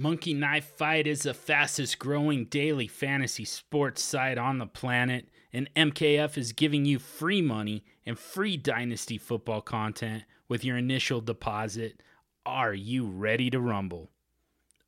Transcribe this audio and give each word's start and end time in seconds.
Monkey 0.00 0.32
Knife 0.32 0.76
Fight 0.76 1.08
is 1.08 1.22
the 1.22 1.34
fastest 1.34 1.98
growing 1.98 2.44
daily 2.44 2.86
fantasy 2.86 3.44
sports 3.44 4.00
site 4.00 4.38
on 4.38 4.58
the 4.58 4.66
planet, 4.66 5.28
and 5.52 5.68
MKF 5.74 6.38
is 6.38 6.52
giving 6.52 6.84
you 6.84 7.00
free 7.00 7.42
money 7.42 7.82
and 8.06 8.16
free 8.16 8.56
Dynasty 8.56 9.18
football 9.18 9.60
content 9.60 10.22
with 10.46 10.64
your 10.64 10.76
initial 10.76 11.20
deposit. 11.20 12.00
Are 12.46 12.72
you 12.72 13.08
ready 13.08 13.50
to 13.50 13.58
rumble? 13.58 14.12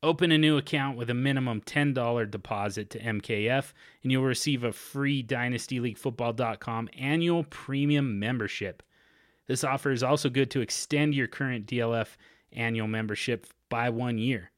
Open 0.01 0.31
a 0.31 0.37
new 0.37 0.55
account 0.55 0.97
with 0.97 1.09
a 1.09 1.13
minimum 1.13 1.59
$10 1.59 2.31
deposit 2.31 2.89
to 2.91 2.99
MKF, 2.99 3.73
and 4.03 4.13
you'll 4.13 4.23
receive 4.23 4.63
a 4.63 4.71
free 4.71 5.21
DynastyLeagueFootball.com 5.21 6.87
annual 6.97 7.43
premium 7.49 8.17
membership. 8.17 8.81
This 9.47 9.65
offer 9.65 9.91
is 9.91 10.03
also 10.03 10.29
good 10.29 10.49
to 10.51 10.61
extend 10.61 11.15
your 11.15 11.27
current 11.27 11.65
DLF 11.65 12.15
annual 12.53 12.87
membership 12.87 13.47
by 13.67 13.89
one 13.89 14.17
year. 14.17 14.50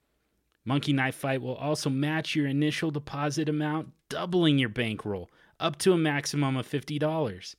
Monkey 0.66 0.94
Knife 0.94 1.16
Fight 1.16 1.42
will 1.42 1.56
also 1.56 1.90
match 1.90 2.36
your 2.36 2.48
initial 2.48 2.90
deposit 2.90 3.50
amount, 3.50 3.90
doubling 4.10 4.58
your 4.58 4.70
bankroll 4.70 5.30
up 5.60 5.78
to 5.80 5.94
a 5.94 5.98
maximum 5.98 6.56
of 6.56 6.68
$50. 6.68 7.56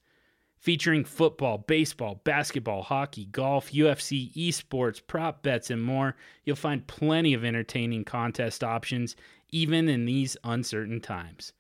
Featuring 0.59 1.05
football, 1.05 1.59
baseball, 1.59 2.23
basketball, 2.25 2.83
hockey, 2.83 3.27
golf, 3.27 3.71
UFC, 3.73 4.33
esports, 4.35 5.07
prop 5.07 5.43
bets, 5.43 5.69
and 5.71 5.83
more, 5.83 6.17
you'll 6.45 6.57
find 6.57 6.87
plenty 6.87 7.35
of 7.35 7.45
entertaining 7.45 8.05
contest 8.05 8.65
options 8.65 9.15
even 9.51 9.89
in 9.89 10.07
these 10.07 10.37
uncertain 10.43 11.01
times. 11.01 11.53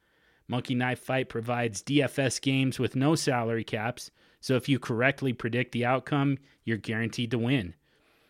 Monkey 0.49 0.75
Knife 0.75 1.01
Fight 1.01 1.29
provides 1.29 1.83
DFS 1.83 2.41
games 2.41 2.79
with 2.79 2.97
no 2.97 3.15
salary 3.15 3.65
caps, 3.65 4.11
so 4.41 4.57
if 4.57 4.69
you 4.69 4.79
correctly 4.79 5.33
predict 5.33 5.73
the 5.73 5.85
outcome, 5.85 6.39
you're 6.65 6.79
guaranteed 6.79 7.31
to 7.31 7.39
win. 7.39 7.75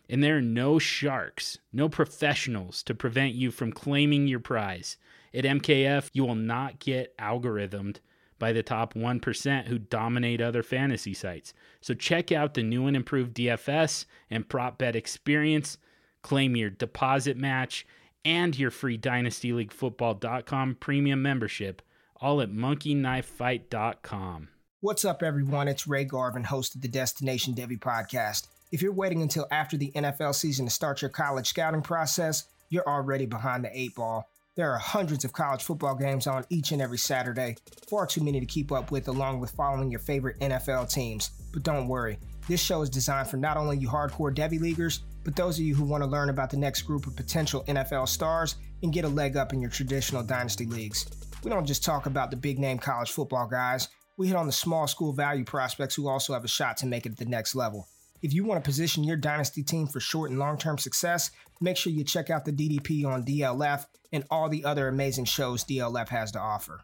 And 0.09 0.23
there 0.23 0.37
are 0.37 0.41
no 0.41 0.79
sharks, 0.79 1.57
no 1.73 1.89
professionals 1.89 2.83
to 2.83 2.93
prevent 2.93 3.33
you 3.33 3.51
from 3.51 3.71
claiming 3.71 4.27
your 4.27 4.39
prize. 4.39 4.97
At 5.33 5.43
MKF, 5.43 6.09
you 6.13 6.25
will 6.25 6.35
not 6.35 6.79
get 6.79 7.17
algorithmed 7.17 7.97
by 8.37 8.51
the 8.51 8.63
top 8.63 8.93
1% 8.93 9.67
who 9.67 9.79
dominate 9.79 10.41
other 10.41 10.63
fantasy 10.63 11.13
sites. 11.13 11.53
So 11.81 11.93
check 11.93 12.31
out 12.31 12.53
the 12.53 12.63
new 12.63 12.87
and 12.87 12.95
improved 12.95 13.35
DFS 13.35 14.05
and 14.29 14.47
prop 14.47 14.77
bet 14.77 14.95
experience, 14.95 15.77
claim 16.21 16.55
your 16.55 16.69
deposit 16.69 17.37
match 17.37 17.85
and 18.23 18.57
your 18.57 18.71
free 18.71 18.97
dynastyleaguefootball.com 18.97 20.77
premium 20.79 21.21
membership 21.21 21.81
all 22.17 22.41
at 22.41 22.49
monkeyknifefight.com. 22.49 24.47
What's 24.81 25.05
up 25.05 25.23
everyone? 25.23 25.67
It's 25.67 25.87
Ray 25.87 26.05
Garvin, 26.05 26.43
host 26.43 26.75
of 26.75 26.81
the 26.81 26.87
Destination 26.87 27.55
Devy 27.55 27.79
podcast. 27.79 28.47
If 28.75 28.81
you're 28.81 28.91
waiting 28.91 29.21
until 29.21 29.47
after 29.51 29.77
the 29.77 29.89
NFL 29.95 30.35
season 30.35 30.65
to 30.65 30.69
start 30.69 31.01
your 31.01 31.07
college 31.07 31.47
scouting 31.47 31.81
process, 31.81 32.43
you're 32.67 32.85
already 32.85 33.25
behind 33.25 33.63
the 33.63 33.69
eight 33.71 33.95
ball. 33.95 34.29
There 34.55 34.69
are 34.69 34.77
hundreds 34.77 35.23
of 35.23 35.31
college 35.31 35.63
football 35.63 35.95
games 35.95 36.27
on 36.27 36.43
each 36.49 36.73
and 36.73 36.81
every 36.81 36.97
Saturday, 36.97 37.55
far 37.89 38.05
too 38.05 38.21
many 38.21 38.41
to 38.41 38.45
keep 38.45 38.73
up 38.73 38.91
with, 38.91 39.07
along 39.07 39.39
with 39.39 39.51
following 39.51 39.89
your 39.89 40.01
favorite 40.01 40.37
NFL 40.41 40.93
teams. 40.93 41.29
But 41.53 41.63
don't 41.63 41.87
worry, 41.87 42.19
this 42.49 42.61
show 42.61 42.81
is 42.81 42.89
designed 42.89 43.29
for 43.29 43.37
not 43.37 43.55
only 43.55 43.77
you 43.77 43.87
hardcore 43.87 44.35
Devy 44.35 44.59
leaguers, 44.59 45.03
but 45.23 45.37
those 45.37 45.57
of 45.57 45.63
you 45.63 45.73
who 45.73 45.85
want 45.85 46.03
to 46.03 46.09
learn 46.09 46.29
about 46.29 46.49
the 46.49 46.57
next 46.57 46.81
group 46.81 47.07
of 47.07 47.15
potential 47.15 47.63
NFL 47.69 48.09
stars 48.09 48.55
and 48.83 48.91
get 48.91 49.05
a 49.05 49.07
leg 49.07 49.37
up 49.37 49.53
in 49.53 49.61
your 49.61 49.71
traditional 49.71 50.21
dynasty 50.21 50.65
leagues. 50.65 51.05
We 51.45 51.49
don't 51.49 51.65
just 51.65 51.85
talk 51.85 52.07
about 52.07 52.29
the 52.29 52.35
big 52.35 52.59
name 52.59 52.79
college 52.79 53.11
football 53.11 53.47
guys, 53.47 53.87
we 54.17 54.27
hit 54.27 54.35
on 54.35 54.47
the 54.47 54.51
small 54.51 54.87
school 54.87 55.13
value 55.13 55.43
prospects 55.43 55.95
who 55.95 56.07
also 56.07 56.33
have 56.33 56.43
a 56.43 56.49
shot 56.49 56.77
to 56.77 56.85
make 56.85 57.05
it 57.05 57.13
at 57.13 57.17
the 57.17 57.25
next 57.25 57.55
level. 57.55 57.87
If 58.25 58.33
you 58.33 58.43
want 58.43 58.63
to 58.63 58.67
position 58.67 59.03
your 59.03 59.17
dynasty 59.17 59.61
team 59.61 59.85
for 59.85 59.99
short 59.99 60.31
and 60.31 60.39
long 60.39 60.57
term 60.57 60.79
success, 60.79 61.29
make 61.61 61.77
sure 61.77 61.93
you 61.93 62.03
check 62.03 62.31
out 62.31 62.43
the 62.43 62.51
DDP 62.51 63.05
on 63.05 63.23
DLF 63.23 63.85
and 64.11 64.23
all 64.31 64.49
the 64.49 64.65
other 64.65 64.87
amazing 64.87 65.25
shows 65.25 65.63
DLF 65.63 66.09
has 66.09 66.31
to 66.31 66.39
offer. 66.39 66.81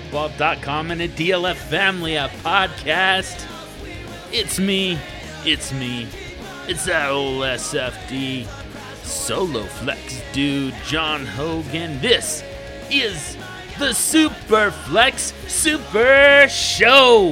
DynastyLeagueFootball.com 0.00 0.90
and 0.90 1.02
a 1.02 1.08
DLF 1.08 1.56
Family 1.56 2.16
a 2.16 2.28
podcast. 2.42 3.46
It's 4.32 4.58
me. 4.58 4.98
It's 5.44 5.72
me. 5.72 6.08
It's 6.66 6.86
that 6.86 7.10
old 7.10 7.42
SFD 7.42 8.46
solo 9.04 9.62
flex 9.62 10.20
dude, 10.32 10.74
John 10.86 11.24
Hogue. 11.26 11.64
This 12.00 12.42
is 12.90 13.36
the 13.78 13.92
Super 13.92 14.70
Flex 14.70 15.32
Super 15.46 16.46
Show. 16.48 17.30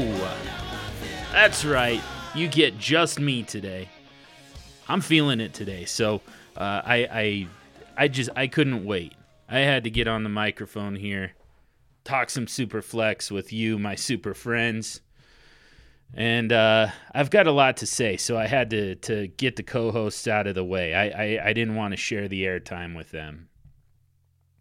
That's 1.33 1.65
right. 1.65 2.01
You 2.35 2.49
get 2.49 2.79
just 2.79 3.19
me 3.19 3.43
today. 3.43 3.89
I'm 4.89 5.01
feeling 5.01 5.41
it 5.41 5.55
today. 5.55 5.85
So 5.85 6.21
uh, 6.57 6.83
I, 6.85 7.09
I, 7.11 7.47
I 7.97 8.09
just 8.09 8.31
I 8.37 8.47
couldn't 8.47 8.85
wait. 8.85 9.15
I 9.49 9.61
had 9.61 9.85
to 9.85 9.91
get 9.91 10.07
on 10.07 10.23
the 10.23 10.29
microphone 10.29 10.95
here 10.97 11.33
talk 12.05 12.31
some 12.31 12.47
super 12.47 12.83
flex 12.83 13.31
with 13.31 13.53
you, 13.53 13.79
my 13.79 13.95
super 13.95 14.35
friends. 14.35 15.01
And 16.15 16.53
uh, 16.53 16.89
I've 17.15 17.31
got 17.31 17.47
a 17.47 17.53
lot 17.53 17.79
to 17.79 17.87
say, 17.87 18.17
so 18.17 18.37
I 18.37 18.47
had 18.47 18.71
to 18.71 18.97
to 18.97 19.29
get 19.29 19.57
the 19.57 19.63
co-hosts 19.63 20.29
out 20.29 20.47
of 20.47 20.55
the 20.55 20.65
way. 20.65 20.95
I 20.95 21.09
I, 21.09 21.49
I 21.49 21.53
didn't 21.53 21.75
want 21.75 21.93
to 21.93 21.97
share 21.97 22.29
the 22.29 22.45
airtime 22.45 22.95
with 22.95 23.11
them. 23.11 23.49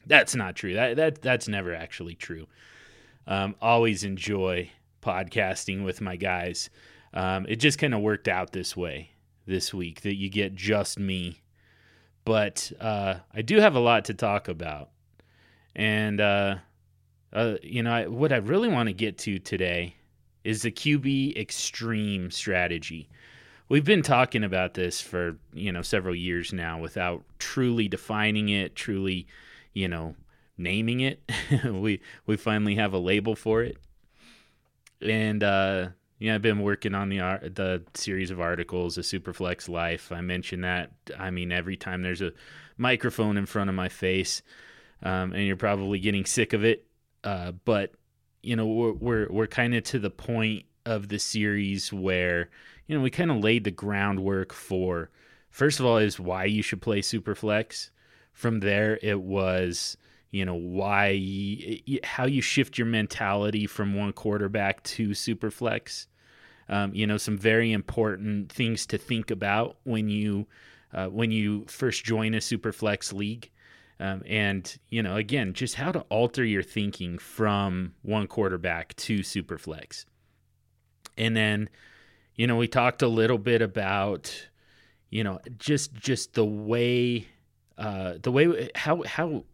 That's 0.06 0.34
not 0.34 0.56
true. 0.56 0.74
That 0.74 0.96
that 0.96 1.22
that's 1.22 1.48
never 1.48 1.76
actually 1.76 2.16
true. 2.16 2.48
Um, 3.28 3.56
always 3.62 4.04
enjoy 4.04 4.72
podcasting 5.02 5.84
with 5.84 6.00
my 6.00 6.16
guys. 6.16 6.70
Um, 7.14 7.46
it 7.50 7.58
just 7.58 7.80
kind 7.80 7.94
of 7.94 8.02
worked 8.02 8.28
out 8.30 8.54
this 8.54 8.78
way 8.78 9.12
this 9.46 9.74
week 9.74 10.02
that 10.02 10.16
you 10.16 10.30
get 10.30 10.56
just 10.56 10.98
me. 10.98 11.42
But 12.24 12.72
uh, 12.80 13.16
I 13.34 13.42
do 13.42 13.58
have 13.58 13.76
a 13.76 13.80
lot 13.80 14.06
to 14.06 14.14
talk 14.14 14.48
about, 14.48 14.90
and 15.76 16.22
uh, 16.22 16.56
uh, 17.34 17.56
you 17.62 17.84
know, 17.84 17.92
I, 17.92 18.08
what 18.08 18.34
I 18.34 18.38
really 18.38 18.68
want 18.68 18.88
to 18.88 18.94
get 18.94 19.18
to 19.20 19.40
today 19.40 19.96
is 20.44 20.64
the 20.64 20.72
QB 20.72 21.38
extreme 21.38 22.32
strategy. 22.32 23.10
We've 23.70 23.86
been 23.86 24.02
talking 24.02 24.44
about 24.44 24.74
this 24.74 25.00
for, 25.00 25.38
you 25.54 25.72
know, 25.72 25.82
several 25.82 26.16
years 26.16 26.52
now 26.52 26.80
without 26.80 27.24
truly 27.40 27.88
defining 27.88 28.50
it, 28.50 28.76
truly, 28.76 29.28
you 29.74 29.88
know, 29.88 30.16
naming 30.58 31.00
it. 31.00 31.22
we 31.64 32.02
we 32.26 32.36
finally 32.36 32.76
have 32.76 32.94
a 32.94 32.98
label 33.00 33.36
for 33.36 33.64
it. 33.64 33.78
And 35.02 35.42
uh 35.44 35.90
yeah, 36.20 36.36
I've 36.36 36.42
been 36.42 36.62
working 36.62 36.94
on 36.94 37.10
the 37.10 37.18
the 37.18 37.84
series 37.94 38.30
of 38.30 38.42
articles, 38.42 38.96
the 38.96 39.02
Superflex 39.02 39.70
Life. 39.70 40.12
I 40.12 40.22
mentioned 40.22 40.64
that. 40.64 40.92
I 41.18 41.32
mean, 41.32 41.52
every 41.52 41.78
time 41.78 42.04
there's 42.04 42.22
a 42.22 42.34
microphone 42.78 43.38
in 43.38 43.48
front 43.48 43.70
of 43.72 43.76
my 43.76 43.90
face, 43.90 44.44
um, 45.02 45.34
and 45.34 45.48
you're 45.48 45.56
probably 45.56 45.98
getting 45.98 46.26
sick 46.26 46.54
of 46.54 46.64
it 46.64 46.86
uh, 47.24 47.52
but 47.66 47.94
you 48.44 48.56
know 48.56 48.66
we're 48.66 48.94
we're, 48.94 49.28
we're 49.30 49.48
kind 49.48 49.76
of 49.76 49.84
to 49.84 50.00
the 50.00 50.10
point 50.10 50.66
of 50.86 51.10
the 51.10 51.20
series 51.20 51.94
where 51.94 52.50
you 52.88 52.96
know 52.96 53.02
we 53.02 53.10
kind 53.10 53.32
of 53.32 53.38
laid 53.38 53.64
the 53.64 53.72
groundwork 53.72 54.52
for 54.54 55.10
first 55.50 55.80
of 55.80 55.86
all 55.86 55.98
is 55.98 56.20
why 56.20 56.46
you 56.46 56.62
should 56.62 56.82
play 56.82 57.02
superflex. 57.02 57.90
From 58.34 58.62
there, 58.62 58.98
it 59.02 59.22
was 59.22 59.98
you 60.32 60.46
know 60.46 60.56
why 60.56 61.82
how 62.04 62.26
you 62.26 62.42
shift 62.42 62.78
your 62.78 62.88
mentality 62.88 63.68
from 63.68 63.94
one 63.94 64.14
quarterback 64.14 64.82
to 64.84 65.10
superflex. 65.10 66.08
Um, 66.70 66.96
you 66.96 67.06
know 67.06 67.18
some 67.18 67.38
very 67.38 67.72
important 67.74 68.52
things 68.52 68.86
to 68.88 68.98
think 68.98 69.30
about 69.30 69.78
when 69.84 70.10
you 70.10 70.48
uh, 70.94 71.08
when 71.08 71.32
you 71.32 71.66
first 71.68 72.04
join 72.04 72.34
a 72.34 72.38
superflex 72.38 73.14
league. 73.14 73.51
Um, 74.02 74.24
and 74.26 74.80
you 74.90 75.04
know, 75.04 75.16
again, 75.16 75.54
just 75.54 75.76
how 75.76 75.92
to 75.92 76.00
alter 76.10 76.44
your 76.44 76.64
thinking 76.64 77.20
from 77.20 77.94
one 78.02 78.26
quarterback 78.26 78.96
to 78.96 79.20
superflex. 79.20 80.06
And 81.18 81.38
then, 81.38 81.70
you 82.36 82.48
know, 82.48 82.56
we 82.56 82.68
talked 82.68 83.04
a 83.04 83.08
little 83.08 83.38
bit 83.38 83.62
about, 83.62 84.48
you 85.12 85.24
know, 85.24 85.40
just 85.60 85.94
just 85.94 86.34
the 86.34 86.44
way, 86.44 87.28
uh, 87.78 88.16
the 88.24 88.32
way 88.32 88.72
how 88.74 89.04
how 89.04 89.46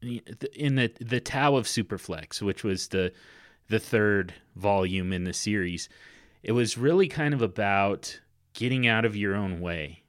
in 0.00 0.76
the 0.76 0.92
the 1.00 1.18
Tao 1.18 1.56
of 1.56 1.66
Superflex, 1.66 2.40
which 2.40 2.62
was 2.62 2.88
the 2.88 3.12
the 3.68 3.80
third 3.80 4.34
volume 4.54 5.12
in 5.12 5.24
the 5.24 5.32
series, 5.32 5.88
it 6.44 6.52
was 6.52 6.78
really 6.78 7.08
kind 7.08 7.34
of 7.34 7.42
about 7.42 8.20
getting 8.52 8.86
out 8.86 9.04
of 9.04 9.16
your 9.16 9.34
own 9.34 9.60
way, 9.60 10.04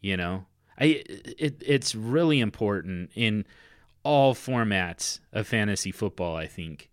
you 0.00 0.16
know, 0.16 0.46
I 0.78 1.02
it, 1.06 1.62
it's 1.64 1.94
really 1.94 2.40
important 2.40 3.10
in 3.14 3.44
all 4.02 4.34
formats 4.34 5.20
of 5.32 5.46
fantasy 5.46 5.90
football. 5.90 6.36
I 6.36 6.46
think 6.46 6.90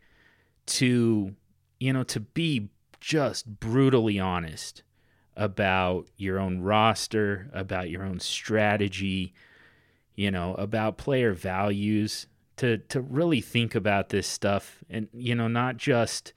to 0.65 1.35
you 1.79 1.93
know 1.93 2.03
to 2.03 2.19
be 2.19 2.69
just 2.99 3.59
brutally 3.59 4.19
honest 4.19 4.81
about 5.35 6.07
your 6.15 6.39
own 6.39 6.61
roster, 6.61 7.49
about 7.53 7.89
your 7.89 8.03
own 8.03 8.19
strategy, 8.19 9.33
you 10.15 10.31
know, 10.31 10.53
about 10.55 10.97
player 10.97 11.33
values, 11.33 12.27
to 12.57 12.77
to 12.77 13.01
really 13.01 13.41
think 13.41 13.75
about 13.75 14.09
this 14.09 14.27
stuff 14.27 14.83
and 14.89 15.07
you 15.13 15.35
know, 15.35 15.47
not 15.47 15.77
just 15.77 16.33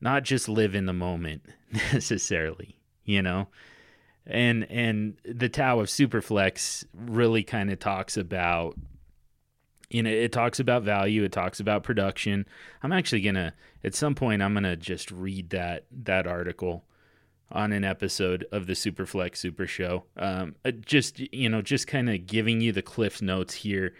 not 0.00 0.22
just 0.24 0.48
live 0.48 0.74
in 0.74 0.86
the 0.86 0.92
moment 0.92 1.42
necessarily, 1.72 2.78
you 3.04 3.22
know. 3.22 3.48
And 4.30 4.70
and 4.70 5.16
the 5.24 5.48
Tao 5.48 5.80
of 5.80 5.88
Superflex 5.88 6.84
really 6.94 7.42
kind 7.42 7.70
of 7.70 7.78
talks 7.78 8.16
about 8.16 8.76
you 9.90 10.04
know, 10.04 10.10
it 10.10 10.30
talks 10.30 10.60
about 10.60 10.84
value, 10.84 11.24
it 11.24 11.32
talks 11.32 11.58
about 11.58 11.82
production. 11.82 12.46
I'm 12.82 12.92
actually 12.92 13.22
to 13.34 13.52
at 13.82 13.94
some 13.94 14.14
point 14.14 14.40
I'm 14.40 14.54
to 14.62 14.76
just 14.76 15.10
read 15.10 15.50
that 15.50 15.84
that 15.90 16.26
article 16.26 16.84
on 17.52 17.72
an 17.72 17.84
episode 17.84 18.46
of 18.52 18.66
the 18.66 18.74
Superflex 18.74 19.36
Super 19.36 19.66
Show. 19.66 20.04
Um, 20.16 20.54
uh, 20.64 20.70
just 20.70 21.18
you 21.18 21.48
know, 21.48 21.62
just 21.62 21.86
kind 21.86 22.08
of 22.08 22.26
giving 22.26 22.60
you 22.60 22.72
the 22.72 22.82
cliff 22.82 23.20
notes 23.20 23.54
here 23.54 23.94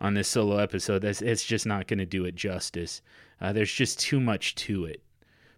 on 0.00 0.14
this 0.14 0.28
solo 0.28 0.56
episode. 0.58 1.02
That's 1.02 1.22
it's 1.22 1.44
just 1.44 1.66
not 1.66 1.86
to 1.98 2.06
do 2.06 2.24
it 2.24 2.34
justice. 2.34 3.02
Uh, 3.40 3.52
there's 3.52 3.72
just 3.72 4.00
too 4.00 4.20
much 4.20 4.54
to 4.54 4.86
it. 4.86 5.02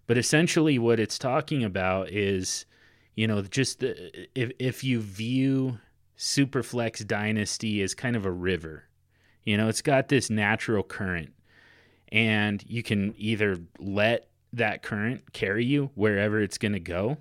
But 0.07 0.17
essentially, 0.17 0.77
what 0.79 0.99
it's 0.99 1.19
talking 1.19 1.63
about 1.63 2.09
is, 2.09 2.65
you 3.15 3.27
know, 3.27 3.41
just 3.41 3.79
the, 3.79 4.27
if 4.35 4.51
if 4.59 4.83
you 4.83 5.01
view 5.01 5.79
Superflex 6.17 7.05
Dynasty 7.05 7.81
as 7.81 7.93
kind 7.93 8.15
of 8.15 8.25
a 8.25 8.31
river, 8.31 8.85
you 9.43 9.57
know, 9.57 9.67
it's 9.67 9.81
got 9.81 10.07
this 10.07 10.29
natural 10.29 10.83
current, 10.83 11.33
and 12.11 12.63
you 12.67 12.83
can 12.83 13.13
either 13.17 13.57
let 13.79 14.29
that 14.53 14.81
current 14.81 15.31
carry 15.33 15.65
you 15.65 15.91
wherever 15.95 16.41
it's 16.41 16.57
going 16.57 16.73
to 16.73 16.79
go 16.79 17.17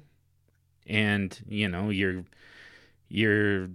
and 0.89 1.41
you 1.49 1.69
know 1.69 1.91
you're 1.91 2.25
you're 3.09 3.69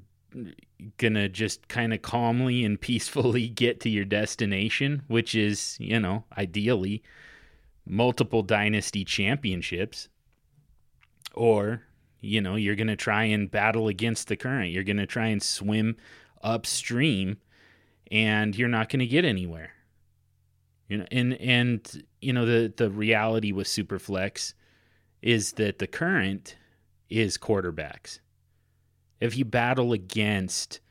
gonna 0.97 1.29
just 1.29 1.67
kind 1.67 1.93
of 1.93 2.01
calmly 2.01 2.65
and 2.65 2.81
peacefully 2.81 3.47
get 3.47 3.79
to 3.79 3.89
your 3.89 4.05
destination 4.05 5.03
which 5.07 5.35
is 5.35 5.77
you 5.79 5.99
know 5.99 6.23
ideally 6.37 7.03
multiple 7.85 8.41
dynasty 8.41 9.05
championships 9.05 10.09
or 11.33 11.83
you 12.23 12.41
know 12.41 12.55
you're 12.55 12.75
gonna 12.75 12.95
try 12.95 13.23
and 13.25 13.51
battle 13.51 13.87
against 13.87 14.27
the 14.27 14.35
current 14.35 14.71
you're 14.71 14.83
gonna 14.83 15.05
try 15.05 15.27
and 15.27 15.43
swim 15.43 15.95
upstream 16.41 17.37
and 18.11 18.55
you're 18.55 18.67
not 18.67 18.89
gonna 18.89 19.05
get 19.05 19.25
anywhere 19.25 19.71
you 20.87 20.97
know 20.97 21.05
and 21.11 21.33
and 21.35 22.03
you 22.21 22.33
know 22.33 22.45
the 22.45 22.73
the 22.75 22.89
reality 22.89 23.51
with 23.51 23.67
superflex 23.67 24.53
is 25.23 25.53
that 25.53 25.79
the 25.79 25.87
current 25.87 26.57
is 27.09 27.37
quarterbacks. 27.37 28.19
If 29.19 29.37
you 29.37 29.45
battle 29.45 29.93
against, 29.93 30.81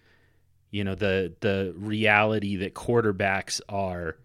you 0.71 0.83
know, 0.83 0.95
the 0.95 1.35
the 1.41 1.75
reality 1.77 2.57
that 2.57 2.75
quarterbacks 2.75 3.61
are 3.69 4.17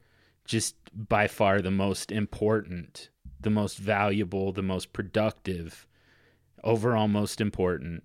just 0.46 0.76
by 0.94 1.28
far 1.28 1.62
the 1.62 1.72
most 1.72 2.12
important, 2.12 3.10
the 3.42 3.50
most 3.50 3.78
valuable, 3.78 4.54
the 4.54 4.64
most 4.64 4.94
productive, 4.94 5.86
overall 6.68 7.08
most 7.08 7.42
important. 7.42 8.04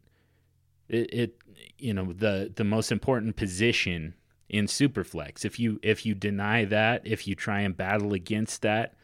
It, 0.88 1.12
it 1.12 1.38
you 1.78 1.92
know, 1.92 2.12
the 2.12 2.52
the 2.54 2.64
most 2.64 2.92
important 2.92 3.36
position 3.36 4.14
in 4.48 4.66
superflex. 4.66 5.44
If 5.44 5.58
you 5.58 5.80
if 5.82 6.06
you 6.06 6.14
deny 6.14 6.64
that, 6.66 7.02
if 7.04 7.26
you 7.26 7.34
try 7.34 7.60
and 7.60 7.76
battle 7.76 8.12
against 8.12 8.62
that, 8.62 8.94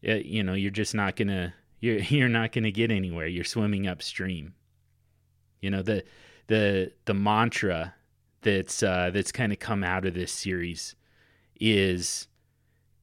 it, 0.00 0.26
you 0.26 0.42
know, 0.42 0.54
you're 0.54 0.70
just 0.70 0.94
not 0.94 1.16
to 1.28 1.52
you're 1.80 1.98
you're 1.98 2.28
not 2.28 2.52
to 2.64 2.72
get 2.72 2.90
anywhere. 2.90 3.26
You're 3.26 3.44
swimming 3.44 3.86
upstream. 3.86 4.54
You 5.60 5.70
know 5.70 5.82
the 5.82 6.04
the 6.46 6.92
the 7.04 7.14
mantra 7.14 7.94
that's 8.42 8.82
uh, 8.82 9.10
that's 9.12 9.32
kind 9.32 9.52
of 9.52 9.58
come 9.58 9.82
out 9.82 10.06
of 10.06 10.14
this 10.14 10.30
series 10.30 10.94
is, 11.60 12.28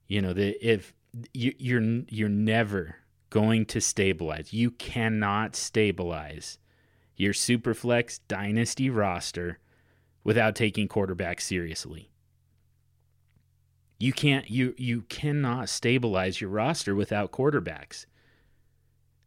you 0.08 0.22
know, 0.22 0.32
that 0.32 0.66
if 0.66 0.94
you, 1.34 1.54
you're 1.58 1.82
you're 2.08 2.30
never 2.30 2.96
going 3.30 3.66
to 3.68 3.82
stabilize. 3.82 4.54
You 4.54 4.72
cannot 4.72 5.56
stabilize 5.56 6.58
your 7.16 7.34
Superflex 7.34 8.20
dynasty 8.28 8.90
roster 8.90 9.60
without 10.24 10.56
taking 10.56 10.88
quarterback 10.88 11.40
seriously. 11.40 12.10
You 13.98 14.12
can't 14.12 14.50
you 14.50 14.74
you 14.78 15.04
cannot 15.04 15.70
stabilize 15.70 16.42
your 16.42 16.50
roster 16.50 16.94
without 16.94 17.32
quarterbacks. 17.32 18.06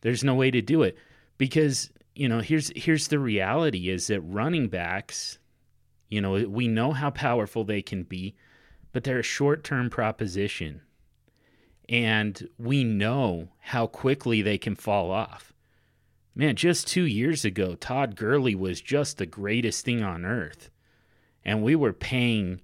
There's 0.02 0.22
no 0.22 0.34
way 0.34 0.50
to 0.50 0.60
do 0.60 0.82
it 0.82 0.96
because 1.38 1.90
you 2.14 2.28
know 2.28 2.40
here's 2.40 2.70
here's 2.76 3.08
the 3.08 3.18
reality 3.18 3.88
is 3.88 4.08
that 4.08 4.20
running 4.20 4.68
backs, 4.68 5.38
you 6.10 6.20
know, 6.20 6.44
we 6.48 6.68
know 6.68 6.92
how 6.92 7.10
powerful 7.10 7.64
they 7.64 7.80
can 7.80 8.02
be, 8.02 8.34
but 8.92 9.04
they're 9.04 9.20
a 9.20 9.22
short-term 9.22 9.88
proposition. 9.88 10.82
And 11.88 12.48
we 12.58 12.84
know 12.84 13.48
how 13.60 13.86
quickly 13.86 14.42
they 14.42 14.58
can 14.58 14.74
fall 14.74 15.10
off. 15.10 15.52
Man, 16.34 16.54
just 16.54 16.86
two 16.86 17.04
years 17.04 17.44
ago, 17.44 17.74
Todd 17.74 18.14
Gurley 18.14 18.54
was 18.54 18.80
just 18.80 19.16
the 19.18 19.26
greatest 19.26 19.84
thing 19.84 20.02
on 20.02 20.24
earth. 20.24 20.70
And 21.44 21.62
we 21.62 21.74
were 21.74 21.92
paying, 21.92 22.60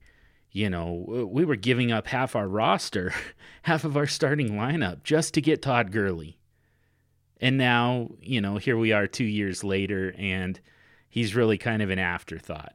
you 0.53 0.69
know, 0.69 1.29
we 1.31 1.45
were 1.45 1.57
giving 1.57 1.91
up 1.91 2.07
half 2.07 2.37
our 2.37 2.47
roster, 2.47 3.13
half 3.63 3.85
of 3.85 3.97
our 3.97 4.07
starting 4.07 4.51
lineup 4.51 5.03
just 5.03 5.35
to 5.35 5.41
get 5.41 5.63
Todd 5.63 5.91
Gurley. 5.91 6.39
And 7.41 7.59
now, 7.59 8.11
you 8.21 8.41
know, 8.41 8.59
here 8.59 8.77
we 8.77 8.93
are 8.93 9.07
two 9.07 9.25
years 9.25 9.65
later, 9.65 10.15
and 10.17 10.61
he's 11.09 11.35
really 11.35 11.59
kind 11.59 11.83
of 11.83 11.91
an 11.91 11.99
afterthought. 11.99 12.75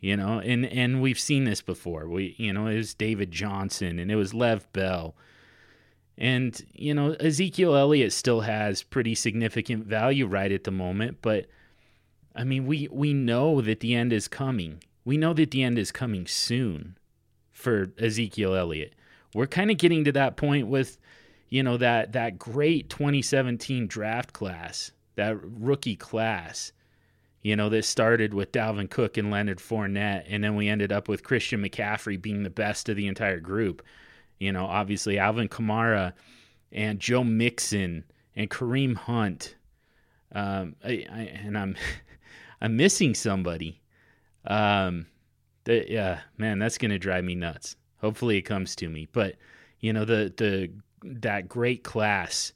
You 0.00 0.16
know, 0.16 0.38
and 0.38 0.64
and 0.66 1.02
we've 1.02 1.18
seen 1.18 1.44
this 1.44 1.60
before. 1.60 2.08
We, 2.08 2.34
you 2.38 2.52
know, 2.52 2.66
it 2.68 2.76
was 2.76 2.94
David 2.94 3.32
Johnson 3.32 3.98
and 3.98 4.10
it 4.10 4.16
was 4.16 4.32
Lev 4.32 4.70
Bell. 4.72 5.16
And, 6.16 6.60
you 6.74 6.94
know, 6.94 7.12
Ezekiel 7.20 7.76
Elliott 7.76 8.12
still 8.12 8.40
has 8.40 8.82
pretty 8.82 9.14
significant 9.14 9.86
value 9.86 10.26
right 10.26 10.50
at 10.50 10.64
the 10.64 10.72
moment, 10.72 11.18
but 11.22 11.46
I 12.38 12.44
mean, 12.44 12.66
we 12.66 12.88
we 12.90 13.12
know 13.12 13.60
that 13.60 13.80
the 13.80 13.96
end 13.96 14.12
is 14.12 14.28
coming. 14.28 14.82
We 15.04 15.16
know 15.16 15.32
that 15.34 15.50
the 15.50 15.64
end 15.64 15.78
is 15.78 15.90
coming 15.90 16.26
soon 16.26 16.96
for 17.50 17.92
Ezekiel 17.98 18.54
Elliott. 18.54 18.94
We're 19.34 19.48
kind 19.48 19.70
of 19.70 19.78
getting 19.78 20.04
to 20.04 20.12
that 20.12 20.36
point 20.36 20.68
with 20.68 20.98
you 21.48 21.64
know 21.64 21.76
that 21.78 22.12
that 22.12 22.38
great 22.38 22.88
2017 22.90 23.88
draft 23.88 24.32
class, 24.32 24.92
that 25.16 25.36
rookie 25.42 25.96
class, 25.96 26.72
you 27.42 27.54
know, 27.56 27.68
this 27.68 27.88
started 27.88 28.34
with 28.34 28.52
Dalvin 28.52 28.90
Cook 28.90 29.16
and 29.16 29.30
Leonard 29.30 29.58
Fournette, 29.58 30.24
and 30.28 30.42
then 30.42 30.56
we 30.56 30.68
ended 30.68 30.92
up 30.92 31.08
with 31.08 31.22
Christian 31.22 31.62
McCaffrey 31.62 32.20
being 32.20 32.42
the 32.42 32.50
best 32.50 32.88
of 32.88 32.96
the 32.96 33.06
entire 33.06 33.40
group. 33.40 33.82
You 34.38 34.52
know, 34.52 34.66
obviously 34.66 35.18
Alvin 35.18 35.48
Kamara 35.48 36.12
and 36.72 37.00
Joe 37.00 37.24
Mixon 37.24 38.04
and 38.36 38.50
Kareem 38.50 38.96
Hunt. 38.96 39.56
Um, 40.32 40.76
I, 40.84 41.06
I, 41.10 41.20
and 41.44 41.56
I'm 41.56 41.76
I'm 42.60 42.76
missing 42.76 43.14
somebody. 43.14 43.80
Um, 44.44 45.06
yeah, 45.66 46.20
man, 46.36 46.58
that's 46.58 46.78
gonna 46.78 46.98
drive 46.98 47.24
me 47.24 47.34
nuts. 47.34 47.76
Hopefully, 48.00 48.38
it 48.38 48.42
comes 48.42 48.74
to 48.76 48.88
me. 48.88 49.08
But 49.12 49.36
you 49.80 49.92
know, 49.92 50.04
the 50.04 50.32
the 50.36 50.70
that 51.02 51.48
great 51.48 51.84
class. 51.84 52.52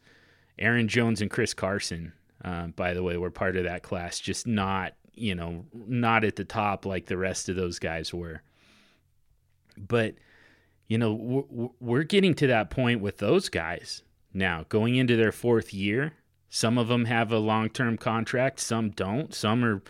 Aaron 0.59 0.87
Jones 0.87 1.23
and 1.23 1.31
Chris 1.31 1.55
Carson, 1.55 2.13
uh, 2.45 2.69
by 2.69 2.95
the 2.95 3.03
way, 3.03 3.17
were 3.17 3.31
part 3.31 3.57
of 3.57 3.65
that 3.65 3.83
class, 3.83 4.19
just 4.19 4.47
not, 4.47 4.95
you 5.15 5.35
know, 5.35 5.65
not 5.73 6.25
at 6.25 6.37
the 6.37 6.45
top 6.45 6.85
like 6.85 7.07
the 7.07 7.17
rest 7.17 7.49
of 7.49 7.57
those 7.57 7.79
guys 7.79 8.13
were. 8.13 8.43
But, 9.77 10.15
you 10.89 10.99
know, 10.99 11.75
we're 11.81 12.03
getting 12.03 12.35
to 12.35 12.47
that 12.49 12.71
point 12.71 13.01
with 13.01 13.19
those 13.19 13.49
guys 13.49 14.03
now, 14.35 14.65
going 14.69 14.97
into 14.97 15.17
their 15.17 15.33
fourth 15.33 15.73
year. 15.73 16.15
Some 16.51 16.77
of 16.77 16.89
them 16.89 17.07
have 17.07 17.33
a 17.33 17.39
long 17.39 17.71
term 17.71 17.97
contract, 17.97 18.61
some 18.61 18.91
don't. 18.91 19.35
Some 19.35 19.65
are, 19.65 19.83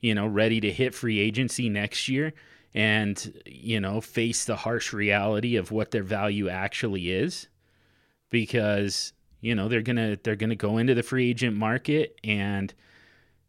you 0.00 0.14
know, 0.14 0.26
ready 0.26 0.60
to 0.60 0.70
hit 0.70 0.94
free 0.94 1.18
agency 1.18 1.68
next 1.68 2.08
year 2.08 2.34
and, 2.74 3.42
you 3.46 3.80
know, 3.80 4.00
face 4.00 4.44
the 4.44 4.56
harsh 4.56 4.92
reality 4.92 5.56
of 5.56 5.70
what 5.70 5.90
their 5.90 6.02
value 6.02 6.48
actually 6.48 7.10
is 7.10 7.48
because 8.30 9.12
you 9.42 9.54
know 9.54 9.68
they're 9.68 9.82
gonna 9.82 10.16
they're 10.22 10.36
gonna 10.36 10.56
go 10.56 10.78
into 10.78 10.94
the 10.94 11.02
free 11.02 11.28
agent 11.28 11.54
market 11.54 12.18
and 12.24 12.72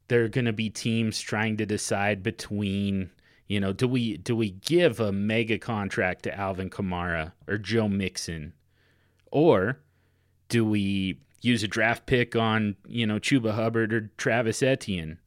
they're 0.09 0.27
gonna 0.27 0.51
be 0.51 0.69
teams 0.69 1.21
trying 1.21 1.55
to 1.55 1.65
decide 1.65 2.21
between 2.21 3.09
you 3.47 3.59
know 3.59 3.71
do 3.71 3.87
we 3.87 4.17
do 4.17 4.35
we 4.35 4.49
give 4.49 4.99
a 4.99 5.13
mega 5.13 5.57
contract 5.57 6.23
to 6.23 6.37
Alvin 6.37 6.69
Kamara 6.69 7.31
or 7.47 7.57
Joe 7.57 7.87
Mixon? 7.87 8.53
Or 9.31 9.79
do 10.49 10.65
we 10.65 11.19
use 11.41 11.63
a 11.63 11.67
draft 11.67 12.05
pick 12.05 12.35
on 12.35 12.75
you 12.87 13.05
know 13.05 13.19
Chuba 13.19 13.53
Hubbard 13.53 13.93
or 13.93 14.11
Travis 14.17 14.61
Etienne 14.61 15.19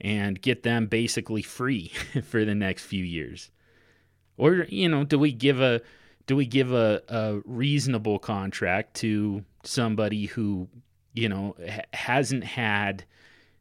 and 0.00 0.40
get 0.40 0.62
them 0.62 0.86
basically 0.86 1.42
free 1.42 1.88
for 2.24 2.44
the 2.44 2.54
next 2.54 2.84
few 2.84 3.04
years? 3.04 3.50
Or 4.38 4.66
you 4.70 4.88
know 4.88 5.04
do 5.04 5.18
we 5.18 5.32
give 5.32 5.60
a 5.60 5.82
do 6.26 6.34
we 6.34 6.46
give 6.46 6.72
a, 6.72 7.02
a 7.08 7.40
reasonable 7.44 8.18
contract 8.18 8.94
to 8.94 9.44
somebody 9.66 10.26
who 10.26 10.68
you 11.14 11.28
know, 11.28 11.56
ha- 11.66 11.86
hasn't 11.94 12.44
had 12.44 13.04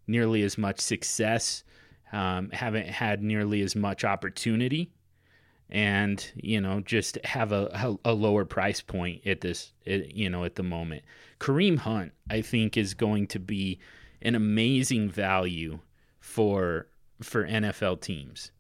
nearly 0.07 0.41
as 0.41 0.57
much 0.57 0.79
success, 0.81 1.63
um, 2.11 2.49
haven't 2.49 2.87
had 2.87 3.23
nearly 3.23 3.61
as 3.61 3.75
much 3.75 4.03
opportunity, 4.03 4.91
and 5.69 6.31
you 6.35 6.59
know, 6.59 6.81
just 6.81 7.17
have 7.23 7.51
a, 7.51 7.95
a 8.03 8.13
lower 8.13 8.43
price 8.43 8.81
point 8.81 9.25
at 9.25 9.41
this, 9.41 9.71
you 9.85 10.29
know, 10.29 10.43
at 10.43 10.55
the 10.55 10.63
moment. 10.63 11.03
Kareem 11.39 11.77
Hunt, 11.77 12.11
I 12.29 12.41
think, 12.41 12.75
is 12.75 12.93
going 12.93 13.27
to 13.27 13.39
be 13.39 13.79
an 14.21 14.35
amazing 14.35 15.09
value 15.09 15.79
for 16.19 16.87
for 17.21 17.47
NFL 17.47 18.01
teams. 18.01 18.51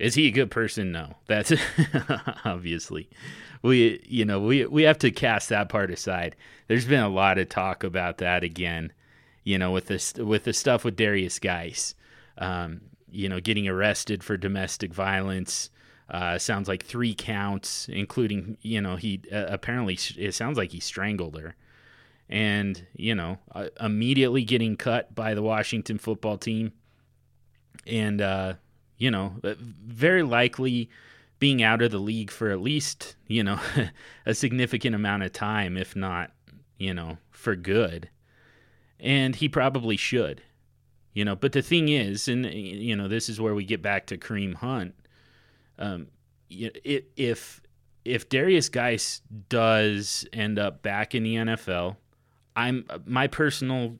Is 0.00 0.14
he 0.14 0.26
a 0.26 0.32
good 0.32 0.50
person? 0.50 0.92
No. 0.92 1.14
That's 1.26 1.52
obviously 2.44 3.08
we 3.62 4.02
you 4.06 4.24
know 4.24 4.40
we 4.40 4.66
we 4.66 4.82
have 4.84 4.98
to 4.98 5.10
cast 5.10 5.48
that 5.48 5.68
part 5.68 5.90
aside. 5.90 6.36
There's 6.68 6.86
been 6.86 7.00
a 7.00 7.08
lot 7.08 7.38
of 7.38 7.48
talk 7.48 7.84
about 7.84 8.18
that 8.18 8.42
again. 8.42 8.92
You 9.44 9.58
know 9.58 9.72
with 9.72 9.86
this 9.86 10.14
with 10.14 10.44
the 10.44 10.52
stuff 10.52 10.84
with 10.84 10.96
Derrius 10.96 11.40
Guice, 11.40 11.94
um, 12.38 12.80
you 13.10 13.28
know 13.28 13.40
getting 13.40 13.68
arrested 13.68 14.24
for 14.24 14.36
domestic 14.36 14.92
violence. 14.94 15.70
Uh, 16.08 16.38
sounds 16.38 16.66
like 16.66 16.84
three 16.84 17.14
counts, 17.14 17.88
including 17.88 18.56
you 18.62 18.80
know 18.80 18.96
he 18.96 19.22
uh, 19.32 19.46
apparently 19.48 19.98
it 20.16 20.32
sounds 20.32 20.56
like 20.56 20.72
he 20.72 20.80
strangled 20.80 21.38
her, 21.38 21.54
and 22.28 22.86
you 22.94 23.14
know 23.14 23.38
uh, 23.54 23.68
immediately 23.80 24.44
getting 24.44 24.76
cut 24.76 25.14
by 25.14 25.34
the 25.34 25.42
Washington 25.42 25.98
football 25.98 26.36
team, 26.36 26.72
and 27.86 28.20
uh, 28.20 28.54
you 29.00 29.10
know, 29.10 29.34
uh, 29.42 29.54
very 29.58 30.22
likely 30.22 30.88
being 31.40 31.62
out 31.62 31.80
of 31.82 31.90
the 31.90 31.98
league 31.98 32.30
for 32.30 32.50
at 32.50 32.60
least, 32.60 33.16
you 33.26 33.42
know, 33.42 33.58
a 34.26 34.34
significant 34.34 34.94
amount 34.94 35.24
of 35.24 35.32
time, 35.32 35.76
if 35.76 35.96
not, 35.96 36.30
you 36.78 36.94
know, 36.94 37.16
for 37.30 37.56
good. 37.56 38.10
And 39.00 39.34
he 39.34 39.48
probably 39.48 39.96
should, 39.96 40.42
you 41.14 41.24
know. 41.24 41.34
But 41.34 41.52
the 41.52 41.62
thing 41.62 41.88
is, 41.88 42.28
and, 42.28 42.44
you 42.44 42.94
know, 42.94 43.08
this 43.08 43.30
is 43.30 43.40
where 43.40 43.54
we 43.54 43.64
get 43.64 43.80
back 43.80 44.06
to 44.08 44.18
Kareem 44.18 44.54
Hunt. 44.54 44.94
Um, 45.78 46.08
if 46.50 47.62
if 48.04 48.28
Derrius 48.28 48.70
Guice 48.70 49.22
does 49.48 50.26
end 50.34 50.58
up 50.58 50.82
back 50.82 51.14
in 51.14 51.22
the 51.22 51.36
NFL, 51.36 51.96
I'm 52.54 52.84
my 53.06 53.28
personal 53.28 53.96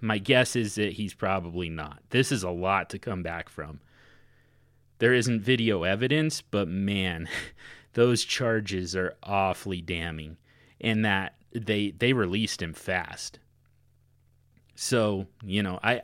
my 0.00 0.16
guess 0.16 0.56
is 0.56 0.76
that 0.76 0.94
he's 0.94 1.12
probably 1.12 1.68
not. 1.68 2.00
This 2.08 2.32
is 2.32 2.42
a 2.42 2.50
lot 2.50 2.88
to 2.90 2.98
come 2.98 3.22
back 3.22 3.50
from. 3.50 3.80
There 4.98 5.14
isn't 5.14 5.42
video 5.42 5.82
evidence, 5.82 6.42
but 6.42 6.68
man, 6.68 7.28
those 7.92 8.24
charges 8.24 8.96
are 8.96 9.16
awfully 9.22 9.80
damning. 9.80 10.36
And 10.80 11.04
that 11.04 11.34
they 11.52 11.90
they 11.90 12.12
released 12.12 12.60
him 12.60 12.74
fast. 12.74 13.38
So, 14.74 15.26
you 15.42 15.62
know, 15.62 15.80
I 15.82 16.02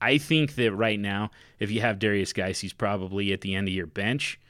I 0.00 0.18
think 0.18 0.56
that 0.56 0.72
right 0.72 0.98
now, 0.98 1.30
if 1.58 1.70
you 1.70 1.80
have 1.80 1.98
Derrius 1.98 2.34
Guice, 2.34 2.60
he's 2.60 2.72
probably 2.72 3.32
at 3.32 3.40
the 3.40 3.54
end 3.54 3.68
of 3.68 3.74
your 3.74 3.86
bench. 3.86 4.40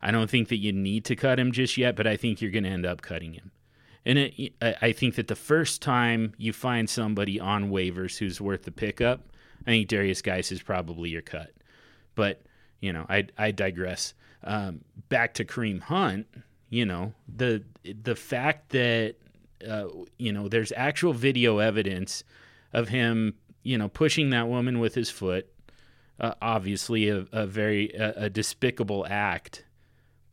I 0.00 0.10
don't 0.10 0.30
think 0.30 0.48
that 0.48 0.56
you 0.56 0.72
need 0.72 1.04
to 1.06 1.16
cut 1.16 1.38
him 1.38 1.52
just 1.52 1.76
yet, 1.76 1.96
but 1.96 2.06
I 2.06 2.16
think 2.16 2.40
you're 2.40 2.50
going 2.50 2.64
to 2.64 2.70
end 2.70 2.86
up 2.86 3.02
cutting 3.02 3.32
him. 3.34 3.50
And 4.06 4.18
it, 4.18 4.54
I 4.62 4.92
think 4.92 5.16
that 5.16 5.28
the 5.28 5.36
first 5.36 5.82
time 5.82 6.32
you 6.38 6.52
find 6.52 6.88
somebody 6.88 7.38
on 7.38 7.70
waivers 7.70 8.18
who's 8.18 8.40
worth 8.40 8.62
the 8.62 8.70
pickup, 8.70 9.28
I 9.66 9.70
think 9.70 9.88
Derrius 9.88 10.22
Guice 10.22 10.50
is 10.50 10.62
probably 10.62 11.10
your 11.10 11.20
cut. 11.20 11.52
But 12.14 12.42
you 12.80 12.92
know, 12.92 13.06
I 13.08 13.26
I 13.36 13.50
digress. 13.50 14.14
Um, 14.44 14.82
back 15.08 15.34
to 15.34 15.44
Kareem 15.44 15.80
Hunt, 15.80 16.26
you 16.70 16.84
know, 16.84 17.12
the 17.34 17.64
the 17.82 18.14
fact 18.14 18.70
that 18.70 19.16
uh, 19.68 19.88
you 20.18 20.32
know 20.32 20.48
there's 20.48 20.72
actual 20.76 21.12
video 21.12 21.58
evidence 21.58 22.24
of 22.72 22.88
him, 22.88 23.34
you 23.62 23.78
know, 23.78 23.88
pushing 23.88 24.30
that 24.30 24.48
woman 24.48 24.78
with 24.78 24.94
his 24.94 25.10
foot. 25.10 25.48
Uh, 26.20 26.34
obviously, 26.42 27.08
a, 27.08 27.26
a 27.32 27.46
very 27.46 27.90
a, 27.92 28.24
a 28.24 28.30
despicable 28.30 29.06
act, 29.08 29.64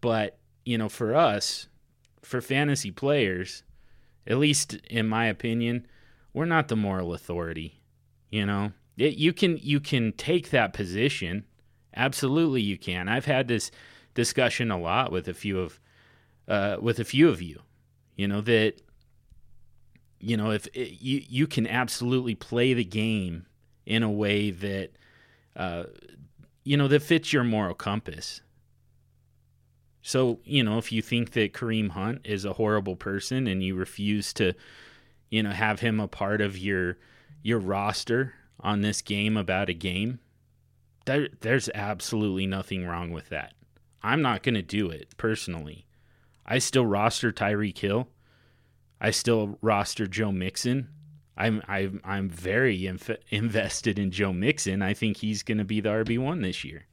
but 0.01 0.37
you 0.65 0.77
know, 0.77 0.89
for 0.89 1.15
us, 1.15 1.67
for 2.21 2.41
fantasy 2.41 2.91
players, 2.91 3.63
at 4.27 4.37
least 4.37 4.75
in 4.89 5.07
my 5.07 5.27
opinion, 5.27 5.85
we're 6.33 6.45
not 6.45 6.67
the 6.67 6.75
moral 6.75 7.13
authority. 7.13 7.81
You 8.29 8.45
know, 8.45 8.73
it, 8.97 9.15
you 9.15 9.31
can 9.31 9.57
you 9.61 9.79
can 9.79 10.11
take 10.13 10.49
that 10.49 10.73
position 10.73 11.45
Absolutely, 11.95 12.61
you 12.61 12.77
can. 12.77 13.07
I've 13.07 13.25
had 13.25 13.47
this 13.47 13.71
discussion 14.13 14.71
a 14.71 14.79
lot 14.79 15.11
with 15.11 15.27
a 15.27 15.33
few 15.33 15.59
of 15.59 15.79
uh, 16.47 16.77
with 16.81 16.99
a 16.99 17.05
few 17.05 17.29
of 17.29 17.41
you. 17.41 17.61
You 18.15 18.27
know 18.27 18.41
that 18.41 18.81
you 20.19 20.37
know 20.37 20.51
if 20.51 20.67
it, 20.73 21.01
you 21.01 21.21
you 21.27 21.47
can 21.47 21.67
absolutely 21.67 22.35
play 22.35 22.73
the 22.73 22.83
game 22.83 23.45
in 23.85 24.03
a 24.03 24.11
way 24.11 24.51
that 24.51 24.91
uh, 25.55 25.85
you 26.63 26.77
know 26.77 26.87
that 26.87 27.03
fits 27.03 27.31
your 27.31 27.43
moral 27.43 27.75
compass. 27.75 28.41
So 30.01 30.39
you 30.43 30.63
know 30.63 30.77
if 30.77 30.91
you 30.91 31.01
think 31.01 31.31
that 31.31 31.53
Kareem 31.53 31.91
Hunt 31.91 32.21
is 32.25 32.45
a 32.45 32.53
horrible 32.53 32.95
person 32.95 33.47
and 33.47 33.63
you 33.63 33.75
refuse 33.75 34.33
to, 34.33 34.53
you 35.29 35.43
know, 35.43 35.51
have 35.51 35.79
him 35.79 35.99
a 35.99 36.07
part 36.07 36.41
of 36.41 36.57
your 36.57 36.97
your 37.41 37.59
roster 37.59 38.33
on 38.59 38.81
this 38.81 39.01
game 39.01 39.37
about 39.37 39.69
a 39.69 39.73
game, 39.73 40.19
there, 41.05 41.29
there's 41.41 41.69
absolutely 41.73 42.47
nothing 42.47 42.85
wrong 42.85 43.11
with 43.11 43.29
that. 43.29 43.53
I'm 44.03 44.21
not 44.21 44.43
going 44.43 44.55
to 44.55 44.61
do 44.61 44.89
it 44.89 45.15
personally. 45.17 45.85
I 46.45 46.59
still 46.59 46.85
roster 46.85 47.31
Tyreek 47.31 47.77
Hill. 47.77 48.07
I 49.01 49.11
still 49.11 49.57
roster 49.61 50.07
Joe 50.07 50.31
Mixon. 50.31 50.89
I'm 51.37 51.61
I'm 51.67 51.99
I'm 52.03 52.29
very 52.29 52.87
inf- 52.87 53.17
invested 53.29 53.99
in 53.99 54.11
Joe 54.11 54.31
Mixon. 54.31 54.81
I 54.81 54.93
think 54.93 55.17
he's 55.17 55.43
going 55.43 55.57
to 55.57 55.65
be 55.65 55.81
the 55.81 55.89
RB 55.89 56.17
one 56.17 56.41
this 56.41 56.63
year. 56.63 56.85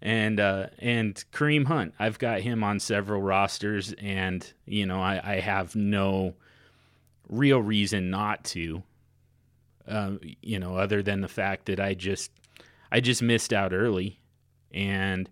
And 0.00 0.40
uh, 0.40 0.68
and 0.78 1.22
Kareem 1.32 1.66
Hunt, 1.66 1.94
I've 1.98 2.18
got 2.18 2.40
him 2.40 2.64
on 2.64 2.80
several 2.80 3.20
rosters, 3.20 3.92
and 3.94 4.50
you 4.64 4.86
know 4.86 5.00
I, 5.00 5.20
I 5.22 5.40
have 5.40 5.76
no 5.76 6.34
real 7.28 7.60
reason 7.60 8.10
not 8.10 8.44
to. 8.44 8.82
Uh, 9.86 10.12
you 10.42 10.58
know, 10.58 10.76
other 10.76 11.02
than 11.02 11.20
the 11.20 11.28
fact 11.28 11.66
that 11.66 11.80
I 11.80 11.94
just 11.94 12.30
I 12.90 13.00
just 13.00 13.22
missed 13.22 13.52
out 13.52 13.72
early, 13.72 14.20
and 14.72 15.28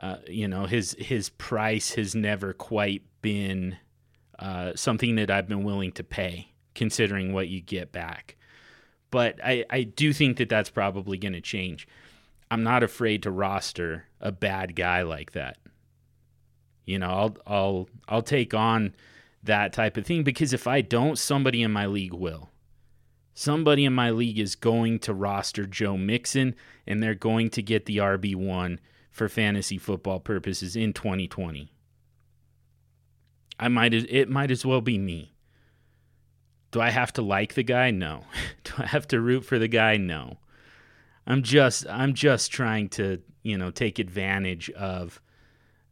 uh, 0.00 0.16
you 0.28 0.48
know 0.48 0.66
his 0.66 0.96
his 0.98 1.28
price 1.30 1.94
has 1.94 2.14
never 2.14 2.52
quite 2.52 3.02
been 3.22 3.76
uh, 4.38 4.72
something 4.74 5.16
that 5.16 5.30
I've 5.30 5.48
been 5.48 5.64
willing 5.64 5.92
to 5.92 6.04
pay, 6.04 6.52
considering 6.74 7.32
what 7.32 7.48
you 7.48 7.60
get 7.60 7.92
back. 7.92 8.36
But 9.10 9.38
I, 9.42 9.64
I 9.70 9.82
do 9.84 10.12
think 10.12 10.36
that 10.38 10.48
that's 10.48 10.70
probably 10.70 11.16
going 11.16 11.32
to 11.32 11.40
change. 11.40 11.86
I'm 12.50 12.62
not 12.62 12.82
afraid 12.82 13.22
to 13.22 13.30
roster 13.30 14.04
a 14.20 14.32
bad 14.32 14.76
guy 14.76 15.02
like 15.02 15.32
that. 15.32 15.58
You 16.84 16.98
know, 16.98 17.10
I'll 17.10 17.36
I'll 17.46 17.88
I'll 18.08 18.22
take 18.22 18.54
on 18.54 18.94
that 19.42 19.72
type 19.72 19.96
of 19.96 20.06
thing 20.06 20.22
because 20.22 20.52
if 20.52 20.66
I 20.66 20.80
don't, 20.80 21.18
somebody 21.18 21.62
in 21.62 21.72
my 21.72 21.86
league 21.86 22.14
will. 22.14 22.50
Somebody 23.38 23.84
in 23.84 23.92
my 23.92 24.08
league 24.08 24.38
is 24.38 24.54
going 24.54 24.98
to 25.00 25.12
roster 25.12 25.66
Joe 25.66 25.98
Mixon 25.98 26.54
and 26.86 27.02
they're 27.02 27.14
going 27.14 27.50
to 27.50 27.60
get 27.60 27.84
the 27.84 27.98
RB1 27.98 28.78
for 29.10 29.28
fantasy 29.28 29.76
football 29.76 30.20
purposes 30.20 30.74
in 30.74 30.94
2020. 30.94 31.70
I 33.60 33.68
might 33.68 33.92
it 33.92 34.30
might 34.30 34.50
as 34.50 34.64
well 34.64 34.80
be 34.80 34.96
me. 34.96 35.34
Do 36.70 36.80
I 36.80 36.88
have 36.88 37.12
to 37.12 37.22
like 37.22 37.52
the 37.52 37.62
guy? 37.62 37.90
No. 37.90 38.24
Do 38.64 38.72
I 38.78 38.86
have 38.86 39.06
to 39.08 39.20
root 39.20 39.44
for 39.44 39.58
the 39.58 39.68
guy? 39.68 39.98
No. 39.98 40.38
I'm 41.26 41.42
just 41.42 41.86
I'm 41.90 42.14
just 42.14 42.50
trying 42.50 42.88
to, 42.90 43.20
you 43.42 43.58
know, 43.58 43.70
take 43.70 43.98
advantage 43.98 44.70
of 44.70 45.20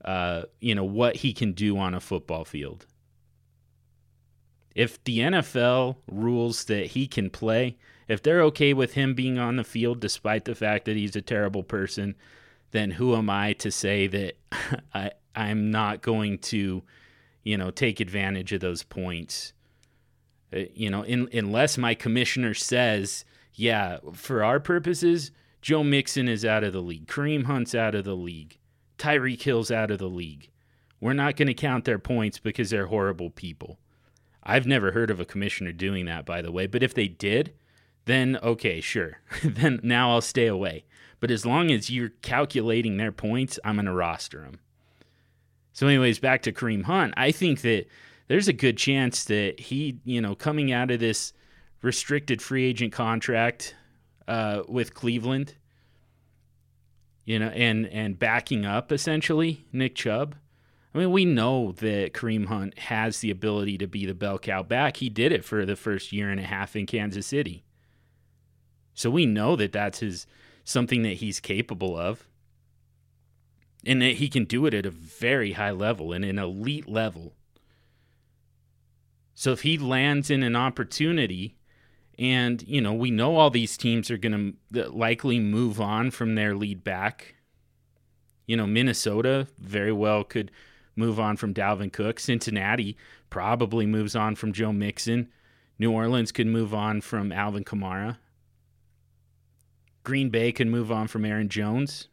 uh, 0.02 0.44
you 0.60 0.74
know, 0.74 0.84
what 0.84 1.16
he 1.16 1.34
can 1.34 1.52
do 1.52 1.76
on 1.76 1.92
a 1.92 2.00
football 2.00 2.46
field. 2.46 2.86
If 4.75 5.02
the 5.04 5.21
NFL 5.21 5.97
rules 6.11 6.64
that 6.64 6.88
he 6.88 7.07
can 7.07 7.31
play, 7.31 7.76
if 8.09 8.23
they're 8.23 8.43
okay 8.43 8.75
with 8.75 8.95
him 8.95 9.14
being 9.14 9.38
on 9.38 9.57
the 9.57 9.64
field 9.64 10.00
despite 10.00 10.45
the 10.45 10.54
fact 10.54 10.85
that 10.85 10.97
he's 10.97 11.16
a 11.16 11.23
terrible 11.23 11.62
person, 11.62 12.16
then 12.73 12.93
who 12.93 13.14
am 13.14 13.31
I 13.31 13.52
to 13.54 13.71
say 13.71 14.07
that 14.09 14.37
I 14.95 15.12
I'm 15.37 15.71
not 15.71 16.02
going 16.02 16.38
to, 16.38 16.83
you 17.43 17.57
know, 17.57 17.71
take 17.71 18.00
advantage 18.00 18.52
of 18.52 18.61
those 18.61 18.83
points? 18.83 19.52
Uh, 20.54 20.64
you 20.75 20.90
know, 20.90 21.02
in, 21.02 21.28
unless 21.33 21.78
my 21.78 21.95
commissioner 21.95 22.54
says, 22.54 23.25
yeah, 23.54 23.99
for 24.12 24.45
our 24.45 24.61
purposes, 24.61 25.31
Joe 25.62 25.83
Mixon 25.83 26.28
is 26.28 26.45
out 26.45 26.64
of 26.64 26.73
the 26.73 26.83
league, 26.83 27.07
Kareem 27.07 27.45
Hunt's 27.45 27.75
out 27.75 27.95
of 27.95 28.04
the 28.04 28.16
league, 28.16 28.59
Tyreek 28.99 29.43
Hill's 29.43 29.71
out 29.71 29.90
of 29.90 29.99
the 29.99 30.09
league. 30.09 30.50
We're 31.00 31.12
not 31.12 31.37
going 31.37 31.49
to 31.49 31.54
count 31.54 31.85
their 31.85 31.99
points 31.99 32.38
because 32.38 32.71
they're 32.71 32.87
horrible 32.87 33.31
people. 33.31 33.78
I've 34.44 34.66
never 34.66 34.92
heard 34.92 35.10
of 35.10 35.20
a 35.20 35.24
commissioner 35.24 35.72
doing 35.72 36.04
that, 36.06 36.26
by 36.26 36.42
the 36.42 36.52
way. 36.52 36.66
But 36.66 36.82
if 36.82 36.94
they 36.94 37.08
did, 37.08 37.52
then 38.04 38.38
okay, 38.42 38.80
sure. 38.80 39.18
then 39.44 39.80
now 39.82 40.10
I'll 40.10 40.20
stay 40.20 40.46
away. 40.46 40.84
But 41.20 41.30
as 41.30 41.46
long 41.46 41.70
as 41.70 41.90
you're 41.90 42.10
calculating 42.22 42.96
their 42.96 43.12
points, 43.12 43.58
I'm 43.64 43.76
going 43.76 43.86
to 43.86 43.92
roster 43.92 44.40
them. 44.40 44.60
So, 45.72 45.86
anyways, 45.86 46.18
back 46.18 46.42
to 46.42 46.52
Kareem 46.52 46.84
Hunt. 46.84 47.14
I 47.16 47.32
think 47.32 47.62
that 47.62 47.86
there's 48.28 48.48
a 48.48 48.52
good 48.52 48.76
chance 48.76 49.24
that 49.24 49.58
he, 49.58 49.98
you 50.04 50.20
know, 50.20 50.34
coming 50.34 50.70
out 50.70 50.90
of 50.90 51.00
this 51.00 51.32
restricted 51.82 52.40
free 52.40 52.64
agent 52.64 52.92
contract 52.92 53.74
uh, 54.28 54.62
with 54.68 54.94
Cleveland, 54.94 55.54
you 57.24 57.38
know, 57.38 57.48
and 57.48 57.86
and 57.86 58.18
backing 58.18 58.64
up 58.64 58.92
essentially 58.92 59.66
Nick 59.72 59.94
Chubb. 59.94 60.36
I 60.94 60.98
mean, 60.98 61.10
we 61.10 61.24
know 61.24 61.72
that 61.72 62.12
Kareem 62.12 62.46
Hunt 62.46 62.78
has 62.78 63.18
the 63.18 63.30
ability 63.30 63.78
to 63.78 63.88
be 63.88 64.06
the 64.06 64.14
bell 64.14 64.38
cow 64.38 64.62
back. 64.62 64.98
He 64.98 65.08
did 65.08 65.32
it 65.32 65.44
for 65.44 65.66
the 65.66 65.74
first 65.74 66.12
year 66.12 66.30
and 66.30 66.38
a 66.38 66.44
half 66.44 66.76
in 66.76 66.86
Kansas 66.86 67.26
City. 67.26 67.64
So 68.94 69.10
we 69.10 69.26
know 69.26 69.56
that 69.56 69.72
that's 69.72 69.98
his 69.98 70.26
something 70.62 71.02
that 71.02 71.14
he's 71.14 71.40
capable 71.40 71.98
of. 71.98 72.28
And 73.84 74.00
that 74.00 74.14
he 74.14 74.28
can 74.28 74.44
do 74.44 74.64
it 74.66 74.72
at 74.72 74.86
a 74.86 74.90
very 74.90 75.52
high 75.52 75.72
level 75.72 76.12
and 76.12 76.24
an 76.24 76.38
elite 76.38 76.88
level. 76.88 77.34
So 79.34 79.50
if 79.52 79.62
he 79.62 79.76
lands 79.76 80.30
in 80.30 80.42
an 80.42 80.56
opportunity 80.56 81.56
and, 82.18 82.62
you 82.66 82.80
know, 82.80 82.94
we 82.94 83.10
know 83.10 83.36
all 83.36 83.50
these 83.50 83.76
teams 83.76 84.10
are 84.10 84.16
going 84.16 84.56
to 84.72 84.88
likely 84.88 85.40
move 85.40 85.80
on 85.80 86.12
from 86.12 86.34
their 86.34 86.54
lead 86.54 86.84
back. 86.84 87.34
You 88.46 88.56
know, 88.56 88.66
Minnesota 88.66 89.48
very 89.58 89.92
well 89.92 90.22
could 90.24 90.50
move 90.96 91.18
on 91.18 91.36
from 91.36 91.54
Dalvin 91.54 91.92
Cook. 91.92 92.20
Cincinnati 92.20 92.96
probably 93.30 93.86
moves 93.86 94.14
on 94.14 94.34
from 94.34 94.52
Joe 94.52 94.72
Mixon. 94.72 95.28
New 95.78 95.90
Orleans 95.90 96.32
could 96.32 96.46
move 96.46 96.72
on 96.72 97.00
from 97.00 97.32
Alvin 97.32 97.64
Kamara. 97.64 98.18
Green 100.04 100.28
Bay 100.30 100.52
could 100.52 100.68
move 100.68 100.92
on 100.92 101.08
from 101.08 101.24
Aaron 101.24 101.48
Jones. 101.48 102.08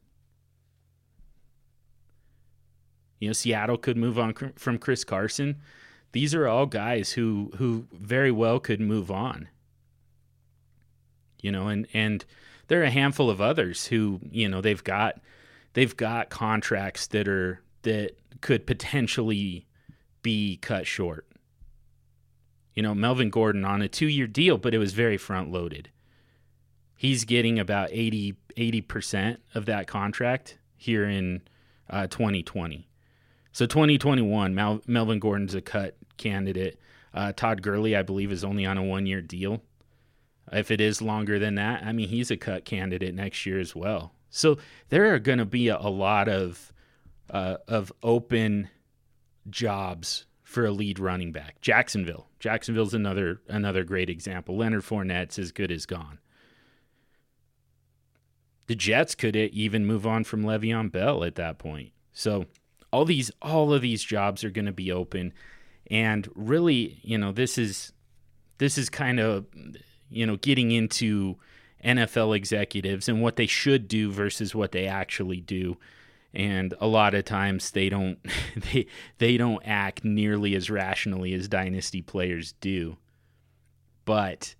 You 3.19 3.29
know, 3.29 3.33
Seattle 3.33 3.77
could 3.77 3.97
move 3.97 4.17
on 4.17 4.33
from 4.55 4.79
Chris 4.79 5.03
Carson. 5.03 5.57
These 6.11 6.33
are 6.33 6.47
all 6.47 6.65
guys 6.65 7.11
who 7.11 7.51
who 7.57 7.85
very 7.93 8.31
well 8.31 8.59
could 8.59 8.81
move 8.81 9.11
on. 9.11 9.47
You 11.39 11.51
know, 11.51 11.67
and 11.67 11.87
and 11.93 12.25
there 12.67 12.81
are 12.81 12.85
a 12.85 12.91
handful 12.91 13.29
of 13.29 13.41
others 13.41 13.87
who, 13.87 14.19
you 14.31 14.49
know, 14.49 14.61
they've 14.61 14.83
got 14.83 15.19
they've 15.73 15.95
got 15.95 16.29
contracts 16.29 17.07
that 17.07 17.27
are 17.27 17.61
that 17.83 18.17
could 18.39 18.65
potentially 18.65 19.67
be 20.21 20.57
cut 20.57 20.87
short. 20.87 21.27
You 22.73 22.83
know, 22.83 22.95
Melvin 22.95 23.29
Gordon 23.29 23.65
on 23.65 23.81
a 23.81 23.89
2-year 23.89 24.27
deal, 24.27 24.57
but 24.57 24.73
it 24.73 24.77
was 24.77 24.93
very 24.93 25.17
front 25.17 25.51
loaded. 25.51 25.89
He's 26.95 27.25
getting 27.25 27.59
about 27.59 27.89
80 27.91 28.35
80% 28.57 29.37
of 29.55 29.65
that 29.65 29.87
contract 29.87 30.57
here 30.75 31.05
in 31.05 31.41
uh, 31.89 32.07
2020. 32.07 32.87
So 33.51 33.65
2021, 33.65 34.55
Mal- 34.55 34.81
Melvin 34.87 35.19
Gordon's 35.19 35.55
a 35.55 35.61
cut 35.61 35.97
candidate. 36.17 36.79
Uh, 37.13 37.33
Todd 37.33 37.61
Gurley, 37.61 37.95
I 37.95 38.01
believe, 38.01 38.31
is 38.31 38.43
only 38.43 38.65
on 38.65 38.77
a 38.77 38.83
one 38.83 39.05
year 39.05 39.21
deal. 39.21 39.61
If 40.51 40.71
it 40.71 40.81
is 40.81 41.01
longer 41.01 41.39
than 41.39 41.55
that, 41.55 41.83
I 41.83 41.91
mean, 41.91 42.09
he's 42.09 42.31
a 42.31 42.37
cut 42.37 42.65
candidate 42.65 43.13
next 43.13 43.45
year 43.45 43.59
as 43.59 43.75
well. 43.75 44.13
So 44.29 44.57
there 44.89 45.13
are 45.13 45.19
going 45.19 45.37
to 45.37 45.45
be 45.45 45.67
a, 45.67 45.77
a, 45.77 45.89
lot 45.89 46.27
of 46.27 46.73
uh, 47.31 47.57
of 47.67 47.91
open 48.03 48.69
jobs 49.49 50.25
for 50.43 50.65
a 50.65 50.71
lead 50.71 50.99
running 50.99 51.31
back. 51.31 51.61
Jacksonville, 51.61 52.27
Jacksonville's 52.39 52.93
another 52.93 53.41
another 53.47 53.83
great 53.83 54.09
example. 54.09 54.57
Leonard 54.57 54.83
Fournette's 54.83 55.39
as 55.39 55.51
good 55.51 55.71
as 55.71 55.85
gone. 55.85 56.19
The 58.67 58.75
Jets 58.75 59.15
could 59.15 59.35
even 59.35 59.85
move 59.85 60.05
on 60.05 60.23
from 60.23 60.43
Le'Veon 60.43 60.91
Bell 60.91 61.23
at 61.23 61.35
that 61.35 61.57
point. 61.57 61.91
So 62.13 62.45
all 62.91 63.05
these 63.05 63.31
all 63.41 63.73
of 63.73 63.81
these 63.81 64.03
jobs 64.03 64.43
are 64.43 64.49
going 64.49 64.65
to 64.65 64.71
be 64.71 64.91
open 64.91 65.33
and 65.89 66.27
really 66.35 66.99
you 67.01 67.17
know 67.17 67.31
this 67.31 67.57
is 67.57 67.93
this 68.57 68.77
is 68.77 68.89
kind 68.89 69.19
of 69.19 69.45
you 70.09 70.25
know 70.25 70.35
getting 70.35 70.71
into 70.71 71.37
NFL 71.83 72.35
executives 72.35 73.09
and 73.09 73.21
what 73.21 73.37
they 73.37 73.47
should 73.47 73.87
do 73.87 74.11
versus 74.11 74.53
what 74.53 74.71
they 74.71 74.85
actually 74.85 75.41
do 75.41 75.77
and 76.33 76.73
a 76.79 76.87
lot 76.87 77.13
of 77.13 77.25
times 77.25 77.71
they 77.71 77.89
don't 77.89 78.17
they 78.71 78.85
they 79.17 79.37
don't 79.37 79.61
act 79.65 80.03
nearly 80.03 80.55
as 80.55 80.69
rationally 80.69 81.33
as 81.33 81.47
dynasty 81.47 82.01
players 82.01 82.53
do 82.61 82.97
but 84.05 84.55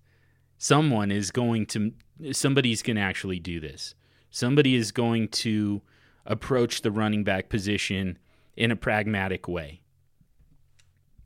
someone 0.58 1.10
is 1.10 1.30
going 1.30 1.66
to 1.66 1.92
somebody's 2.30 2.82
going 2.82 2.96
to 2.96 3.02
actually 3.02 3.38
do 3.38 3.58
this 3.60 3.94
somebody 4.30 4.74
is 4.74 4.92
going 4.92 5.28
to 5.28 5.82
approach 6.24 6.82
the 6.82 6.90
running 6.90 7.24
back 7.24 7.48
position 7.48 8.18
in 8.56 8.70
a 8.70 8.76
pragmatic 8.76 9.48
way. 9.48 9.80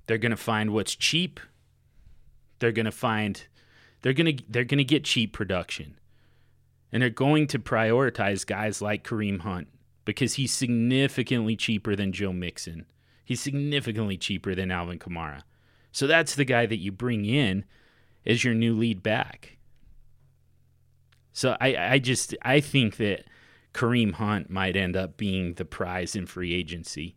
They're 0.07 0.19
going 0.19 0.31
to 0.31 0.37
find 0.37 0.71
what's 0.71 0.95
cheap. 0.95 1.41
They're 2.59 2.73
going 2.73 2.87
to 2.87 2.93
find 2.93 3.47
they're 4.03 4.13
going 4.13 4.37
to 4.37 4.45
they're 4.49 4.65
going 4.65 4.79
to 4.79 4.85
get 4.85 5.05
cheap 5.05 5.33
production. 5.33 5.99
And 6.93 7.03
they're 7.03 7.11
going 7.11 7.49
to 7.49 7.59
prioritize 7.59 8.47
guys 8.47 8.81
like 8.81 9.05
Kareem 9.05 9.41
Hunt 9.41 9.69
because 10.07 10.35
he's 10.35 10.55
significantly 10.55 11.57
cheaper 11.57 11.95
than 11.95 12.13
Joe 12.13 12.33
Mixon. 12.33 12.87
He's 13.23 13.41
significantly 13.41 14.17
cheaper 14.17 14.55
than 14.55 14.71
Alvin 14.71 14.99
Kamara. 14.99 15.43
So 15.93 16.07
that's 16.07 16.37
the 16.37 16.45
guy 16.45 16.65
that 16.65 16.79
you 16.79 16.93
bring 16.93 17.27
in 17.27 17.65
as 18.25 18.45
your 18.45 18.55
new 18.55 18.75
lead 18.75 19.03
back. 19.03 19.59
So 21.33 21.57
I, 21.61 21.77
I 21.77 21.99
just 21.99 22.35
I 22.41 22.61
think 22.61 22.97
that 22.97 23.25
Kareem 23.75 24.15
Hunt 24.15 24.49
might 24.49 24.77
end 24.77 24.97
up 24.97 25.19
being 25.19 25.55
the 25.55 25.65
prize 25.67 26.17
in 26.17 26.25
free 26.25 26.55
agency. 26.55 27.17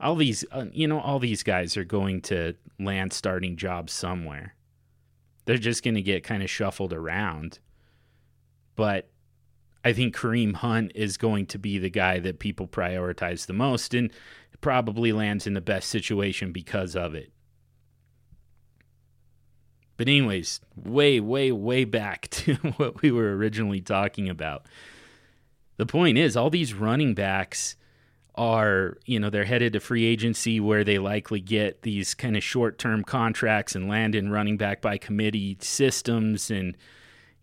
All 0.00 0.14
these, 0.14 0.44
uh, 0.52 0.66
you 0.72 0.86
know, 0.86 1.00
all 1.00 1.18
these 1.18 1.42
guys 1.42 1.76
are 1.76 1.84
going 1.84 2.22
to 2.22 2.54
land 2.78 3.12
starting 3.12 3.56
jobs 3.56 3.92
somewhere. 3.92 4.54
They're 5.44 5.58
just 5.58 5.82
going 5.82 5.94
to 5.94 6.02
get 6.02 6.22
kind 6.24 6.42
of 6.42 6.50
shuffled 6.50 6.92
around. 6.92 7.58
But 8.74 9.10
I 9.86 9.92
think 9.92 10.16
Kareem 10.16 10.54
Hunt 10.54 10.90
is 10.96 11.16
going 11.16 11.46
to 11.46 11.60
be 11.60 11.78
the 11.78 11.88
guy 11.88 12.18
that 12.18 12.40
people 12.40 12.66
prioritize 12.66 13.46
the 13.46 13.52
most 13.52 13.94
and 13.94 14.10
probably 14.60 15.12
lands 15.12 15.46
in 15.46 15.54
the 15.54 15.60
best 15.60 15.88
situation 15.88 16.50
because 16.50 16.96
of 16.96 17.14
it. 17.14 17.30
But, 19.96 20.08
anyways, 20.08 20.60
way, 20.74 21.20
way, 21.20 21.52
way 21.52 21.84
back 21.84 22.26
to 22.32 22.54
what 22.78 23.00
we 23.00 23.12
were 23.12 23.36
originally 23.36 23.80
talking 23.80 24.28
about 24.28 24.66
the 25.76 25.86
point 25.86 26.18
is, 26.18 26.36
all 26.36 26.50
these 26.50 26.74
running 26.74 27.14
backs 27.14 27.76
are, 28.34 28.98
you 29.04 29.20
know, 29.20 29.30
they're 29.30 29.44
headed 29.44 29.74
to 29.74 29.78
free 29.78 30.04
agency 30.04 30.58
where 30.58 30.82
they 30.82 30.98
likely 30.98 31.38
get 31.38 31.82
these 31.82 32.12
kind 32.12 32.36
of 32.36 32.42
short 32.42 32.76
term 32.76 33.04
contracts 33.04 33.76
and 33.76 33.88
land 33.88 34.16
in 34.16 34.32
running 34.32 34.56
back 34.56 34.82
by 34.82 34.98
committee 34.98 35.56
systems. 35.60 36.50
And, 36.50 36.76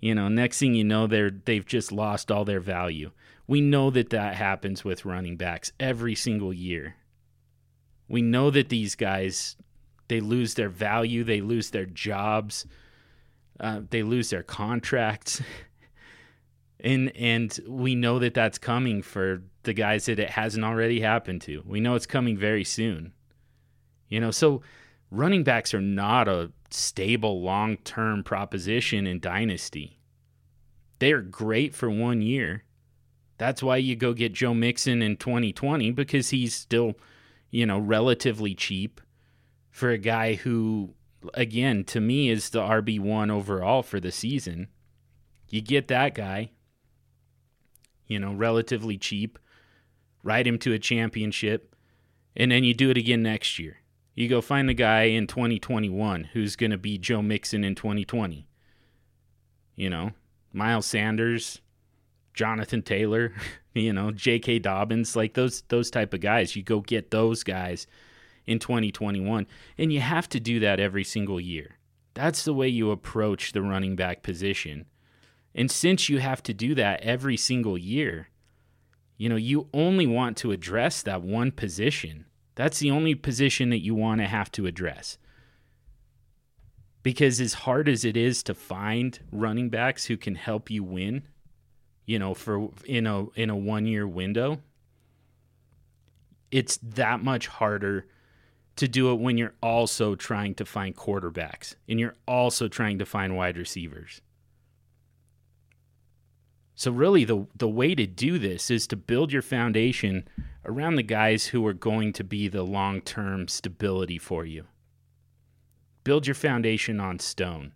you 0.03 0.13
know, 0.13 0.27
next 0.27 0.59
thing 0.59 0.73
you 0.75 0.83
know, 0.83 1.07
they're, 1.07 1.31
they've 1.31 1.65
just 1.65 1.89
lost 1.89 2.29
all 2.29 2.43
their 2.43 2.59
value. 2.59 3.11
We 3.47 3.61
know 3.61 3.89
that 3.91 4.09
that 4.09 4.35
happens 4.35 4.83
with 4.83 5.05
running 5.05 5.37
backs 5.37 5.71
every 5.79 6.13
single 6.13 6.51
year. 6.51 6.97
We 8.09 8.21
know 8.21 8.49
that 8.49 8.67
these 8.67 8.95
guys, 8.95 9.55
they 10.09 10.19
lose 10.19 10.55
their 10.55 10.67
value, 10.67 11.23
they 11.23 11.39
lose 11.39 11.69
their 11.69 11.85
jobs, 11.85 12.65
uh, 13.61 13.79
they 13.91 14.03
lose 14.03 14.29
their 14.29 14.43
contracts. 14.43 15.41
and 16.81 17.15
and 17.15 17.57
we 17.65 17.95
know 17.95 18.19
that 18.19 18.33
that's 18.33 18.57
coming 18.57 19.03
for 19.03 19.41
the 19.63 19.73
guys 19.73 20.07
that 20.07 20.19
it 20.19 20.31
hasn't 20.31 20.65
already 20.65 20.99
happened 20.99 21.43
to. 21.43 21.63
We 21.65 21.79
know 21.79 21.95
it's 21.95 22.05
coming 22.05 22.37
very 22.37 22.65
soon. 22.65 23.13
You 24.09 24.19
know, 24.19 24.31
so 24.31 24.63
running 25.11 25.45
backs 25.45 25.73
are 25.73 25.79
not 25.79 26.27
a 26.27 26.51
stable 26.73 27.41
long-term 27.41 28.23
proposition 28.23 29.05
in 29.05 29.19
dynasty. 29.19 29.99
They 30.99 31.11
are 31.11 31.21
great 31.21 31.75
for 31.75 31.89
1 31.89 32.21
year. 32.21 32.63
That's 33.37 33.61
why 33.61 33.77
you 33.77 33.95
go 33.95 34.13
get 34.13 34.33
Joe 34.33 34.53
Mixon 34.53 35.01
in 35.01 35.17
2020 35.17 35.91
because 35.91 36.29
he's 36.29 36.55
still, 36.55 36.93
you 37.51 37.65
know, 37.65 37.77
relatively 37.77 38.55
cheap 38.55 39.01
for 39.69 39.89
a 39.89 39.97
guy 39.97 40.35
who 40.35 40.93
again 41.33 41.83
to 41.85 41.99
me 41.99 42.29
is 42.29 42.49
the 42.49 42.61
RB1 42.61 43.31
overall 43.31 43.81
for 43.83 43.99
the 43.99 44.11
season. 44.11 44.67
You 45.49 45.61
get 45.61 45.87
that 45.89 46.15
guy, 46.15 46.51
you 48.07 48.19
know, 48.19 48.33
relatively 48.33 48.97
cheap, 48.97 49.39
ride 50.23 50.47
him 50.47 50.57
to 50.59 50.73
a 50.73 50.79
championship, 50.79 51.75
and 52.35 52.51
then 52.51 52.63
you 52.63 52.73
do 52.73 52.89
it 52.89 52.97
again 52.97 53.23
next 53.23 53.59
year. 53.59 53.77
You 54.15 54.29
go 54.29 54.41
find 54.41 54.69
the 54.69 54.73
guy 54.73 55.03
in 55.03 55.27
2021 55.27 56.25
who's 56.33 56.55
going 56.55 56.71
to 56.71 56.77
be 56.77 56.97
Joe 56.97 57.21
Mixon 57.21 57.63
in 57.63 57.75
2020. 57.75 58.47
You 59.75 59.89
know, 59.89 60.11
Miles 60.51 60.85
Sanders, 60.85 61.61
Jonathan 62.33 62.83
Taylor, 62.83 63.33
you 63.73 63.91
know, 63.91 64.11
J.K. 64.11 64.59
Dobbins, 64.59 65.15
like 65.15 65.33
those 65.33 65.63
those 65.69 65.89
type 65.89 66.13
of 66.13 66.21
guys. 66.21 66.55
You 66.55 66.63
go 66.63 66.81
get 66.81 67.11
those 67.11 67.43
guys 67.43 67.87
in 68.45 68.59
2021, 68.59 69.47
and 69.77 69.91
you 69.93 70.01
have 70.01 70.29
to 70.29 70.39
do 70.39 70.59
that 70.59 70.79
every 70.79 71.03
single 71.03 71.39
year. 71.39 71.77
That's 72.13 72.45
the 72.45 72.53
way 72.53 72.67
you 72.67 72.91
approach 72.91 73.51
the 73.51 73.61
running 73.61 73.95
back 73.95 74.21
position. 74.21 74.85
And 75.55 75.71
since 75.71 76.09
you 76.09 76.19
have 76.19 76.43
to 76.43 76.53
do 76.53 76.75
that 76.75 77.01
every 77.01 77.37
single 77.37 77.77
year, 77.77 78.29
you 79.17 79.29
know, 79.29 79.35
you 79.35 79.69
only 79.73 80.05
want 80.05 80.37
to 80.37 80.51
address 80.51 81.01
that 81.03 81.21
one 81.21 81.51
position. 81.51 82.25
That's 82.55 82.79
the 82.79 82.91
only 82.91 83.15
position 83.15 83.69
that 83.69 83.83
you 83.83 83.95
want 83.95 84.21
to 84.21 84.27
have 84.27 84.51
to 84.53 84.65
address. 84.65 85.17
Because 87.01 87.41
as 87.41 87.53
hard 87.53 87.89
as 87.89 88.05
it 88.05 88.15
is 88.15 88.43
to 88.43 88.53
find 88.53 89.19
running 89.31 89.69
backs 89.69 90.05
who 90.05 90.15
can 90.15 90.35
help 90.35 90.69
you 90.69 90.83
win, 90.83 91.23
you 92.05 92.19
know, 92.19 92.33
for 92.33 92.69
in 92.85 93.07
a 93.07 93.29
in 93.31 93.49
a 93.49 93.55
one 93.55 93.85
year 93.85 94.07
window, 94.07 94.61
it's 96.51 96.77
that 96.77 97.23
much 97.23 97.47
harder 97.47 98.05
to 98.75 98.87
do 98.87 99.11
it 99.11 99.19
when 99.19 99.37
you're 99.37 99.55
also 99.61 100.15
trying 100.15 100.55
to 100.55 100.65
find 100.65 100.95
quarterbacks 100.95 101.75
and 101.87 101.99
you're 101.99 102.15
also 102.27 102.67
trying 102.67 102.99
to 102.99 103.05
find 103.05 103.35
wide 103.35 103.57
receivers. 103.57 104.21
So 106.75 106.91
really 106.91 107.23
the 107.23 107.47
the 107.55 107.67
way 107.67 107.95
to 107.95 108.07
do 108.07 108.39
this 108.39 108.71
is 108.71 108.87
to 108.87 108.95
build 108.95 109.31
your 109.31 109.41
foundation 109.41 110.27
around 110.65 110.95
the 110.95 111.03
guys 111.03 111.47
who 111.47 111.65
are 111.67 111.73
going 111.73 112.13
to 112.13 112.23
be 112.23 112.47
the 112.47 112.63
long-term 112.63 113.47
stability 113.47 114.17
for 114.17 114.45
you. 114.45 114.65
Build 116.03 116.25
your 116.25 116.35
foundation 116.35 116.99
on 116.99 117.19
stone. 117.19 117.73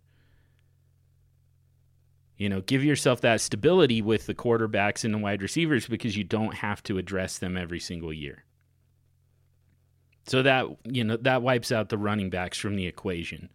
You 2.38 2.50
know, 2.50 2.62
give 2.62 2.84
yourself 2.84 3.22
that 3.22 3.42
stability 3.42 4.02
with 4.02 4.26
the 4.26 4.36
quarterbacks 4.36 5.04
and 5.04 5.14
the 5.14 5.18
wide 5.18 5.42
receivers 5.42 5.88
because 5.88 6.16
you 6.16 6.24
don't 6.24 6.56
have 6.56 6.84
to 6.84 6.98
address 6.98 7.40
them 7.40 7.58
every 7.58 7.80
single 7.80 8.14
year. 8.14 8.44
So 10.28 10.44
that, 10.44 10.68
you 10.84 11.04
know, 11.04 11.18
that 11.18 11.42
wipes 11.42 11.72
out 11.72 11.90
the 11.90 11.98
running 11.98 12.30
backs 12.30 12.58
from 12.58 12.76
the 12.76 12.86
equation. 12.86 13.50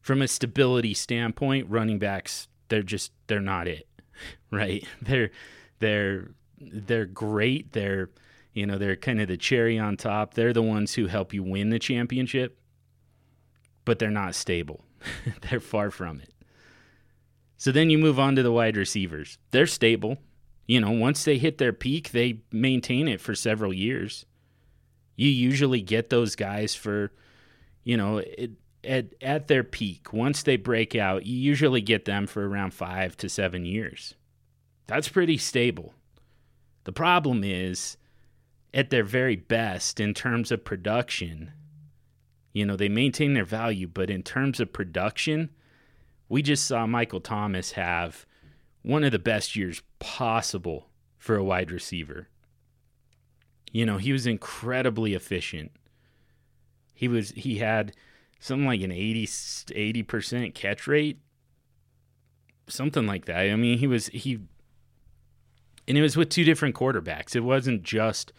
From 0.00 0.22
a 0.22 0.28
stability 0.28 0.94
standpoint, 0.94 1.68
running 1.68 1.98
backs 1.98 2.48
they're 2.68 2.82
just 2.82 3.12
they're 3.26 3.40
not 3.40 3.68
it. 3.68 3.86
Right? 4.50 4.86
They're 5.00 5.30
they're 5.78 6.32
they're 6.60 7.06
great. 7.06 7.72
They're 7.72 8.10
you 8.52 8.66
know, 8.66 8.78
they're 8.78 8.96
kind 8.96 9.20
of 9.20 9.28
the 9.28 9.36
cherry 9.36 9.78
on 9.78 9.96
top. 9.96 10.34
They're 10.34 10.52
the 10.52 10.62
ones 10.62 10.94
who 10.94 11.06
help 11.06 11.32
you 11.32 11.42
win 11.42 11.70
the 11.70 11.78
championship, 11.78 12.58
but 13.84 13.98
they're 13.98 14.10
not 14.10 14.34
stable. 14.34 14.84
they're 15.50 15.60
far 15.60 15.90
from 15.90 16.20
it. 16.20 16.32
So 17.56 17.72
then 17.72 17.90
you 17.90 17.98
move 17.98 18.18
on 18.18 18.36
to 18.36 18.42
the 18.42 18.52
wide 18.52 18.76
receivers. 18.76 19.38
They're 19.52 19.66
stable. 19.66 20.18
You 20.66 20.80
know, 20.80 20.90
once 20.90 21.24
they 21.24 21.38
hit 21.38 21.58
their 21.58 21.72
peak, 21.72 22.10
they 22.10 22.40
maintain 22.50 23.08
it 23.08 23.20
for 23.20 23.34
several 23.34 23.72
years. 23.72 24.26
You 25.16 25.28
usually 25.28 25.80
get 25.80 26.10
those 26.10 26.34
guys 26.34 26.74
for, 26.74 27.12
you 27.84 27.96
know, 27.96 28.18
it, 28.18 28.52
at 28.84 29.14
at 29.20 29.48
their 29.48 29.64
peak. 29.64 30.12
Once 30.12 30.42
they 30.42 30.56
break 30.56 30.94
out, 30.94 31.26
you 31.26 31.36
usually 31.36 31.80
get 31.80 32.04
them 32.04 32.26
for 32.26 32.48
around 32.48 32.74
5 32.74 33.16
to 33.18 33.28
7 33.28 33.64
years. 33.64 34.14
That's 34.86 35.08
pretty 35.08 35.38
stable. 35.38 35.94
The 36.84 36.92
problem 36.92 37.44
is 37.44 37.96
at 38.74 38.90
their 38.90 39.04
very 39.04 39.36
best 39.36 40.00
in 40.00 40.14
terms 40.14 40.50
of 40.50 40.64
production, 40.64 41.52
you 42.52 42.66
know, 42.66 42.76
they 42.76 42.88
maintain 42.88 43.34
their 43.34 43.44
value, 43.44 43.86
but 43.86 44.10
in 44.10 44.22
terms 44.22 44.60
of 44.60 44.72
production, 44.72 45.50
we 46.28 46.42
just 46.42 46.64
saw 46.64 46.86
Michael 46.86 47.20
Thomas 47.20 47.72
have 47.72 48.26
one 48.82 49.04
of 49.04 49.12
the 49.12 49.18
best 49.18 49.54
years 49.54 49.82
possible 49.98 50.88
for 51.18 51.36
a 51.36 51.44
wide 51.44 51.70
receiver. 51.70 52.28
You 53.70 53.86
know, 53.86 53.96
he 53.96 54.12
was 54.12 54.26
incredibly 54.26 55.14
efficient. 55.14 55.72
He 56.94 57.08
was 57.08 57.30
he 57.30 57.58
had 57.58 57.94
something 58.42 58.66
like 58.66 58.80
an 58.82 58.90
80 58.90 60.02
percent 60.02 60.54
catch 60.54 60.86
rate. 60.86 61.18
Something 62.66 63.06
like 63.06 63.26
that. 63.26 63.38
I 63.38 63.56
mean, 63.56 63.78
he 63.78 63.86
was 63.86 64.08
he 64.08 64.40
and 65.86 65.96
it 65.96 66.02
was 66.02 66.16
with 66.16 66.28
two 66.28 66.44
different 66.44 66.74
quarterbacks. 66.74 67.34
It 67.34 67.40
wasn't 67.40 67.82
just 67.82 68.32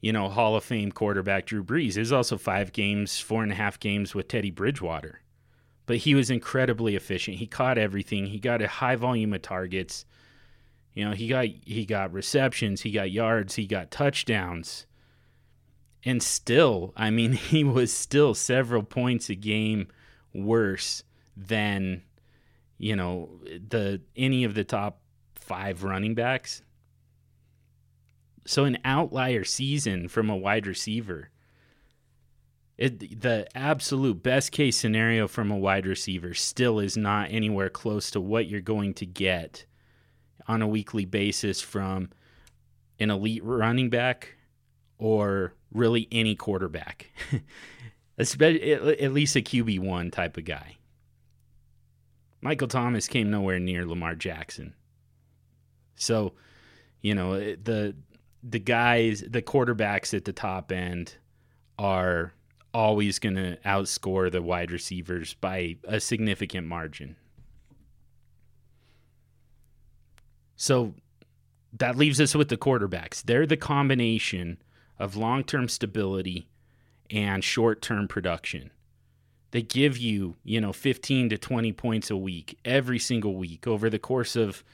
you 0.00 0.12
know, 0.12 0.28
Hall 0.28 0.54
of 0.54 0.64
Fame 0.64 0.92
quarterback 0.92 1.46
Drew 1.46 1.64
Brees. 1.64 1.94
There's 1.94 2.12
also 2.12 2.36
five 2.36 2.72
games, 2.72 3.20
four 3.20 3.42
and 3.42 3.50
a 3.50 3.54
half 3.54 3.80
games 3.80 4.14
with 4.14 4.28
Teddy 4.28 4.50
Bridgewater. 4.50 5.20
But 5.86 5.96
he 5.96 6.14
was 6.14 6.28
incredibly 6.28 6.94
efficient. 6.94 7.38
He 7.38 7.46
caught 7.46 7.78
everything. 7.78 8.26
He 8.26 8.38
got 8.38 8.60
a 8.60 8.68
high 8.68 8.96
volume 8.96 9.32
of 9.32 9.40
targets. 9.40 10.04
You 10.92 11.06
know, 11.06 11.12
he 11.12 11.28
got 11.28 11.46
he 11.46 11.86
got 11.86 12.12
receptions, 12.12 12.82
he 12.82 12.90
got 12.90 13.10
yards, 13.10 13.54
he 13.54 13.66
got 13.66 13.90
touchdowns. 13.90 14.86
And 16.04 16.22
still, 16.22 16.92
I 16.96 17.10
mean, 17.10 17.32
he 17.32 17.64
was 17.64 17.92
still 17.92 18.34
several 18.34 18.82
points 18.82 19.28
a 19.28 19.34
game 19.34 19.88
worse 20.32 21.02
than 21.36 22.02
you 22.78 22.96
know, 22.96 23.30
the 23.68 24.00
any 24.16 24.44
of 24.44 24.54
the 24.54 24.64
top 24.64 25.00
5 25.36 25.84
running 25.84 26.14
backs. 26.14 26.62
So 28.46 28.64
an 28.64 28.78
outlier 28.84 29.44
season 29.44 30.08
from 30.08 30.28
a 30.28 30.36
wide 30.36 30.66
receiver. 30.66 31.30
It, 32.76 33.20
the 33.22 33.46
absolute 33.56 34.22
best 34.22 34.50
case 34.50 34.76
scenario 34.76 35.28
from 35.28 35.50
a 35.50 35.56
wide 35.56 35.86
receiver 35.86 36.34
still 36.34 36.80
is 36.80 36.96
not 36.96 37.28
anywhere 37.30 37.70
close 37.70 38.10
to 38.10 38.20
what 38.20 38.48
you're 38.48 38.60
going 38.60 38.94
to 38.94 39.06
get 39.06 39.64
on 40.48 40.60
a 40.60 40.66
weekly 40.68 41.04
basis 41.04 41.60
from 41.60 42.10
an 42.98 43.10
elite 43.10 43.44
running 43.44 43.90
back 43.90 44.34
or 44.98 45.54
really 45.74 46.08
any 46.10 46.34
quarterback, 46.34 47.10
Especially, 48.18 48.72
at 48.72 49.12
least 49.12 49.36
a 49.36 49.40
QB1 49.40 50.12
type 50.12 50.36
of 50.36 50.44
guy. 50.44 50.76
Michael 52.40 52.68
Thomas 52.68 53.08
came 53.08 53.30
nowhere 53.30 53.58
near 53.58 53.84
Lamar 53.84 54.14
Jackson. 54.14 54.74
So, 55.96 56.34
you 57.00 57.14
know, 57.14 57.32
eh, 57.32 57.56
the 57.62 57.96
the 58.42 58.58
guys, 58.58 59.24
the 59.26 59.42
quarterbacks 59.42 60.14
at 60.14 60.26
the 60.26 60.32
top 60.32 60.70
end 60.70 61.16
are 61.78 62.34
always 62.74 63.18
going 63.18 63.36
to 63.36 63.56
outscore 63.64 64.30
the 64.30 64.42
wide 64.42 64.70
receivers 64.70 65.34
by 65.34 65.76
a 65.84 65.98
significant 65.98 66.66
margin. 66.66 67.16
So 70.56 70.94
that 71.72 71.96
leaves 71.96 72.20
us 72.20 72.34
with 72.34 72.48
the 72.48 72.56
quarterbacks. 72.56 73.22
They're 73.22 73.46
the 73.46 73.56
combination 73.56 74.58
of 74.98 75.16
long 75.16 75.44
term 75.44 75.68
stability 75.68 76.48
and 77.10 77.44
short 77.44 77.82
term 77.82 78.08
production. 78.08 78.70
They 79.50 79.62
give 79.62 79.96
you, 79.96 80.36
you 80.42 80.60
know, 80.60 80.72
15 80.72 81.28
to 81.28 81.38
20 81.38 81.72
points 81.72 82.10
a 82.10 82.16
week 82.16 82.58
every 82.64 82.98
single 82.98 83.36
week 83.36 83.66
over 83.66 83.88
the 83.88 84.00
course 84.00 84.34
of, 84.34 84.64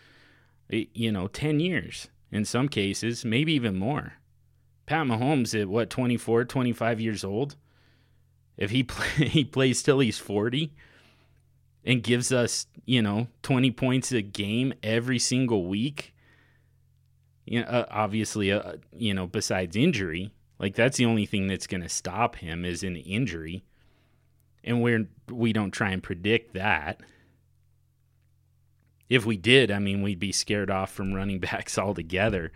you 0.71 1.13
know, 1.13 1.29
10 1.29 1.61
years 1.61 2.09
in 2.33 2.45
some 2.45 2.69
cases, 2.69 3.25
maybe 3.25 3.53
even 3.53 3.77
more. 3.77 4.15
Pat 4.87 5.07
Mahomes 5.07 5.61
at 5.61 5.69
what 5.69 5.91
24, 5.91 6.47
25 6.47 7.01
years 7.01 7.25
old, 7.25 7.57
if 8.57 8.71
he 8.71 8.83
play, 8.85 9.29
he 9.29 9.45
plays 9.45 9.83
till 9.83 9.99
he's 9.99 10.19
40 10.19 10.73
and 11.85 12.03
gives 12.03 12.33
us, 12.33 12.67
you 12.85 13.03
know, 13.03 13.29
20 13.43 13.71
points 13.73 14.13
a 14.13 14.23
game 14.23 14.73
every 14.83 15.19
single 15.19 15.67
week, 15.67 16.15
you 17.51 17.61
know, 17.61 17.67
uh, 17.67 17.87
obviously 17.91 18.53
uh, 18.53 18.75
you 18.97 19.13
know, 19.13 19.27
besides 19.27 19.75
injury, 19.75 20.31
like 20.61 20.77
that's 20.77 20.97
the 20.97 21.07
only 21.07 21.27
thing 21.27 21.49
that's 21.49 21.67
going 21.67 21.83
to 21.83 21.89
stop 21.89 22.37
him 22.37 22.65
is 22.65 22.85
an 22.85 22.95
injury. 22.95 23.65
And 24.63 24.81
we're 24.83 25.09
we 25.29 25.53
don't 25.53 25.73
try 25.73 25.91
and 25.91 26.01
predict 26.03 26.55
that 26.55 27.01
if 29.11 29.27
we 29.27 29.37
did, 29.37 29.73
I 29.73 29.81
mean, 29.81 30.01
we'd 30.01 30.21
be 30.21 30.31
scared 30.31 30.71
off 30.71 30.93
from 30.93 31.13
running 31.13 31.41
backs 31.41 31.77
altogether. 31.77 32.53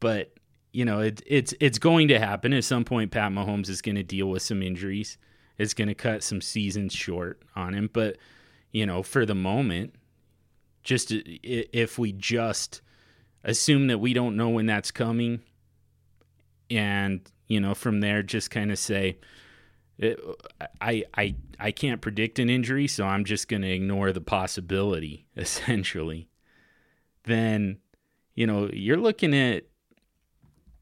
But 0.00 0.32
you 0.72 0.84
know, 0.84 1.00
it, 1.00 1.22
it's 1.26 1.54
it's 1.60 1.78
going 1.78 2.08
to 2.08 2.18
happen 2.18 2.52
at 2.52 2.64
some 2.64 2.84
point. 2.84 3.12
Pat 3.12 3.30
Mahomes 3.30 3.68
is 3.68 3.82
going 3.82 3.94
to 3.96 4.02
deal 4.02 4.28
with 4.28 4.42
some 4.42 4.62
injuries. 4.62 5.18
It's 5.58 5.74
going 5.74 5.88
to 5.88 5.94
cut 5.94 6.24
some 6.24 6.40
seasons 6.40 6.94
short 6.94 7.42
on 7.54 7.74
him. 7.74 7.90
But 7.92 8.16
you 8.72 8.86
know, 8.86 9.02
for 9.02 9.24
the 9.24 9.36
moment, 9.36 9.94
just 10.82 11.12
if 11.12 11.98
we 11.98 12.12
just 12.12 12.80
assume 13.44 13.86
that 13.88 13.98
we 13.98 14.12
don't 14.12 14.36
know 14.36 14.48
when 14.48 14.66
that's 14.66 14.90
coming, 14.90 15.40
and 16.70 17.20
you 17.46 17.60
know, 17.60 17.74
from 17.74 18.00
there, 18.00 18.22
just 18.22 18.50
kind 18.50 18.72
of 18.72 18.78
say, 18.78 19.18
uh, 20.02 20.14
I 20.80 21.04
I 21.16 21.34
I 21.60 21.70
can't 21.70 22.00
predict 22.00 22.38
an 22.38 22.50
injury, 22.50 22.88
so 22.88 23.04
I'm 23.04 23.24
just 23.24 23.48
going 23.48 23.62
to 23.62 23.70
ignore 23.70 24.12
the 24.12 24.20
possibility 24.20 25.26
essentially. 25.36 26.28
Then, 27.24 27.78
you 28.34 28.46
know, 28.46 28.68
you're 28.72 28.96
looking 28.96 29.34
at 29.34 29.64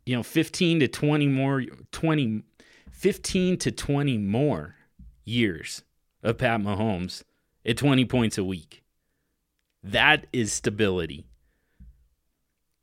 you 0.07 0.17
know 0.17 0.23
15 0.23 0.81
to 0.81 0.89
20 0.89 1.29
more 1.29 1.63
20 1.93 2.43
15 2.91 3.57
to 3.59 3.73
20 3.73 4.19
more 4.19 4.77
years 5.25 5.83
of 6.23 6.39
Pat 6.39 6.61
Mahomes 6.61 7.25
at 7.67 7.77
20 7.77 8.05
points 8.05 8.39
a 8.39 8.45
week. 8.45 8.83
That 9.83 10.27
is 10.33 10.53
stability. 10.53 11.27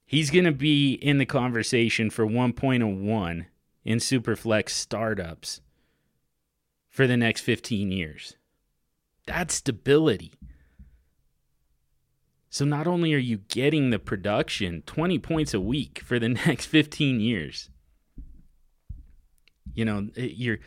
He's 0.09 0.31
going 0.31 0.45
to 0.45 0.51
be 0.51 0.93
in 0.93 1.19
the 1.19 1.25
conversation 1.27 2.09
for 2.09 2.25
1.01 2.25 3.45
in 3.85 3.97
Superflex 3.99 4.69
startups 4.69 5.61
for 6.89 7.05
the 7.05 7.15
next 7.15 7.41
15 7.41 7.91
years. 7.91 8.35
That's 9.27 9.53
stability. 9.53 10.33
So 12.49 12.65
not 12.65 12.87
only 12.87 13.13
are 13.13 13.19
you 13.19 13.37
getting 13.49 13.91
the 13.91 13.99
production 13.99 14.81
20 14.87 15.19
points 15.19 15.53
a 15.53 15.61
week 15.61 15.99
for 16.03 16.17
the 16.17 16.29
next 16.47 16.65
15 16.65 17.19
years, 17.19 17.69
You 19.75 19.85
know, 19.85 20.07
eh, 20.17 20.29
you're 20.33 20.57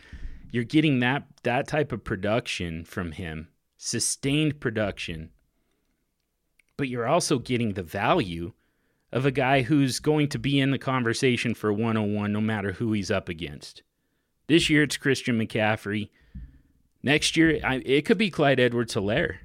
you're 0.52 0.62
getting 0.62 1.00
that 1.00 1.26
that 1.42 1.66
type 1.66 1.90
of 1.90 2.05
production 2.05 2.85
from 2.85 3.11
him, 3.11 3.48
sustained 3.76 4.61
production. 4.61 5.31
But 6.76 6.88
you're 6.88 7.09
also 7.09 7.40
getting 7.40 7.72
the 7.72 7.83
value 7.83 8.52
of 9.12 9.27
a 9.27 9.31
guy 9.31 9.62
who's 9.62 10.01
going 10.01 10.29
to 10.29 10.38
be 10.38 10.59
in 10.59 10.70
the 10.70 10.79
conversation 10.79 11.55
for 11.55 11.72
101 11.72 12.33
no 12.33 12.40
matter 12.40 12.72
who 12.72 12.92
he's 12.92 13.11
up 13.11 13.29
against. 13.29 13.83
This 14.46 14.70
year 14.70 14.83
it's 14.83 14.96
Christian 14.96 15.38
McCaffrey. 15.38 16.11
Next 17.03 17.37
year 17.37 17.61
I, 17.62 17.83
it 17.85 18.07
could 18.07 18.18
be 18.18 18.31
Clyde 18.31 18.61
Edwards 18.61 18.94
Helaire. 18.94 19.37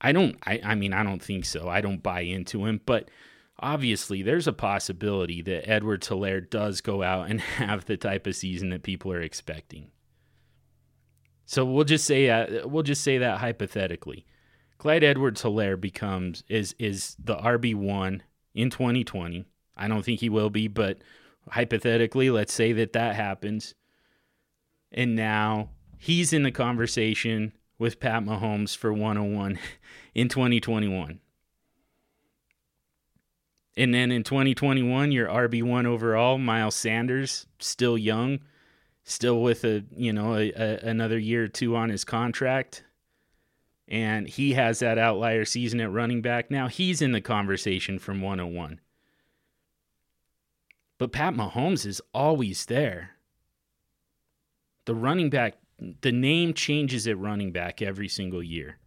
I 0.00 0.10
don't 0.12 0.36
I, 0.44 0.60
I 0.64 0.74
mean 0.74 0.92
I 0.92 1.04
don't 1.04 1.22
think 1.22 1.44
so. 1.44 1.68
I 1.68 1.80
don't 1.80 2.02
buy 2.02 2.22
into 2.22 2.66
him, 2.66 2.80
but 2.84 3.08
obviously 3.60 4.22
there's 4.22 4.48
a 4.48 4.52
possibility 4.52 5.40
that 5.42 5.68
Edwards 5.70 6.08
Helaire 6.08 6.48
does 6.48 6.80
go 6.80 7.02
out 7.02 7.30
and 7.30 7.40
have 7.58 7.84
the 7.84 7.96
type 7.96 8.26
of 8.26 8.34
season 8.34 8.70
that 8.70 8.82
people 8.82 9.12
are 9.12 9.22
expecting. 9.22 9.92
So 11.44 11.64
we'll 11.64 11.84
just 11.84 12.06
say 12.06 12.28
uh, 12.28 12.66
we'll 12.66 12.82
just 12.82 13.04
say 13.04 13.18
that 13.18 13.38
hypothetically. 13.38 14.26
Clyde 14.78 15.04
Edwards 15.04 15.42
Helaire 15.42 15.80
becomes 15.80 16.42
is 16.48 16.74
is 16.78 17.14
the 17.22 17.36
RB 17.36 17.74
one 17.74 18.24
in 18.54 18.70
2020. 18.70 19.44
I 19.76 19.88
don't 19.88 20.04
think 20.04 20.20
he 20.20 20.28
will 20.28 20.50
be, 20.50 20.68
but 20.68 20.98
hypothetically, 21.50 22.30
let's 22.30 22.52
say 22.52 22.72
that 22.72 22.92
that 22.92 23.16
happens. 23.16 23.74
And 24.90 25.16
now 25.16 25.70
he's 25.98 26.32
in 26.32 26.42
the 26.42 26.50
conversation 26.50 27.52
with 27.78 28.00
Pat 28.00 28.22
Mahomes 28.22 28.76
for 28.76 28.92
101 28.92 29.58
in 30.14 30.28
2021. 30.28 31.20
And 33.76 33.94
then 33.94 34.12
in 34.12 34.22
2021, 34.22 35.12
your 35.12 35.28
RB1 35.28 35.86
overall, 35.86 36.36
Miles 36.36 36.74
Sanders, 36.74 37.46
still 37.58 37.96
young, 37.96 38.40
still 39.04 39.40
with 39.40 39.64
a, 39.64 39.82
you 39.96 40.12
know, 40.12 40.34
a, 40.36 40.52
a, 40.52 40.78
another 40.82 41.18
year 41.18 41.44
or 41.44 41.48
two 41.48 41.74
on 41.74 41.88
his 41.88 42.04
contract. 42.04 42.84
And 43.92 44.26
he 44.26 44.54
has 44.54 44.78
that 44.78 44.96
outlier 44.96 45.44
season 45.44 45.78
at 45.78 45.92
running 45.92 46.22
back. 46.22 46.50
Now 46.50 46.66
he's 46.66 47.02
in 47.02 47.12
the 47.12 47.20
conversation 47.20 47.98
from 47.98 48.22
101. 48.22 48.80
But 50.96 51.12
Pat 51.12 51.34
Mahomes 51.34 51.84
is 51.84 52.00
always 52.14 52.64
there. 52.64 53.10
The 54.86 54.94
running 54.94 55.28
back, 55.28 55.58
the 56.00 56.10
name 56.10 56.54
changes 56.54 57.06
at 57.06 57.18
running 57.18 57.52
back 57.52 57.82
every 57.82 58.08
single 58.08 58.42
year. 58.42 58.78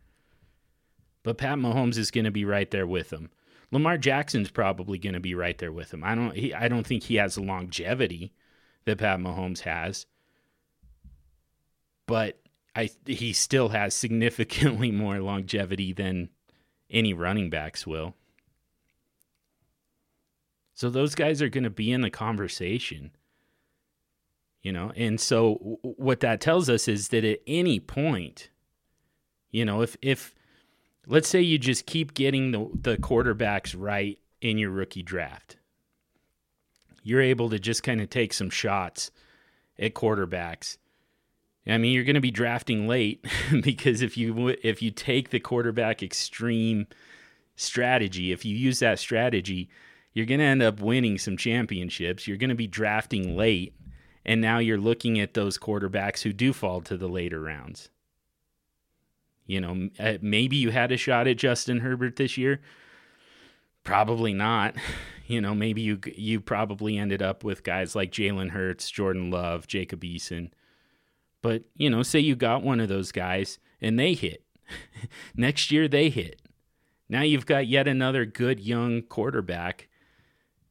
But 1.21 1.37
Pat 1.37 1.59
Mahomes 1.59 1.97
is 1.97 2.09
going 2.09 2.25
to 2.25 2.31
be 2.31 2.43
right 2.43 2.71
there 2.71 2.87
with 2.87 3.13
him. 3.13 3.29
Lamar 3.71 3.97
Jackson's 3.99 4.49
probably 4.49 4.97
going 4.97 5.13
to 5.13 5.19
be 5.19 5.35
right 5.35 5.57
there 5.57 5.71
with 5.71 5.93
him. 5.93 6.03
I 6.03 6.15
don't 6.15 6.35
he, 6.35 6.53
I 6.53 6.67
don't 6.67 6.85
think 6.85 7.03
he 7.03 7.15
has 7.15 7.35
the 7.35 7.43
longevity 7.43 8.33
that 8.85 8.97
Pat 8.97 9.19
Mahomes 9.19 9.59
has. 9.61 10.07
But 12.07 12.39
I 12.75 12.89
he 13.05 13.33
still 13.33 13.69
has 13.69 13.93
significantly 13.93 14.91
more 15.03 15.19
longevity 15.19 15.93
than 15.93 16.29
any 16.89 17.13
running 17.13 17.49
backs 17.49 17.87
will. 17.87 18.15
So 20.73 20.89
those 20.89 21.15
guys 21.15 21.41
are 21.41 21.49
going 21.49 21.63
to 21.63 21.69
be 21.69 21.91
in 21.91 22.01
the 22.01 22.09
conversation. 22.09 23.11
You 24.61 24.73
know, 24.73 24.91
and 24.95 25.19
so 25.21 25.79
what 25.83 26.21
that 26.21 26.41
tells 26.41 26.69
us 26.69 26.87
is 26.87 27.09
that 27.09 27.23
at 27.23 27.39
any 27.45 27.79
point, 27.79 28.49
you 29.51 29.63
know, 29.63 29.81
if 29.81 29.95
if 30.01 30.33
let's 31.07 31.29
say 31.29 31.41
you 31.41 31.57
just 31.57 31.85
keep 31.85 32.13
getting 32.13 32.51
the, 32.51 32.69
the 32.73 32.97
quarterbacks 32.97 33.75
right 33.77 34.19
in 34.41 34.57
your 34.57 34.71
rookie 34.71 35.03
draft. 35.03 35.57
You're 37.03 37.21
able 37.21 37.49
to 37.51 37.59
just 37.59 37.83
kind 37.83 38.01
of 38.01 38.09
take 38.09 38.33
some 38.33 38.49
shots 38.49 39.11
at 39.77 39.93
quarterbacks. 39.93 40.77
I 41.67 41.77
mean, 41.77 41.93
you're 41.93 42.03
going 42.03 42.15
to 42.15 42.21
be 42.21 42.31
drafting 42.31 42.87
late 42.87 43.25
because 43.61 44.01
if 44.01 44.17
you 44.17 44.55
if 44.61 44.81
you 44.81 44.91
take 44.91 45.29
the 45.29 45.39
quarterback 45.39 46.03
extreme 46.03 46.87
strategy, 47.55 48.31
if 48.31 48.45
you 48.45 48.55
use 48.55 48.79
that 48.79 48.99
strategy, 48.99 49.69
you're 50.13 50.25
going 50.25 50.39
to 50.39 50.45
end 50.45 50.61
up 50.61 50.79
winning 50.79 51.17
some 51.17 51.37
championships. 51.37 52.27
You're 52.27 52.37
going 52.37 52.49
to 52.49 52.55
be 52.55 52.67
drafting 52.67 53.35
late, 53.35 53.73
and 54.23 54.41
now 54.41 54.59
you're 54.59 54.77
looking 54.77 55.19
at 55.19 55.33
those 55.33 55.57
quarterbacks 55.57 56.21
who 56.21 56.33
do 56.33 56.53
fall 56.53 56.81
to 56.81 56.97
the 56.97 57.09
later 57.09 57.41
rounds. 57.41 57.89
You 59.47 59.61
know, 59.61 59.89
uh, 59.99 60.17
maybe 60.21 60.55
you 60.55 60.71
had 60.71 60.91
a 60.91 60.97
shot 60.97 61.27
at 61.27 61.37
Justin 61.37 61.79
Herbert 61.79 62.15
this 62.15 62.37
year. 62.37 62.61
Probably 63.83 64.33
not. 64.33 64.75
You 65.27 65.41
know, 65.41 65.55
maybe 65.55 65.81
you 65.81 65.99
you 66.15 66.39
probably 66.39 66.99
ended 66.99 67.23
up 67.23 67.43
with 67.43 67.63
guys 67.63 67.95
like 67.95 68.11
Jalen 68.11 68.51
Hurts, 68.51 68.91
Jordan 68.91 69.31
Love, 69.31 69.65
Jacob 69.65 70.01
Eason. 70.01 70.51
But, 71.45 71.61
you 71.75 71.91
know, 71.91 72.01
say 72.01 72.21
you 72.21 72.35
got 72.35 72.63
one 72.63 72.79
of 72.79 72.89
those 72.89 73.11
guys 73.11 73.59
and 73.79 73.99
they 73.99 74.15
hit. 74.15 74.43
Next 75.35 75.69
year 75.69 75.87
they 75.87 76.09
hit. 76.09 76.41
Now 77.07 77.21
you've 77.21 77.45
got 77.45 77.67
yet 77.67 77.87
another 77.87 78.25
good 78.25 78.59
young 78.59 79.03
quarterback. 79.03 79.87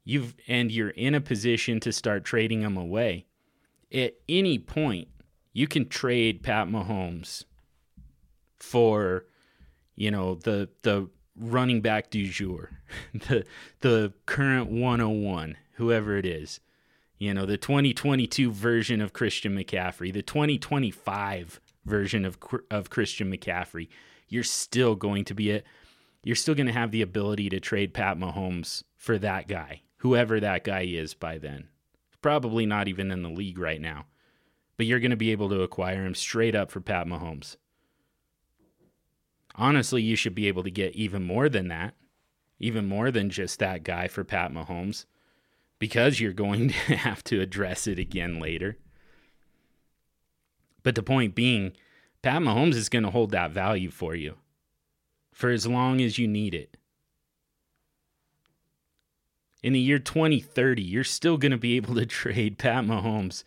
You've 0.02 0.34
and 0.48 0.72
you're 0.72 0.88
in 0.90 1.14
a 1.14 1.20
position 1.20 1.78
to 1.78 1.92
start 1.92 2.24
trading 2.24 2.62
them 2.62 2.76
away. 2.76 3.26
At 3.92 4.14
any 4.28 4.58
point, 4.58 5.06
you 5.52 5.68
can 5.68 5.88
trade 5.88 6.42
Pat 6.42 6.66
Mahomes 6.66 7.44
for 8.58 9.26
you 9.94 10.10
know 10.10 10.34
the 10.34 10.70
the 10.82 11.08
running 11.36 11.82
back 11.82 12.10
du 12.10 12.28
jour, 12.28 12.70
the 13.14 13.44
the 13.78 14.12
current 14.26 14.72
101, 14.72 15.56
whoever 15.74 16.16
it 16.16 16.26
is. 16.26 16.58
You 17.18 17.32
know, 17.32 17.46
the 17.46 17.56
2022 17.56 18.50
version 18.50 19.00
of 19.00 19.12
Christian 19.12 19.56
McCaffrey, 19.56 20.12
the 20.12 20.22
2025 20.22 21.60
version 21.84 22.24
of 22.24 22.38
of 22.70 22.90
Christian 22.90 23.32
McCaffrey. 23.32 23.88
You're 24.28 24.42
still 24.42 24.94
going 24.94 25.24
to 25.26 25.34
be 25.34 25.50
a 25.52 25.62
you're 26.24 26.36
still 26.36 26.54
going 26.54 26.66
to 26.66 26.72
have 26.72 26.90
the 26.90 27.02
ability 27.02 27.50
to 27.50 27.60
trade 27.60 27.92
Pat 27.94 28.18
Mahomes 28.18 28.82
for 28.96 29.18
that 29.18 29.46
guy, 29.46 29.82
whoever 29.98 30.40
that 30.40 30.64
guy 30.64 30.82
is 30.82 31.14
by 31.14 31.38
then. 31.38 31.68
Probably 32.22 32.64
not 32.64 32.88
even 32.88 33.10
in 33.10 33.22
the 33.22 33.28
league 33.28 33.58
right 33.58 33.80
now. 33.80 34.06
But 34.76 34.86
you're 34.86 35.00
going 35.00 35.10
to 35.10 35.16
be 35.16 35.30
able 35.30 35.50
to 35.50 35.60
acquire 35.60 36.04
him 36.04 36.14
straight 36.14 36.54
up 36.54 36.70
for 36.70 36.80
Pat 36.80 37.06
Mahomes. 37.06 37.56
Honestly, 39.54 40.02
you 40.02 40.16
should 40.16 40.34
be 40.34 40.48
able 40.48 40.64
to 40.64 40.70
get 40.70 40.96
even 40.96 41.22
more 41.22 41.48
than 41.48 41.68
that, 41.68 41.94
even 42.58 42.86
more 42.86 43.10
than 43.10 43.30
just 43.30 43.58
that 43.58 43.84
guy 43.84 44.08
for 44.08 44.24
Pat 44.24 44.50
Mahomes, 44.50 45.04
because 45.78 46.20
you're 46.20 46.32
going 46.32 46.68
to 46.86 46.96
have 46.96 47.22
to 47.24 47.40
address 47.40 47.86
it 47.86 47.98
again 47.98 48.38
later. 48.38 48.78
But 50.82 50.94
the 50.94 51.02
point 51.02 51.34
being, 51.34 51.72
Pat 52.22 52.42
Mahomes 52.42 52.74
is 52.74 52.88
going 52.88 53.04
to 53.04 53.10
hold 53.10 53.30
that 53.30 53.50
value 53.50 53.90
for 53.90 54.14
you 54.14 54.36
for 55.32 55.50
as 55.50 55.66
long 55.66 56.00
as 56.00 56.18
you 56.18 56.28
need 56.28 56.54
it. 56.54 56.76
In 59.62 59.72
the 59.72 59.80
year 59.80 59.98
2030, 59.98 60.82
you're 60.82 61.04
still 61.04 61.36
going 61.36 61.52
to 61.52 61.58
be 61.58 61.76
able 61.76 61.94
to 61.96 62.06
trade 62.06 62.58
Pat 62.58 62.84
Mahomes 62.84 63.44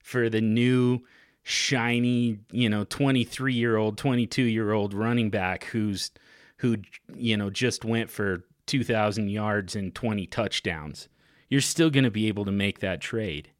for 0.00 0.30
the 0.30 0.40
new 0.40 1.00
shiny, 1.42 2.38
you 2.50 2.68
know, 2.68 2.84
23 2.84 3.52
year 3.52 3.76
old, 3.76 3.98
22 3.98 4.42
year 4.42 4.72
old 4.72 4.94
running 4.94 5.28
back 5.30 5.64
who's, 5.64 6.10
who, 6.58 6.78
you 7.14 7.36
know, 7.36 7.50
just 7.50 7.84
went 7.84 8.10
for 8.10 8.44
2,000 8.66 9.28
yards 9.28 9.76
and 9.76 9.94
20 9.94 10.26
touchdowns. 10.26 11.08
You're 11.48 11.60
still 11.60 11.90
going 11.90 12.04
to 12.04 12.10
be 12.10 12.28
able 12.28 12.44
to 12.44 12.52
make 12.52 12.80
that 12.80 13.00
trade. 13.00 13.50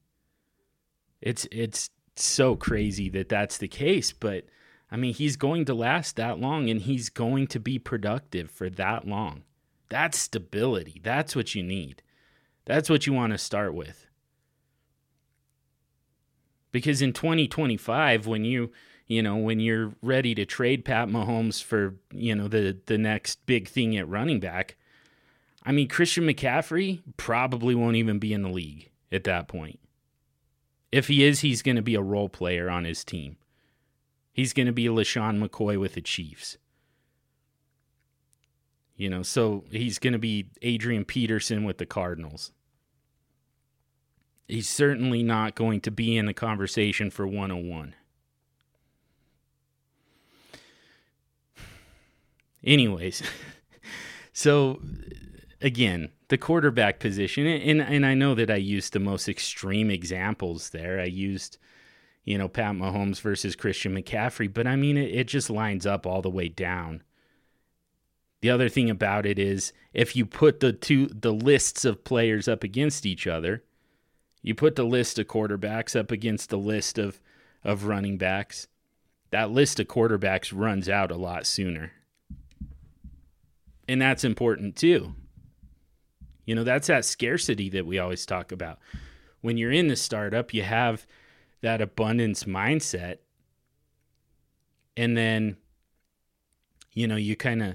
It's, 1.20 1.46
it's 1.50 1.90
so 2.16 2.56
crazy 2.56 3.08
that 3.10 3.28
that's 3.28 3.58
the 3.58 3.68
case, 3.68 4.12
but 4.12 4.44
I 4.90 4.96
mean, 4.96 5.14
he's 5.14 5.36
going 5.36 5.64
to 5.64 5.74
last 5.74 6.16
that 6.16 6.38
long 6.38 6.70
and 6.70 6.80
he's 6.80 7.08
going 7.08 7.48
to 7.48 7.60
be 7.60 7.78
productive 7.78 8.50
for 8.50 8.70
that 8.70 9.06
long. 9.06 9.42
That's 9.88 10.18
stability. 10.18 11.00
That's 11.02 11.34
what 11.34 11.54
you 11.54 11.62
need. 11.62 12.02
That's 12.64 12.90
what 12.90 13.06
you 13.06 13.12
want 13.12 13.32
to 13.32 13.38
start 13.38 13.74
with 13.74 14.06
because 16.76 17.00
in 17.00 17.10
2025 17.14 18.26
when 18.26 18.44
you 18.44 18.70
you 19.06 19.22
know 19.22 19.34
when 19.36 19.60
you're 19.60 19.94
ready 20.02 20.34
to 20.34 20.44
trade 20.44 20.84
Pat 20.84 21.08
Mahomes 21.08 21.62
for 21.62 21.94
you 22.12 22.34
know 22.34 22.48
the 22.48 22.76
the 22.84 22.98
next 22.98 23.46
big 23.46 23.66
thing 23.66 23.96
at 23.96 24.06
running 24.06 24.40
back 24.40 24.76
I 25.66 25.72
mean 25.72 25.88
Christian 25.88 26.24
McCaffrey 26.24 27.02
probably 27.16 27.74
won't 27.74 27.96
even 27.96 28.20
be 28.20 28.32
in 28.32 28.42
the 28.42 28.48
league 28.48 28.90
at 29.10 29.24
that 29.24 29.48
point. 29.48 29.80
If 30.92 31.08
he 31.08 31.24
is 31.24 31.40
he's 31.40 31.60
going 31.60 31.74
to 31.74 31.82
be 31.82 31.96
a 31.96 32.00
role 32.00 32.28
player 32.28 32.70
on 32.70 32.84
his 32.84 33.04
team. 33.04 33.36
He's 34.32 34.52
going 34.52 34.66
to 34.66 34.72
be 34.72 34.84
LeSean 34.84 35.42
McCoy 35.42 35.78
with 35.80 35.94
the 35.94 36.00
Chiefs. 36.00 36.56
You 38.94 39.10
know 39.10 39.24
so 39.24 39.64
he's 39.70 39.98
going 39.98 40.12
to 40.12 40.20
be 40.20 40.46
Adrian 40.62 41.04
Peterson 41.04 41.64
with 41.64 41.78
the 41.78 41.84
Cardinals. 41.84 42.52
He's 44.46 44.68
certainly 44.68 45.24
not 45.24 45.56
going 45.56 45.80
to 45.80 45.90
be 45.90 46.16
in 46.16 46.26
the 46.26 46.32
conversation 46.32 47.10
for 47.10 47.26
101. 47.26 47.96
Anyways, 52.62 53.24
so 54.32 54.80
again, 55.60 56.10
the 56.28 56.38
quarterback 56.38 56.98
position, 56.98 57.46
and 57.46 57.80
and 57.80 58.04
I 58.04 58.14
know 58.14 58.34
that 58.34 58.50
I 58.50 58.56
used 58.56 58.92
the 58.92 59.00
most 59.00 59.28
extreme 59.28 59.90
examples 59.90 60.70
there. 60.70 61.00
I 61.00 61.04
used, 61.04 61.58
you 62.24 62.36
know, 62.38 62.48
Pat 62.48 62.74
Mahomes 62.74 63.20
versus 63.20 63.56
Christian 63.56 63.94
McCaffrey, 63.94 64.52
but 64.52 64.66
I 64.66 64.76
mean, 64.76 64.96
it, 64.96 65.14
it 65.14 65.28
just 65.28 65.50
lines 65.50 65.86
up 65.86 66.06
all 66.06 66.22
the 66.22 66.30
way 66.30 66.48
down. 66.48 67.02
The 68.42 68.50
other 68.50 68.68
thing 68.68 68.90
about 68.90 69.24
it 69.26 69.38
is 69.38 69.72
if 69.92 70.14
you 70.14 70.26
put 70.26 70.60
the 70.60 70.72
two 70.72 71.06
the 71.06 71.32
lists 71.32 71.84
of 71.84 72.04
players 72.04 72.48
up 72.48 72.62
against 72.62 73.06
each 73.06 73.26
other, 73.26 73.64
you 74.42 74.54
put 74.54 74.76
the 74.76 74.84
list 74.84 75.18
of 75.18 75.26
quarterbacks 75.26 75.98
up 75.98 76.10
against 76.10 76.50
the 76.50 76.58
list 76.58 76.98
of 76.98 77.20
of 77.64 77.84
running 77.84 78.18
backs, 78.18 78.68
that 79.30 79.50
list 79.50 79.80
of 79.80 79.88
quarterbacks 79.88 80.52
runs 80.54 80.88
out 80.88 81.10
a 81.10 81.16
lot 81.16 81.46
sooner. 81.46 81.92
And 83.88 84.02
that's 84.02 84.24
important 84.24 84.76
too 84.76 85.14
you 86.46 86.54
know, 86.54 86.64
that's 86.64 86.86
that 86.86 87.04
scarcity 87.04 87.68
that 87.70 87.84
we 87.84 87.98
always 87.98 88.24
talk 88.24 88.52
about. 88.52 88.78
When 89.42 89.58
you're 89.58 89.72
in 89.72 89.88
the 89.88 89.96
startup, 89.96 90.54
you 90.54 90.62
have 90.62 91.06
that 91.60 91.82
abundance 91.82 92.44
mindset. 92.44 93.18
And 94.96 95.16
then, 95.16 95.56
you 96.92 97.06
know, 97.06 97.16
you 97.16 97.36
kind 97.36 97.62
of, 97.62 97.74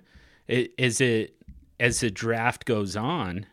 as 0.79 1.01
it, 1.01 1.36
as 1.79 1.99
the 1.99 2.10
draft 2.10 2.65
goes 2.65 2.95
on, 2.95 3.45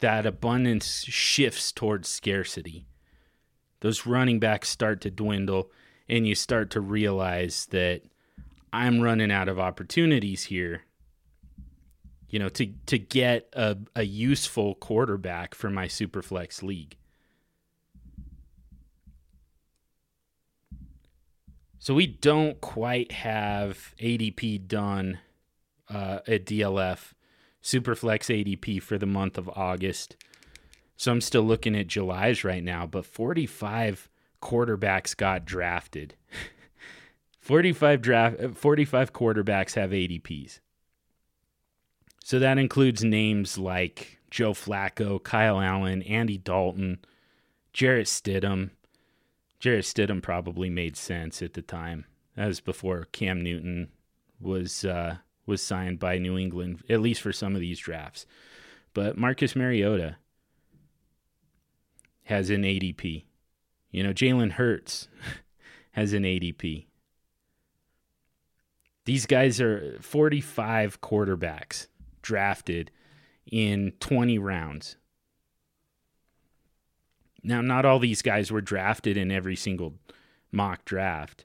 that 0.00 0.26
abundance 0.26 1.04
shifts 1.04 1.72
towards 1.72 2.08
scarcity. 2.08 2.86
Those 3.80 4.06
running 4.06 4.40
backs 4.40 4.68
start 4.68 5.00
to 5.02 5.10
dwindle, 5.10 5.70
and 6.08 6.26
you 6.26 6.34
start 6.34 6.70
to 6.70 6.80
realize 6.80 7.66
that 7.66 8.02
I'm 8.72 9.00
running 9.00 9.30
out 9.30 9.48
of 9.48 9.58
opportunities 9.58 10.44
here 10.44 10.82
you 12.34 12.40
know, 12.40 12.48
to 12.48 12.66
to 12.86 12.98
get 12.98 13.48
a, 13.52 13.76
a 13.94 14.02
useful 14.02 14.74
quarterback 14.74 15.54
for 15.54 15.70
my 15.70 15.86
superflex 15.86 16.64
league. 16.64 16.96
So 21.78 21.94
we 21.94 22.08
don't 22.08 22.60
quite 22.60 23.12
have 23.12 23.94
ADP 24.00 24.66
done 24.66 25.20
uh, 25.88 26.20
at 26.26 26.44
DLF, 26.44 27.12
Superflex 27.62 28.58
ADP 28.58 28.82
for 28.82 28.98
the 28.98 29.06
month 29.06 29.38
of 29.38 29.48
August. 29.50 30.16
So 30.96 31.12
I'm 31.12 31.20
still 31.20 31.44
looking 31.44 31.76
at 31.76 31.86
July's 31.86 32.42
right 32.42 32.64
now, 32.64 32.84
but 32.84 33.06
45 33.06 34.08
quarterbacks 34.42 35.16
got 35.16 35.44
drafted. 35.44 36.16
45 37.38 38.02
draft 38.02 38.56
45 38.56 39.12
quarterbacks 39.12 39.76
have 39.76 39.90
ADPs. 39.90 40.58
So 42.24 42.38
that 42.38 42.56
includes 42.56 43.04
names 43.04 43.58
like 43.58 44.18
Joe 44.30 44.54
Flacco, 44.54 45.22
Kyle 45.22 45.60
Allen, 45.60 46.00
Andy 46.04 46.38
Dalton, 46.38 47.04
Jarrett 47.74 48.06
Stidham. 48.06 48.70
Jarrett 49.60 49.84
Stidham 49.84 50.22
probably 50.22 50.70
made 50.70 50.96
sense 50.96 51.42
at 51.42 51.52
the 51.52 51.60
time. 51.60 52.06
That 52.34 52.46
was 52.46 52.60
before 52.60 53.08
Cam 53.12 53.42
Newton 53.42 53.90
was 54.40 54.86
uh, 54.86 55.18
was 55.44 55.60
signed 55.60 55.98
by 55.98 56.16
New 56.16 56.38
England, 56.38 56.82
at 56.88 57.02
least 57.02 57.20
for 57.20 57.30
some 57.30 57.54
of 57.54 57.60
these 57.60 57.78
drafts. 57.78 58.24
But 58.94 59.18
Marcus 59.18 59.54
Mariota 59.54 60.16
has 62.22 62.48
an 62.48 62.62
ADP. 62.62 63.24
You 63.90 64.02
know, 64.02 64.14
Jalen 64.14 64.52
Hurts 64.52 65.08
has 65.92 66.14
an 66.14 66.22
ADP. 66.22 66.86
These 69.04 69.26
guys 69.26 69.60
are 69.60 69.98
45 70.00 71.02
quarterbacks 71.02 71.88
drafted 72.24 72.90
in 73.50 73.92
20 74.00 74.38
rounds. 74.38 74.96
Now, 77.42 77.60
not 77.60 77.84
all 77.84 77.98
these 77.98 78.22
guys 78.22 78.50
were 78.50 78.62
drafted 78.62 79.16
in 79.16 79.30
every 79.30 79.54
single 79.54 79.94
mock 80.50 80.84
draft. 80.86 81.44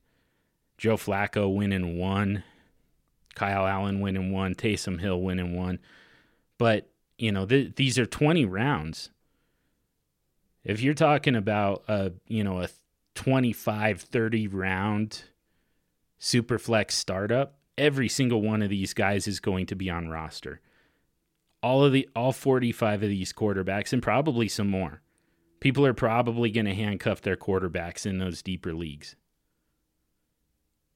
Joe 0.78 0.96
Flacco 0.96 1.54
went 1.54 1.74
in 1.74 1.98
one, 1.98 2.44
Kyle 3.36 3.68
Allen 3.68 4.00
went 4.00 4.16
in 4.16 4.32
one, 4.32 4.56
Taysom 4.56 5.02
Hill 5.02 5.22
went 5.22 5.42
in 5.42 5.54
one. 5.54 5.80
But, 6.58 6.90
you 7.18 7.34
know, 7.34 7.46
th- 7.46 7.76
these 7.76 8.00
are 8.00 8.06
20 8.06 8.46
rounds. 8.46 9.10
If 10.64 10.82
you're 10.82 10.94
talking 10.94 11.36
about 11.36 11.84
a, 11.90 12.14
you 12.28 12.46
know, 12.46 12.62
a 12.62 12.70
25, 13.16 14.02
30 14.02 14.48
round 14.48 15.24
super 16.18 16.58
flex 16.58 16.96
startup, 16.96 17.58
every 17.78 18.08
single 18.08 18.42
one 18.42 18.62
of 18.62 18.70
these 18.70 18.94
guys 18.94 19.28
is 19.28 19.42
going 19.42 19.66
to 19.66 19.76
be 19.76 19.90
on 19.90 20.08
roster 20.08 20.62
all 21.62 21.84
of 21.84 21.92
the 21.92 22.08
all 22.16 22.32
45 22.32 23.04
of 23.04 23.10
these 23.10 23.34
quarterbacks 23.34 23.94
and 23.94 24.02
probably 24.02 24.48
some 24.48 24.70
more. 24.70 25.02
People 25.60 25.86
are 25.86 25.94
probably 25.94 26.52
going 26.52 26.66
to 26.66 26.74
handcuff 26.74 27.22
their 27.22 27.36
quarterbacks 27.36 28.06
in 28.06 28.18
those 28.18 28.42
deeper 28.42 28.74
leagues. 28.74 29.16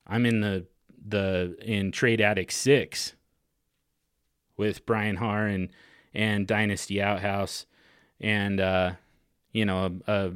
I'm 0.08 0.26
in 0.26 0.42
the 0.42 0.68
the 1.06 1.58
in 1.62 1.92
Trade 1.92 2.22
Addict 2.22 2.54
6 2.54 3.14
with 4.56 4.86
Brian 4.86 5.18
Harr 5.18 5.48
and 5.48 5.70
and 6.14 6.48
Dynasty 6.48 7.02
Outhouse 7.02 7.66
and 8.22 8.62
uh 8.62 8.92
you 9.52 9.66
know 9.66 10.00
a, 10.08 10.12
a, 10.12 10.32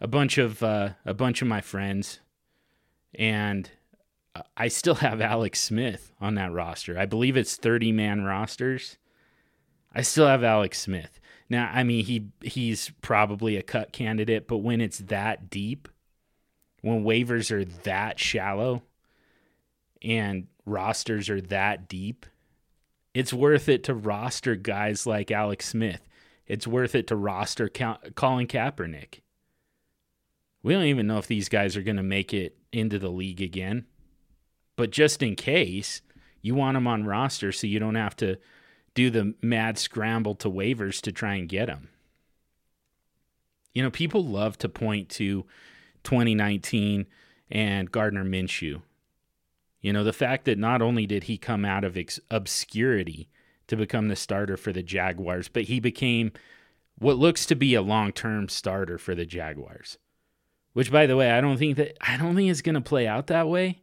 a 0.00 0.06
bunch 0.08 0.38
of 0.38 0.62
uh, 0.62 0.90
a 1.04 1.14
bunch 1.14 1.42
of 1.42 1.48
my 1.48 1.60
friends 1.60 2.20
and 3.14 3.70
I 4.56 4.68
still 4.68 4.94
have 4.96 5.20
Alex 5.20 5.60
Smith 5.60 6.12
on 6.20 6.36
that 6.36 6.52
roster. 6.52 6.98
I 6.98 7.04
believe 7.06 7.36
it's 7.36 7.56
30 7.56 7.92
man 7.92 8.24
rosters 8.24 8.96
I 9.94 10.02
still 10.02 10.26
have 10.26 10.44
Alex 10.44 10.80
Smith. 10.80 11.20
Now, 11.48 11.70
I 11.72 11.82
mean, 11.82 12.04
he 12.04 12.28
he's 12.42 12.90
probably 13.02 13.56
a 13.56 13.62
cut 13.62 13.92
candidate, 13.92 14.48
but 14.48 14.58
when 14.58 14.80
it's 14.80 14.98
that 14.98 15.50
deep, 15.50 15.88
when 16.80 17.04
waivers 17.04 17.50
are 17.50 17.64
that 17.64 18.18
shallow, 18.18 18.82
and 20.02 20.46
rosters 20.64 21.28
are 21.28 21.40
that 21.42 21.88
deep, 21.88 22.26
it's 23.14 23.32
worth 23.32 23.68
it 23.68 23.84
to 23.84 23.94
roster 23.94 24.56
guys 24.56 25.06
like 25.06 25.30
Alex 25.30 25.68
Smith. 25.68 26.00
It's 26.46 26.66
worth 26.66 26.94
it 26.94 27.06
to 27.08 27.16
roster 27.16 27.68
Colin 27.68 28.46
Kaepernick. 28.46 29.20
We 30.62 30.74
don't 30.74 30.84
even 30.84 31.06
know 31.06 31.18
if 31.18 31.26
these 31.26 31.48
guys 31.48 31.76
are 31.76 31.82
going 31.82 31.96
to 31.96 32.02
make 32.02 32.32
it 32.32 32.56
into 32.72 32.98
the 32.98 33.10
league 33.10 33.40
again. 33.40 33.86
But 34.76 34.90
just 34.90 35.22
in 35.22 35.34
case, 35.34 36.02
you 36.40 36.54
want 36.54 36.76
them 36.76 36.86
on 36.86 37.04
roster 37.04 37.52
so 37.52 37.66
you 37.66 37.78
don't 37.78 37.94
have 37.94 38.16
to 38.16 38.38
do 38.94 39.10
the 39.10 39.34
mad 39.42 39.78
scramble 39.78 40.34
to 40.36 40.50
waivers 40.50 41.00
to 41.02 41.12
try 41.12 41.34
and 41.34 41.48
get 41.48 41.68
him. 41.68 41.88
You 43.74 43.82
know, 43.82 43.90
people 43.90 44.24
love 44.24 44.58
to 44.58 44.68
point 44.68 45.08
to 45.10 45.46
2019 46.04 47.06
and 47.50 47.90
Gardner 47.90 48.24
Minshew. 48.24 48.82
You 49.80 49.92
know, 49.92 50.04
the 50.04 50.12
fact 50.12 50.44
that 50.44 50.58
not 50.58 50.82
only 50.82 51.06
did 51.06 51.24
he 51.24 51.38
come 51.38 51.64
out 51.64 51.84
of 51.84 51.96
ex- 51.96 52.20
obscurity 52.30 53.28
to 53.66 53.76
become 53.76 54.08
the 54.08 54.16
starter 54.16 54.56
for 54.56 54.72
the 54.72 54.82
Jaguars, 54.82 55.48
but 55.48 55.64
he 55.64 55.80
became 55.80 56.32
what 56.98 57.16
looks 57.16 57.46
to 57.46 57.56
be 57.56 57.74
a 57.74 57.82
long-term 57.82 58.48
starter 58.48 58.98
for 58.98 59.14
the 59.14 59.26
Jaguars. 59.26 59.98
Which 60.72 60.92
by 60.92 61.06
the 61.06 61.16
way, 61.16 61.30
I 61.30 61.40
don't 61.40 61.58
think 61.58 61.76
that 61.76 61.96
I 62.00 62.16
don't 62.16 62.34
think 62.34 62.50
it's 62.50 62.62
going 62.62 62.76
to 62.76 62.80
play 62.80 63.06
out 63.06 63.26
that 63.26 63.48
way. 63.48 63.82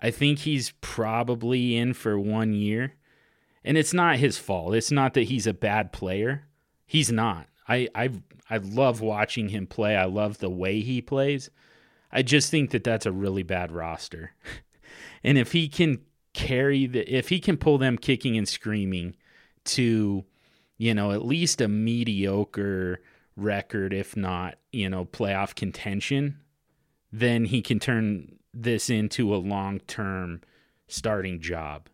I 0.00 0.10
think 0.10 0.40
he's 0.40 0.72
probably 0.80 1.76
in 1.76 1.94
for 1.94 2.18
1 2.18 2.52
year 2.52 2.94
and 3.64 3.76
it's 3.76 3.94
not 3.94 4.16
his 4.16 4.38
fault. 4.38 4.74
It's 4.74 4.90
not 4.90 5.14
that 5.14 5.24
he's 5.24 5.46
a 5.46 5.54
bad 5.54 5.92
player. 5.92 6.46
He's 6.86 7.12
not. 7.12 7.46
I 7.68 7.88
I 7.94 8.10
I 8.50 8.58
love 8.58 9.00
watching 9.00 9.50
him 9.50 9.66
play. 9.66 9.96
I 9.96 10.04
love 10.04 10.38
the 10.38 10.50
way 10.50 10.80
he 10.80 11.00
plays. 11.00 11.50
I 12.10 12.22
just 12.22 12.50
think 12.50 12.70
that 12.70 12.84
that's 12.84 13.06
a 13.06 13.12
really 13.12 13.42
bad 13.42 13.70
roster. 13.70 14.32
and 15.24 15.36
if 15.36 15.52
he 15.52 15.68
can 15.68 16.00
carry 16.34 16.86
the 16.86 17.14
if 17.14 17.28
he 17.28 17.40
can 17.40 17.56
pull 17.56 17.78
them 17.78 17.98
kicking 17.98 18.36
and 18.36 18.48
screaming 18.48 19.16
to 19.64 20.24
you 20.76 20.94
know 20.94 21.12
at 21.12 21.24
least 21.24 21.60
a 21.60 21.68
mediocre 21.68 23.00
record 23.38 23.92
if 23.94 24.16
not, 24.16 24.56
you 24.72 24.90
know, 24.90 25.04
playoff 25.04 25.54
contention, 25.54 26.40
then 27.12 27.46
he 27.46 27.62
can 27.62 27.78
turn 27.78 28.38
this 28.52 28.90
into 28.90 29.34
a 29.34 29.36
long-term 29.36 30.42
starting 30.88 31.40
job. 31.40 31.88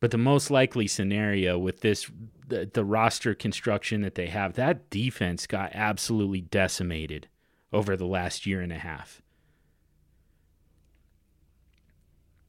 But 0.00 0.10
the 0.12 0.18
most 0.18 0.50
likely 0.50 0.86
scenario 0.86 1.58
with 1.58 1.80
this, 1.80 2.10
the, 2.46 2.70
the, 2.72 2.84
roster 2.84 3.34
construction 3.34 4.02
that 4.02 4.14
they 4.14 4.28
have, 4.28 4.54
that 4.54 4.90
defense 4.90 5.46
got 5.46 5.72
absolutely 5.74 6.40
decimated 6.40 7.28
over 7.72 7.96
the 7.96 8.06
last 8.06 8.46
year 8.46 8.60
and 8.60 8.72
a 8.72 8.78
half. 8.78 9.20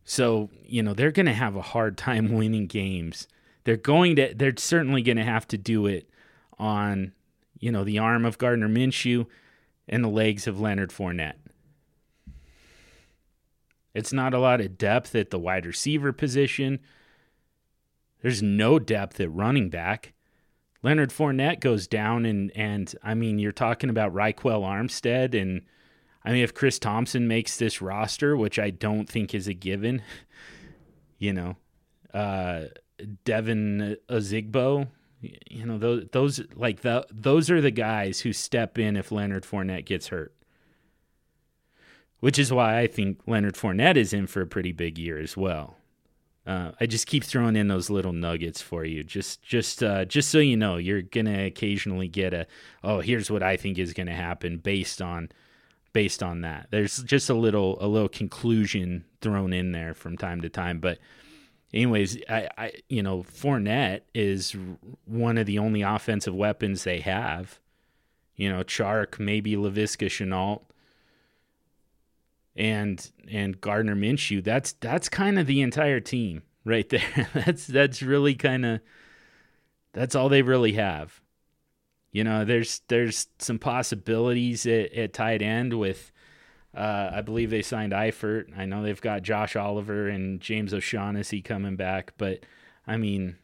So, 0.04 0.50
you 0.64 0.84
know, 0.84 0.94
they're 0.94 1.12
going 1.12 1.26
to 1.26 1.34
have 1.34 1.56
a 1.56 1.62
hard 1.62 1.98
time 1.98 2.32
winning 2.34 2.68
games. 2.68 3.28
They're 3.64 3.78
going 3.78 4.16
to, 4.18 4.34
they're 4.36 4.58
certainly 4.58 5.02
going 5.02 5.18
to 5.18 5.24
have 5.24 5.48
to 5.50 5.58
do 5.58 5.88
it 5.88 6.10
on, 6.58 7.14
you 7.60 7.72
know, 7.72 7.84
the 7.84 8.00
arm 8.00 8.26
of 8.26 8.38
Gardner 8.38 8.70
Minshew 8.70 9.26
and 9.88 10.04
the 10.04 10.10
legs 10.10 10.48
of 10.48 10.60
Leonard 10.60 10.92
Fournette. 10.92 11.38
It's 13.94 14.14
not 14.14 14.34
a 14.34 14.40
lot 14.40 14.62
of 14.62 14.78
depth 14.78 15.16
at 15.16 15.32
the 15.32 15.40
wide 15.40 15.66
receiver 15.66 16.14
position. 16.14 16.80
There's 18.22 18.42
no 18.44 18.80
depth 18.80 19.20
at 19.20 19.34
running 19.34 19.70
back. 19.70 20.14
Leonard 20.82 21.10
Fournette 21.10 21.60
goes 21.60 21.88
down, 21.88 22.26
and 22.26 22.52
and 22.56 22.94
I 23.04 23.14
mean, 23.14 23.40
you're 23.40 23.52
talking 23.52 23.90
about 23.90 24.14
Ryquell 24.14 24.64
Armstead, 24.64 25.40
and 25.40 25.62
I 26.24 26.32
mean, 26.32 26.44
if 26.44 26.54
Chris 26.54 26.80
Thompson 26.80 27.28
makes 27.28 27.58
this 27.58 27.82
roster, 27.82 28.36
which 28.36 28.60
I 28.60 28.70
don't 28.70 29.10
think 29.10 29.34
is 29.34 29.48
a 29.48 29.54
given, 29.54 30.02
you 31.18 31.34
know, 31.34 31.58
uh, 32.14 32.66
Devine 33.26 33.98
Ozigbo, 34.10 34.88
you 35.22 35.66
know, 35.66 35.78
those 35.78 36.06
those 36.12 36.42
like 36.56 36.82
the 36.82 37.06
those 37.12 37.50
are 37.50 37.62
the 37.62 37.72
guys 37.72 38.22
who 38.22 38.32
step 38.34 38.78
in 38.78 38.96
if 38.96 39.12
Leonard 39.12 39.44
Fournette 39.44 39.86
gets 39.86 40.08
hurt. 40.08 40.34
Which 42.20 42.38
is 42.38 42.52
why 42.52 42.80
I 42.80 42.88
think 42.88 43.22
Leonard 43.28 43.56
Fournette 43.56 43.96
is 43.96 44.12
in 44.12 44.28
for 44.28 44.42
a 44.42 44.48
pretty 44.48 44.74
big 44.74 44.98
year 44.98 45.18
as 45.18 45.38
well. 45.38 45.78
Uh, 46.48 46.72
I 46.80 46.86
just 46.86 47.06
keep 47.06 47.24
throwing 47.24 47.56
in 47.56 47.68
those 47.68 47.90
little 47.90 48.14
nuggets 48.14 48.62
for 48.62 48.84
you, 48.86 49.04
just 49.04 49.42
just 49.44 49.84
uh, 49.84 50.06
just 50.06 50.30
so 50.30 50.40
you 50.40 50.58
know, 50.58 50.78
you're 50.78 51.02
gonna 51.02 51.46
occasionally 51.46 52.08
get 52.08 52.34
a 52.34 52.48
oh, 52.84 53.02
here's 53.02 53.30
what 53.30 53.44
I 53.44 53.58
think 53.58 53.78
is 53.78 53.94
gonna 53.94 54.16
happen 54.16 54.58
based 54.58 55.02
on 55.02 55.30
based 55.94 56.24
on 56.24 56.42
that. 56.42 56.68
There's 56.72 57.04
just 57.04 57.30
a 57.30 57.34
little 57.34 57.78
a 57.82 57.88
little 57.88 58.10
conclusion 58.10 59.06
thrown 59.22 59.54
in 59.54 59.74
there 59.74 59.94
from 59.94 60.18
time 60.18 60.42
to 60.42 60.50
time, 60.50 60.80
but 60.80 60.98
anyways, 61.74 62.18
I, 62.30 62.50
I 62.58 62.72
you 62.88 63.04
know 63.04 63.24
Fournette 63.24 64.02
is 64.14 64.56
one 65.06 65.38
of 65.38 65.46
the 65.46 65.60
only 65.60 65.82
offensive 65.82 66.34
weapons 66.34 66.84
they 66.84 67.02
have. 67.02 67.60
You 68.36 68.50
know, 68.50 68.64
Chark, 68.64 69.20
maybe 69.20 69.56
Laviska 69.56 70.08
Shenault 70.08 70.62
and 72.60 73.10
and 73.32 73.60
Gardner 73.60 73.96
Minshew. 73.96 74.44
That's 74.44 74.74
that's 74.74 75.10
kind 75.10 75.40
of 75.40 75.48
the 75.48 75.62
entire 75.62 76.02
team 76.02 76.44
right 76.66 76.88
there. 76.90 77.30
that's 77.34 77.66
that's 77.66 78.04
really 78.04 78.36
kind 78.36 78.66
of 78.66 78.82
that's 79.94 80.14
all 80.14 80.30
they 80.30 80.44
really 80.44 80.74
have. 80.74 81.22
You 82.12 82.24
know, 82.24 82.44
there's 82.44 82.82
there's 82.90 83.28
some 83.40 83.58
possibilities 83.58 84.66
at, 84.66 84.94
at 84.94 85.14
tight 85.14 85.42
end 85.42 85.80
with 85.80 86.12
uh, 86.76 87.12
I 87.14 87.22
believe 87.22 87.50
they 87.50 87.62
signed 87.62 87.94
Eifert. 87.94 88.58
I 88.58 88.66
know 88.66 88.84
they've 88.84 89.02
got 89.02 89.24
Josh 89.24 89.56
Oliver 89.56 90.10
and 90.10 90.42
James 90.42 90.74
O'Shaughnessy 90.74 91.42
coming 91.42 91.78
back, 91.78 92.14
but 92.18 92.46
I 92.86 92.98
mean, 92.98 93.38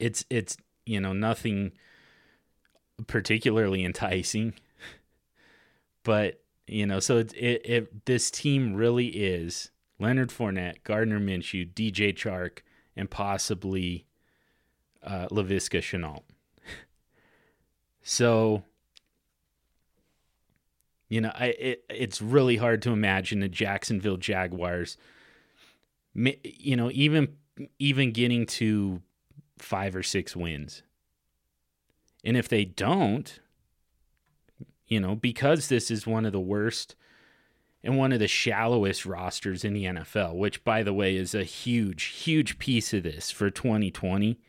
it's 0.00 0.24
it's 0.30 0.56
you 0.84 1.00
know 1.00 1.12
nothing 1.12 1.72
particularly 3.06 3.84
enticing. 3.84 4.54
but 6.02 6.43
you 6.66 6.86
know, 6.86 7.00
so 7.00 7.18
it, 7.18 7.32
it, 7.34 7.62
it 7.64 8.06
this 8.06 8.30
team 8.30 8.74
really 8.74 9.08
is 9.08 9.70
Leonard 9.98 10.30
Fournette, 10.30 10.82
Gardner 10.82 11.20
Minshew, 11.20 11.72
DJ 11.72 12.14
Chark, 12.14 12.60
and 12.96 13.10
possibly 13.10 14.06
uh, 15.02 15.28
Laviska 15.28 15.80
Shenault. 15.80 16.22
so, 18.02 18.64
you 21.08 21.20
know, 21.20 21.32
I 21.34 21.46
it, 21.46 21.84
it's 21.90 22.22
really 22.22 22.56
hard 22.56 22.82
to 22.82 22.90
imagine 22.90 23.40
the 23.40 23.48
Jacksonville 23.48 24.16
Jaguars, 24.16 24.96
you 26.14 26.76
know, 26.76 26.90
even 26.92 27.36
even 27.78 28.12
getting 28.12 28.46
to 28.46 29.02
five 29.58 29.94
or 29.94 30.02
six 30.02 30.34
wins. 30.34 30.82
And 32.24 32.36
if 32.38 32.48
they 32.48 32.64
don't, 32.64 33.38
you 34.86 35.00
know, 35.00 35.14
because 35.14 35.68
this 35.68 35.90
is 35.90 36.06
one 36.06 36.26
of 36.26 36.32
the 36.32 36.40
worst 36.40 36.94
and 37.84 37.98
one 37.98 38.12
of 38.12 38.18
the 38.18 38.28
shallowest 38.28 39.04
rosters 39.04 39.62
in 39.62 39.74
the 39.74 39.84
NFL, 39.84 40.36
which, 40.36 40.64
by 40.64 40.82
the 40.82 40.94
way, 40.94 41.16
is 41.16 41.34
a 41.34 41.44
huge, 41.44 42.04
huge 42.04 42.58
piece 42.58 42.94
of 42.94 43.02
this 43.02 43.30
for 43.30 43.50
2020 43.50 44.40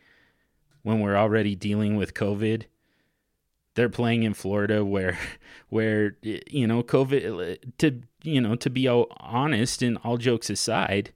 when 0.82 1.00
we're 1.00 1.16
already 1.16 1.54
dealing 1.54 1.96
with 1.96 2.14
COVID. 2.14 2.64
They're 3.74 3.90
playing 3.90 4.22
in 4.22 4.32
Florida 4.32 4.82
where, 4.84 5.18
where, 5.68 6.16
you 6.22 6.66
know, 6.66 6.82
COVID, 6.82 7.58
to, 7.78 8.00
you 8.22 8.40
know, 8.40 8.54
to 8.56 8.70
be 8.70 8.88
honest 8.88 9.82
and 9.82 9.98
all 10.02 10.16
jokes 10.16 10.48
aside, 10.48 11.12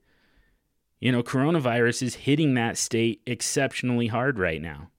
you 1.01 1.11
know, 1.11 1.23
coronavirus 1.23 2.03
is 2.03 2.15
hitting 2.17 2.53
that 2.55 2.77
state 2.77 3.23
exceptionally 3.27 4.09
hard 4.09 4.39
right 4.39 4.61
now. 4.61 4.91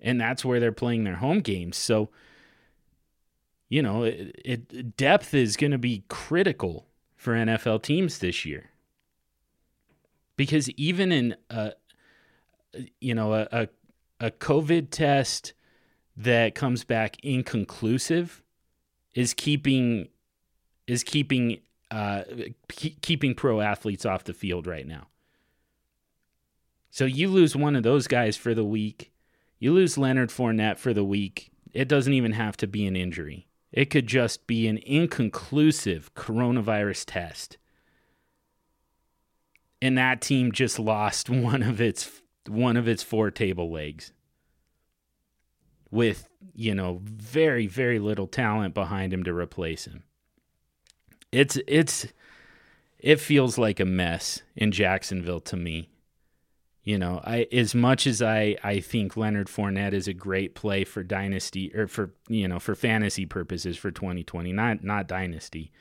And 0.00 0.20
that's 0.20 0.44
where 0.44 0.58
they're 0.58 0.72
playing 0.72 1.04
their 1.04 1.16
home 1.16 1.38
games. 1.38 1.76
So, 1.76 2.10
you 3.68 3.82
know, 3.82 4.04
it, 4.04 4.40
it 4.44 4.96
depth 4.96 5.34
is 5.34 5.56
going 5.56 5.72
to 5.72 5.78
be 5.78 6.04
critical 6.08 6.86
for 7.16 7.34
NFL 7.34 7.82
teams 7.82 8.18
this 8.18 8.44
year. 8.44 8.70
Because 10.36 10.68
even 10.70 11.12
in 11.12 11.36
a 11.48 11.72
you 13.00 13.14
know, 13.14 13.34
a, 13.34 13.48
a, 13.52 13.68
a 14.20 14.30
COVID 14.30 14.88
test 14.90 15.52
that 16.16 16.54
comes 16.54 16.84
back 16.84 17.16
inconclusive 17.22 18.42
is 19.14 19.34
keeping 19.34 20.08
is 20.86 21.02
keeping 21.02 21.60
uh, 21.90 22.22
keeping 22.68 23.34
pro 23.34 23.60
athletes 23.60 24.04
off 24.04 24.24
the 24.24 24.34
field 24.34 24.66
right 24.66 24.86
now. 24.86 25.06
So 26.90 27.04
you 27.04 27.28
lose 27.28 27.56
one 27.56 27.74
of 27.74 27.82
those 27.82 28.06
guys 28.06 28.36
for 28.36 28.54
the 28.54 28.64
week, 28.64 29.12
you 29.58 29.72
lose 29.72 29.98
Leonard 29.98 30.30
Fournette 30.30 30.78
for 30.78 30.92
the 30.92 31.04
week. 31.04 31.50
It 31.72 31.88
doesn't 31.88 32.12
even 32.12 32.32
have 32.32 32.56
to 32.58 32.68
be 32.68 32.86
an 32.86 32.94
injury. 32.94 33.48
It 33.74 33.90
could 33.90 34.06
just 34.06 34.46
be 34.46 34.68
an 34.68 34.78
inconclusive 34.78 36.14
coronavirus 36.14 37.06
test. 37.08 37.58
And 39.82 39.98
that 39.98 40.20
team 40.20 40.52
just 40.52 40.78
lost 40.78 41.28
one 41.28 41.62
of 41.62 41.80
its 41.80 42.22
one 42.48 42.76
of 42.76 42.86
its 42.86 43.02
four 43.02 43.30
table 43.30 43.70
legs 43.72 44.12
with, 45.90 46.28
you 46.54 46.72
know, 46.72 47.00
very 47.02 47.66
very 47.66 47.98
little 47.98 48.28
talent 48.28 48.74
behind 48.74 49.12
him 49.12 49.24
to 49.24 49.34
replace 49.34 49.86
him. 49.86 50.04
It's 51.32 51.58
it's 51.66 52.06
it 53.00 53.18
feels 53.18 53.58
like 53.58 53.80
a 53.80 53.84
mess 53.84 54.42
in 54.54 54.70
Jacksonville 54.70 55.40
to 55.40 55.56
me. 55.56 55.88
You 56.84 56.98
know, 56.98 57.20
I 57.24 57.48
as 57.50 57.74
much 57.74 58.06
as 58.06 58.20
I 58.20 58.56
I 58.62 58.80
think 58.80 59.16
Leonard 59.16 59.48
Fournette 59.48 59.94
is 59.94 60.06
a 60.06 60.12
great 60.12 60.54
play 60.54 60.84
for 60.84 61.02
dynasty 61.02 61.74
or 61.74 61.86
for 61.86 62.12
you 62.28 62.46
know 62.46 62.58
for 62.58 62.74
fantasy 62.74 63.24
purposes 63.24 63.78
for 63.78 63.90
2020, 63.90 64.52
not 64.52 64.84
not 64.84 65.08
dynasty. 65.08 65.72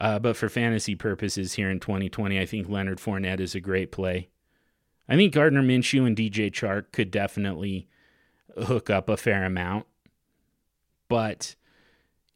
Uh, 0.00 0.18
but 0.18 0.36
for 0.36 0.48
fantasy 0.48 0.94
purposes 0.94 1.54
here 1.54 1.68
in 1.68 1.80
2020, 1.80 2.38
I 2.38 2.46
think 2.46 2.68
Leonard 2.68 2.98
Fournette 2.98 3.40
is 3.40 3.56
a 3.56 3.60
great 3.60 3.90
play. 3.90 4.28
I 5.08 5.16
think 5.16 5.34
Gardner 5.34 5.62
Minshew 5.62 6.06
and 6.06 6.16
DJ 6.16 6.52
Chark 6.52 6.92
could 6.92 7.10
definitely 7.10 7.88
hook 8.56 8.90
up 8.90 9.08
a 9.08 9.16
fair 9.16 9.44
amount, 9.44 9.86
but 11.08 11.56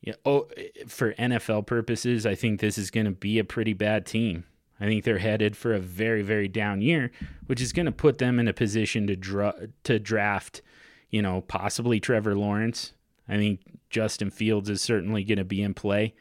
yeah, 0.00 0.14
oh, 0.26 0.48
for 0.88 1.14
NFL 1.14 1.66
purposes, 1.66 2.26
I 2.26 2.34
think 2.34 2.60
this 2.60 2.76
is 2.76 2.90
going 2.90 3.06
to 3.06 3.12
be 3.12 3.38
a 3.38 3.44
pretty 3.44 3.72
bad 3.72 4.04
team. 4.04 4.44
I 4.82 4.86
think 4.86 5.04
they're 5.04 5.18
headed 5.18 5.56
for 5.56 5.72
a 5.72 5.78
very, 5.78 6.22
very 6.22 6.48
down 6.48 6.82
year, 6.82 7.12
which 7.46 7.60
is 7.60 7.72
going 7.72 7.86
to 7.86 7.92
put 7.92 8.18
them 8.18 8.40
in 8.40 8.48
a 8.48 8.52
position 8.52 9.06
to 9.06 9.14
dra- 9.14 9.68
to 9.84 10.00
draft, 10.00 10.60
you 11.08 11.22
know, 11.22 11.42
possibly 11.42 12.00
Trevor 12.00 12.34
Lawrence. 12.34 12.92
I 13.28 13.36
think 13.36 13.60
Justin 13.90 14.30
Fields 14.30 14.68
is 14.68 14.82
certainly 14.82 15.22
going 15.22 15.38
to 15.38 15.44
be 15.44 15.62
in 15.62 15.72
play. 15.72 16.14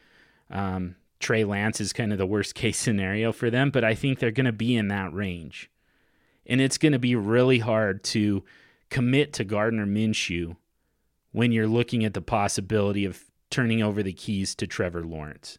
Um, 0.51 0.95
Trey 1.20 1.43
Lance 1.43 1.82
is 1.82 1.91
kind 1.91 2.12
of 2.12 2.20
the 2.20 2.28
worst 2.28 2.53
case 2.55 2.78
scenario 2.78 3.32
for 3.32 3.49
them, 3.49 3.72
but 3.72 3.84
I 3.84 3.95
think 3.95 4.20
they're 4.20 4.30
going 4.30 4.45
to 4.45 4.51
be 4.51 4.76
in 4.76 4.89
that 4.89 5.12
range. 5.12 5.72
And 6.45 6.62
it's 6.62 6.78
going 6.78 6.91
to 6.91 6.99
be 6.99 7.16
really 7.16 7.59
hard 7.59 8.03
to 8.05 8.43
commit 8.91 9.34
to 9.34 9.43
Gardner 9.43 9.88
Minshew 9.88 10.55
when 11.32 11.51
you're 11.51 11.68
looking 11.68 12.05
at 12.05 12.14
the 12.14 12.22
possibility 12.22 13.05
of 13.05 13.24
turning 13.49 13.82
over 13.82 14.03
the 14.03 14.14
keys 14.14 14.53
to 14.53 14.68
Trevor 14.68 15.03
Lawrence. 15.03 15.57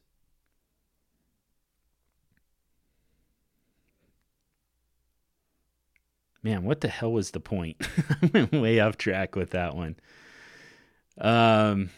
Man, 6.42 6.64
what 6.64 6.80
the 6.80 6.88
hell 6.88 7.12
was 7.12 7.30
the 7.30 7.40
point? 7.40 7.76
I 8.22 8.30
went 8.32 8.52
way 8.52 8.80
off 8.80 8.96
track 8.96 9.36
with 9.36 9.50
that 9.50 9.74
one. 9.74 9.96
Um, 11.18 11.90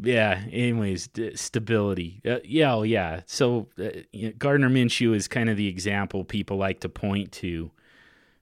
yeah. 0.00 0.42
Anyways, 0.50 1.08
stability. 1.34 2.20
Uh, 2.26 2.38
yeah, 2.44 2.74
oh, 2.74 2.82
yeah. 2.82 3.20
So 3.26 3.68
uh, 3.78 4.00
you 4.12 4.28
know, 4.28 4.34
Gardner 4.38 4.70
Minshew 4.70 5.14
is 5.14 5.28
kind 5.28 5.48
of 5.50 5.56
the 5.56 5.68
example 5.68 6.24
people 6.24 6.56
like 6.56 6.80
to 6.80 6.88
point 6.88 7.32
to 7.32 7.70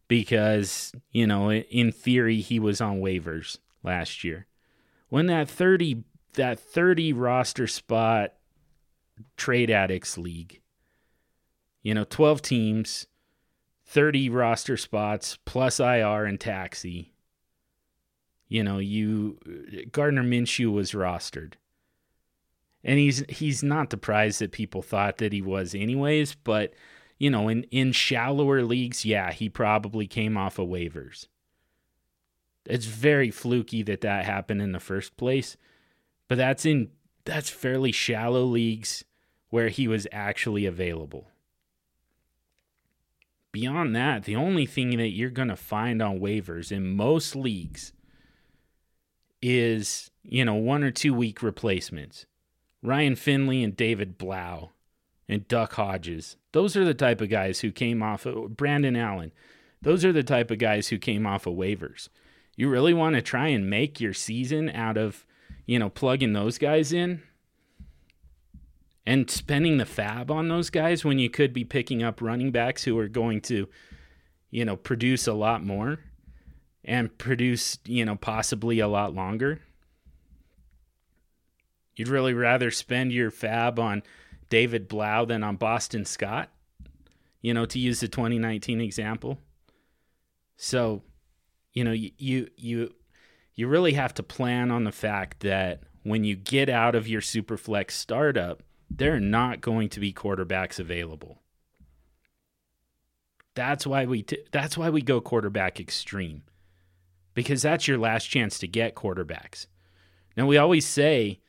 because 0.08 0.92
you 1.10 1.26
know, 1.26 1.52
in 1.52 1.92
theory, 1.92 2.40
he 2.40 2.58
was 2.58 2.80
on 2.80 3.00
waivers 3.00 3.58
last 3.82 4.24
year. 4.24 4.46
When 5.08 5.26
that 5.26 5.48
thirty 5.48 6.04
that 6.34 6.58
thirty 6.58 7.12
roster 7.12 7.66
spot 7.66 8.34
trade 9.36 9.70
addicts 9.70 10.18
league, 10.18 10.60
you 11.82 11.94
know, 11.94 12.04
twelve 12.04 12.42
teams 12.42 13.06
30 13.86 14.30
roster 14.30 14.76
spots 14.76 15.38
plus 15.44 15.78
IR 15.80 16.24
and 16.24 16.40
taxi. 16.40 17.12
You 18.48 18.62
know, 18.62 18.78
you 18.78 19.38
Gardner 19.90 20.22
Minshew 20.22 20.72
was 20.72 20.92
rostered. 20.92 21.54
And 22.82 22.98
he's 22.98 23.24
he's 23.28 23.62
not 23.62 23.90
the 23.90 23.96
prize 23.96 24.38
that 24.38 24.52
people 24.52 24.82
thought 24.82 25.18
that 25.18 25.32
he 25.32 25.40
was 25.40 25.74
anyways, 25.74 26.34
but 26.34 26.74
you 27.18 27.30
know, 27.30 27.48
in, 27.48 27.62
in 27.64 27.92
shallower 27.92 28.62
leagues, 28.62 29.04
yeah, 29.04 29.32
he 29.32 29.48
probably 29.48 30.06
came 30.06 30.36
off 30.36 30.58
of 30.58 30.68
waivers. 30.68 31.28
It's 32.66 32.86
very 32.86 33.30
fluky 33.30 33.82
that 33.82 34.00
that 34.02 34.24
happened 34.24 34.60
in 34.60 34.72
the 34.72 34.80
first 34.80 35.16
place, 35.16 35.56
but 36.28 36.38
that's 36.38 36.66
in 36.66 36.90
that's 37.24 37.48
fairly 37.48 37.92
shallow 37.92 38.44
leagues 38.44 39.04
where 39.48 39.68
he 39.68 39.88
was 39.88 40.06
actually 40.12 40.66
available. 40.66 41.28
Beyond 43.54 43.94
that, 43.94 44.24
the 44.24 44.34
only 44.34 44.66
thing 44.66 44.96
that 44.96 45.10
you're 45.10 45.30
going 45.30 45.46
to 45.46 45.54
find 45.54 46.02
on 46.02 46.18
waivers 46.18 46.72
in 46.72 46.96
most 46.96 47.36
leagues 47.36 47.92
is, 49.40 50.10
you 50.24 50.44
know, 50.44 50.56
one 50.56 50.82
or 50.82 50.90
two 50.90 51.14
week 51.14 51.40
replacements. 51.40 52.26
Ryan 52.82 53.14
Finley 53.14 53.62
and 53.62 53.76
David 53.76 54.18
Blough 54.18 54.72
and 55.28 55.46
Duck 55.46 55.74
Hodges. 55.74 56.36
Those 56.50 56.76
are 56.76 56.84
the 56.84 56.94
type 56.94 57.20
of 57.20 57.30
guys 57.30 57.60
who 57.60 57.70
came 57.70 58.02
off 58.02 58.26
of 58.26 58.56
Brandon 58.56 58.96
Allen. 58.96 59.30
Those 59.80 60.04
are 60.04 60.12
the 60.12 60.24
type 60.24 60.50
of 60.50 60.58
guys 60.58 60.88
who 60.88 60.98
came 60.98 61.24
off 61.24 61.46
of 61.46 61.54
waivers. 61.54 62.08
You 62.56 62.68
really 62.68 62.92
want 62.92 63.14
to 63.14 63.22
try 63.22 63.46
and 63.46 63.70
make 63.70 64.00
your 64.00 64.14
season 64.14 64.68
out 64.68 64.96
of, 64.96 65.24
you 65.64 65.78
know, 65.78 65.90
plugging 65.90 66.32
those 66.32 66.58
guys 66.58 66.92
in 66.92 67.22
and 69.06 69.30
spending 69.30 69.76
the 69.76 69.86
fab 69.86 70.30
on 70.30 70.48
those 70.48 70.70
guys 70.70 71.04
when 71.04 71.18
you 71.18 71.28
could 71.28 71.52
be 71.52 71.64
picking 71.64 72.02
up 72.02 72.22
running 72.22 72.50
backs 72.50 72.84
who 72.84 72.98
are 72.98 73.08
going 73.08 73.40
to, 73.42 73.68
you 74.50 74.64
know, 74.64 74.76
produce 74.76 75.26
a 75.26 75.34
lot 75.34 75.62
more 75.62 75.98
and 76.84 77.16
produce, 77.18 77.78
you 77.84 78.04
know, 78.04 78.16
possibly 78.16 78.78
a 78.80 78.88
lot 78.88 79.14
longer. 79.14 79.60
You'd 81.96 82.08
really 82.08 82.34
rather 82.34 82.70
spend 82.70 83.12
your 83.12 83.30
fab 83.30 83.78
on 83.78 84.02
David 84.48 84.88
Blough 84.88 85.26
than 85.26 85.42
on 85.42 85.56
Boston 85.56 86.04
Scott, 86.04 86.50
you 87.40 87.54
know, 87.54 87.66
to 87.66 87.78
use 87.78 88.00
the 88.00 88.08
2019 88.08 88.80
example. 88.80 89.38
So, 90.56 91.02
you 91.72 91.84
know, 91.84 91.92
you 91.92 92.10
you 92.18 92.48
you, 92.56 92.94
you 93.54 93.68
really 93.68 93.92
have 93.92 94.14
to 94.14 94.22
plan 94.22 94.70
on 94.70 94.84
the 94.84 94.92
fact 94.92 95.40
that 95.40 95.82
when 96.02 96.24
you 96.24 96.36
get 96.36 96.68
out 96.68 96.94
of 96.94 97.08
your 97.08 97.20
superflex 97.20 97.92
startup, 97.92 98.62
there 98.90 99.14
are 99.14 99.20
not 99.20 99.60
going 99.60 99.88
to 99.90 100.00
be 100.00 100.12
quarterbacks 100.12 100.78
available. 100.78 101.40
That's 103.54 103.86
why 103.86 104.04
we 104.04 104.22
t- 104.22 104.44
that's 104.50 104.76
why 104.76 104.90
we 104.90 105.02
go 105.02 105.20
quarterback 105.20 105.78
extreme. 105.78 106.42
Because 107.34 107.62
that's 107.62 107.88
your 107.88 107.98
last 107.98 108.26
chance 108.26 108.58
to 108.58 108.68
get 108.68 108.94
quarterbacks. 108.94 109.66
Now 110.36 110.46
we 110.46 110.56
always 110.56 110.86
say 110.86 111.40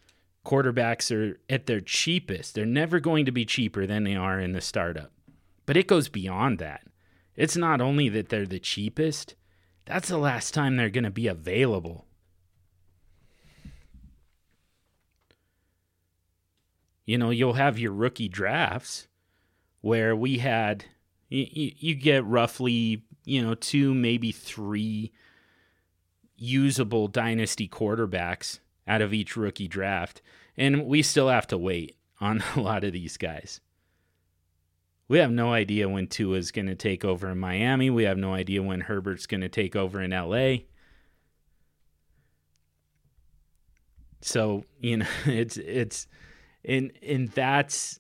quarterbacks 0.45 1.15
are 1.15 1.39
at 1.49 1.65
their 1.65 1.81
cheapest. 1.81 2.53
They're 2.53 2.65
never 2.65 2.99
going 2.99 3.25
to 3.25 3.31
be 3.31 3.45
cheaper 3.45 3.85
than 3.85 4.03
they 4.03 4.15
are 4.15 4.39
in 4.39 4.53
the 4.53 4.61
startup. 4.61 5.11
But 5.65 5.77
it 5.77 5.87
goes 5.87 6.09
beyond 6.09 6.59
that. 6.59 6.83
It's 7.35 7.57
not 7.57 7.81
only 7.81 8.07
that 8.09 8.29
they're 8.29 8.45
the 8.45 8.59
cheapest, 8.59 9.35
that's 9.85 10.09
the 10.09 10.17
last 10.17 10.53
time 10.53 10.75
they're 10.75 10.89
going 10.89 11.03
to 11.03 11.11
be 11.11 11.27
available. 11.27 12.05
You 17.05 17.17
know, 17.17 17.29
you'll 17.29 17.53
have 17.53 17.79
your 17.79 17.91
rookie 17.91 18.29
drafts 18.29 19.07
where 19.81 20.15
we 20.15 20.39
had, 20.39 20.85
you, 21.29 21.71
you 21.77 21.95
get 21.95 22.25
roughly, 22.25 23.03
you 23.23 23.43
know, 23.43 23.53
two, 23.53 23.93
maybe 23.93 24.31
three 24.31 25.11
usable 26.37 27.07
dynasty 27.07 27.67
quarterbacks 27.67 28.59
out 28.87 29.01
of 29.01 29.13
each 29.13 29.37
rookie 29.37 29.67
draft. 29.67 30.21
And 30.57 30.85
we 30.85 31.01
still 31.01 31.29
have 31.29 31.47
to 31.47 31.57
wait 31.57 31.95
on 32.19 32.43
a 32.55 32.61
lot 32.61 32.83
of 32.83 32.93
these 32.93 33.17
guys. 33.17 33.61
We 35.07 35.19
have 35.19 35.31
no 35.31 35.53
idea 35.53 35.87
when 35.87 36.07
Tua 36.07 36.37
is 36.37 36.51
going 36.51 36.65
to 36.65 36.75
take 36.75 37.05
over 37.05 37.29
in 37.29 37.37
Miami. 37.37 37.91
We 37.91 38.05
have 38.05 38.17
no 38.17 38.33
idea 38.33 38.63
when 38.63 38.81
Herbert's 38.81 39.27
going 39.27 39.41
to 39.41 39.49
take 39.49 39.75
over 39.75 40.01
in 40.01 40.09
LA. 40.09 40.65
So, 44.21 44.63
you 44.79 44.97
know, 44.97 45.05
it's 45.27 45.57
it's 45.57 46.07
and 46.67 46.91
and 47.01 47.29
that's 47.29 47.99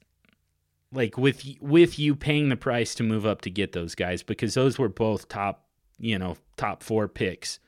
like 0.91 1.17
with 1.17 1.45
with 1.61 1.99
you 1.99 2.15
paying 2.15 2.49
the 2.49 2.55
price 2.55 2.95
to 2.95 3.03
move 3.03 3.25
up 3.25 3.41
to 3.41 3.49
get 3.49 3.73
those 3.73 3.95
guys 3.95 4.23
because 4.23 4.53
those 4.53 4.79
were 4.79 4.89
both 4.89 5.27
top, 5.27 5.65
you 5.99 6.17
know, 6.17 6.37
top 6.57 6.83
4 6.83 7.07
picks 7.07 7.59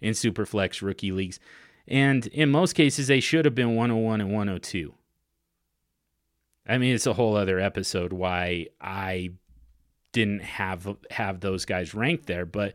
in 0.00 0.12
Superflex 0.12 0.82
rookie 0.82 1.12
leagues. 1.12 1.40
And 1.88 2.26
in 2.28 2.50
most 2.50 2.72
cases, 2.74 3.06
they 3.06 3.20
should 3.20 3.44
have 3.44 3.54
been 3.54 3.76
101 3.76 4.20
and 4.20 4.30
102. 4.30 4.94
I 6.68 6.78
mean, 6.78 6.94
it's 6.94 7.06
a 7.06 7.12
whole 7.12 7.36
other 7.36 7.60
episode 7.60 8.12
why 8.12 8.66
I 8.80 9.32
didn't 10.12 10.42
have 10.42 10.96
have 11.10 11.40
those 11.40 11.64
guys 11.64 11.94
ranked 11.94 12.26
there, 12.26 12.46
but 12.46 12.74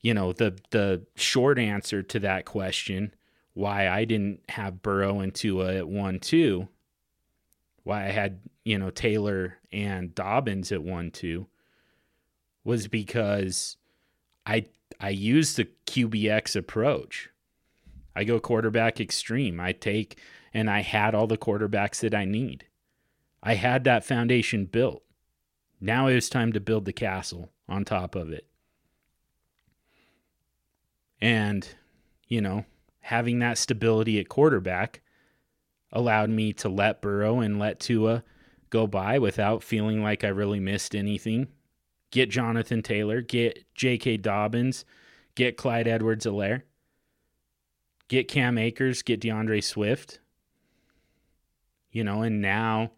you 0.00 0.14
know, 0.14 0.32
the 0.32 0.56
the 0.70 1.02
short 1.14 1.58
answer 1.58 2.02
to 2.02 2.18
that 2.20 2.44
question, 2.44 3.14
why 3.54 3.88
I 3.88 4.04
didn't 4.04 4.40
have 4.50 4.82
Burrow 4.82 5.20
and 5.20 5.34
Tua 5.34 5.76
at 5.76 5.84
1-2, 5.84 6.68
why 7.84 8.06
I 8.06 8.10
had, 8.10 8.40
you 8.64 8.78
know, 8.78 8.90
Taylor 8.90 9.58
and 9.72 10.14
Dobbins 10.14 10.72
at 10.72 10.80
1-2 10.80 11.46
was 12.64 12.88
because 12.88 13.76
I 14.46 14.66
I 15.00 15.10
used 15.10 15.56
the 15.56 15.68
QBX 15.86 16.56
approach 16.56 17.30
I 18.14 18.24
go 18.24 18.38
quarterback 18.38 19.00
extreme. 19.00 19.60
I 19.60 19.72
take 19.72 20.18
and 20.52 20.70
I 20.70 20.80
had 20.80 21.14
all 21.14 21.26
the 21.26 21.36
quarterbacks 21.36 22.00
that 22.00 22.14
I 22.14 22.24
need. 22.24 22.66
I 23.42 23.54
had 23.54 23.84
that 23.84 24.04
foundation 24.04 24.66
built. 24.66 25.02
Now 25.80 26.06
it 26.06 26.14
was 26.14 26.28
time 26.28 26.52
to 26.52 26.60
build 26.60 26.84
the 26.84 26.92
castle 26.92 27.50
on 27.68 27.84
top 27.84 28.14
of 28.14 28.30
it. 28.30 28.46
And, 31.20 31.68
you 32.28 32.40
know, 32.40 32.64
having 33.00 33.38
that 33.40 33.58
stability 33.58 34.18
at 34.18 34.28
quarterback 34.28 35.02
allowed 35.94 36.30
me 36.30 36.52
to 36.54 36.68
let 36.68 37.00
Burrow 37.00 37.40
and 37.40 37.58
let 37.58 37.80
Tua 37.80 38.24
go 38.70 38.86
by 38.86 39.18
without 39.18 39.62
feeling 39.62 40.02
like 40.02 40.24
I 40.24 40.28
really 40.28 40.60
missed 40.60 40.94
anything. 40.94 41.48
Get 42.10 42.30
Jonathan 42.30 42.82
Taylor, 42.82 43.22
get 43.22 43.64
J.K. 43.74 44.18
Dobbins, 44.18 44.84
get 45.34 45.56
Clyde 45.56 45.88
Edwards 45.88 46.26
Helaire 46.26 46.62
get 48.08 48.28
Cam 48.28 48.58
Akers, 48.58 49.02
get 49.02 49.20
DeAndre 49.20 49.62
Swift. 49.62 50.20
You 51.90 52.04
know, 52.04 52.22
and 52.22 52.40
now 52.40 52.92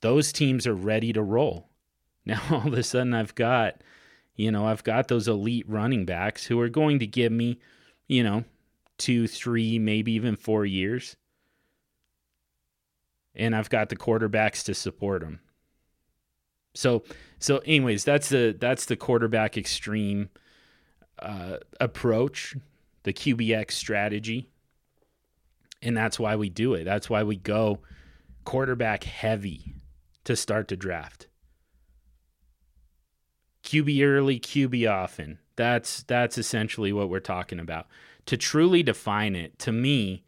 those 0.00 0.32
teams 0.32 0.66
are 0.66 0.74
ready 0.74 1.12
to 1.12 1.22
roll. 1.22 1.68
Now 2.26 2.40
all 2.50 2.66
of 2.66 2.72
a 2.72 2.82
sudden 2.82 3.12
I've 3.12 3.34
got, 3.34 3.82
you 4.34 4.50
know, 4.50 4.66
I've 4.66 4.82
got 4.82 5.08
those 5.08 5.28
elite 5.28 5.68
running 5.68 6.06
backs 6.06 6.46
who 6.46 6.58
are 6.58 6.70
going 6.70 7.00
to 7.00 7.06
give 7.06 7.30
me, 7.30 7.60
you 8.08 8.22
know, 8.22 8.44
two, 8.96 9.26
three, 9.28 9.78
maybe 9.78 10.12
even 10.12 10.34
four 10.34 10.64
years. 10.64 11.16
And 13.34 13.54
I've 13.54 13.70
got 13.70 13.88
the 13.88 13.96
quarterbacks 13.96 14.64
to 14.64 14.74
support 14.74 15.22
them. 15.22 15.40
So, 16.74 17.04
so 17.38 17.58
anyways, 17.58 18.04
that's 18.04 18.28
the 18.28 18.56
that's 18.58 18.86
the 18.86 18.96
quarterback 18.96 19.56
extreme 19.56 20.30
uh, 21.18 21.58
approach 21.80 22.56
the 23.04 23.12
QBX 23.12 23.72
strategy. 23.72 24.48
And 25.82 25.96
that's 25.96 26.18
why 26.18 26.36
we 26.36 26.48
do 26.48 26.74
it. 26.74 26.84
That's 26.84 27.10
why 27.10 27.22
we 27.22 27.36
go 27.36 27.80
quarterback 28.44 29.04
heavy 29.04 29.74
to 30.24 30.34
start 30.34 30.68
the 30.68 30.76
draft. 30.76 31.28
QB 33.62 34.04
early, 34.04 34.40
QB 34.40 34.90
often. 34.90 35.38
That's 35.56 36.02
that's 36.02 36.38
essentially 36.38 36.92
what 36.92 37.08
we're 37.08 37.20
talking 37.20 37.60
about. 37.60 37.86
To 38.26 38.36
truly 38.36 38.82
define 38.82 39.36
it, 39.36 39.58
to 39.60 39.72
me, 39.72 40.24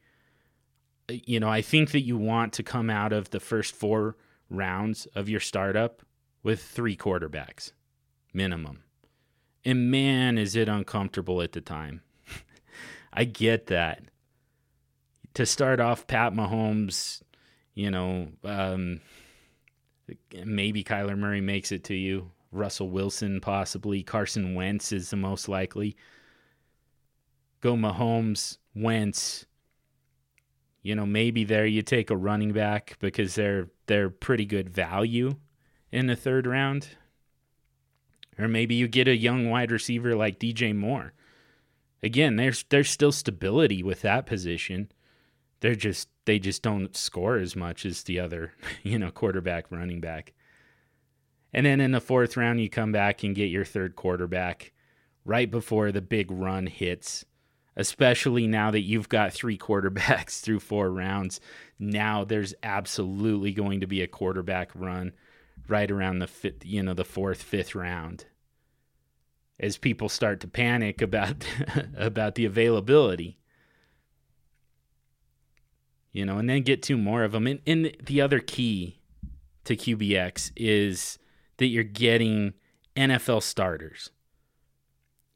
you 1.09 1.41
know, 1.41 1.49
I 1.49 1.63
think 1.63 1.93
that 1.93 2.03
you 2.03 2.17
want 2.17 2.53
to 2.55 2.63
come 2.63 2.91
out 2.91 3.13
of 3.13 3.31
the 3.31 3.41
first 3.41 3.75
4 3.75 4.17
rounds 4.51 5.07
of 5.15 5.29
your 5.29 5.41
startup 5.41 6.03
with 6.43 6.63
3 6.63 6.97
quarterbacks 6.97 7.73
minimum. 8.33 8.83
And 9.65 9.91
man, 9.91 10.39
is 10.39 10.55
it 10.55 10.69
uncomfortable 10.69 11.43
at 11.43 11.53
the 11.53 11.61
time. 11.61 12.03
I 13.13 13.25
get 13.25 13.67
that. 13.67 14.03
To 15.35 15.45
start 15.45 15.81
off, 15.81 16.07
Pat 16.07 16.33
Mahomes, 16.33 17.23
you 17.75 17.91
know, 17.91 18.29
um, 18.45 19.01
maybe 20.45 20.85
Kyler 20.85 21.19
Murray 21.19 21.41
makes 21.41 21.73
it 21.73 21.85
to 21.85 21.95
you. 21.95 22.31
Russell 22.53 22.89
Wilson, 22.89 23.41
possibly. 23.41 24.03
Carson 24.03 24.55
Wentz 24.55 24.93
is 24.93 25.11
the 25.11 25.17
most 25.17 25.49
likely. 25.49 25.97
Go 27.61 27.75
Mahomes, 27.75 28.59
Wentz. 28.75 29.47
You 30.87 30.95
know, 30.95 31.07
maybe 31.07 31.45
there 31.45 31.67
you 31.67 31.83
take 31.83 32.11
a 32.11 32.17
running 32.17 32.53
back 32.53 32.97
because 33.01 33.35
they're 33.35 33.69
they're 33.87 34.11
pretty 34.11 34.47
good 34.47 34.69
value 34.71 35.37
in 35.93 36.07
the 36.07 36.17
third 36.17 36.47
round. 36.47 36.89
Or 38.39 38.49
maybe 38.49 38.75
you 38.75 38.87
get 38.87 39.09
a 39.09 39.17
young 39.17 39.49
wide 39.49 39.73
receiver 39.73 40.15
like 40.15 40.39
DJ 40.39 40.75
Moore 40.77 41.15
again, 42.03 42.37
there's 42.37 42.65
there's 42.69 42.91
still 42.91 43.13
stability 43.13 43.83
with 43.83 44.03
that 44.03 44.27
position. 44.27 44.91
They're 45.61 45.75
just 45.75 46.09
they 46.25 46.39
just 46.39 46.63
don't 46.63 46.97
score 46.97 47.37
as 47.37 47.55
much 47.55 47.85
as 47.85 48.03
the 48.03 48.21
other, 48.21 48.53
you 48.83 48.99
know, 48.99 49.11
quarterback, 49.11 49.71
running 49.71 50.01
back. 50.01 50.33
And 51.53 51.67
then 51.67 51.81
in 51.81 51.93
the 51.93 52.01
fourth 52.01 52.37
round, 52.37 52.61
you 52.61 52.69
come 52.69 52.93
back 52.93 53.23
and 53.23 53.35
get 53.35 53.51
your 53.51 53.65
third 53.65 53.97
quarterback 53.97 54.73
right 55.25 55.51
before 55.51 55.91
the 55.91 56.03
big 56.03 56.31
run 56.31 56.67
hits, 56.67 57.25
especially 57.77 58.47
now 58.47 58.71
that 58.71 58.83
you've 58.83 59.09
got 59.09 59.33
three 59.33 59.59
quarterbacks 59.67 60.41
through 60.41 60.61
four 60.61 60.91
rounds. 60.91 61.41
Now 61.79 62.25
there's 62.25 62.55
absolutely 62.63 63.53
going 63.53 63.81
to 63.81 63.87
be 63.87 64.03
a 64.03 64.07
quarterback 64.07 64.71
run 64.75 65.13
right 65.69 65.91
around 65.91 66.21
the 66.21 66.27
fifth, 66.27 66.65
you 66.65 66.83
know, 66.83 66.95
the 66.95 67.05
fourth, 67.05 67.43
fifth 67.43 67.75
round 67.75 68.27
as 69.59 69.79
people 69.79 70.09
start 70.09 70.41
to 70.41 70.49
panic 70.49 71.01
about 71.01 71.47
about 71.97 72.35
the 72.35 72.45
availability. 72.45 73.39
You 76.13 76.25
know, 76.25 76.39
and 76.39 76.49
then 76.49 76.63
get 76.63 76.83
two 76.83 76.97
more 76.97 77.25
of 77.25 77.33
them. 77.33 77.47
And, 77.47 77.61
and 77.67 77.95
the 78.03 78.23
other 78.23 78.41
key 78.41 79.01
to 79.65 79.77
QBX 79.77 80.51
is 80.57 81.19
that 81.59 81.67
you're 81.67 81.85
getting 81.85 82.55
NFL 82.97 83.43
starters. 83.43 84.11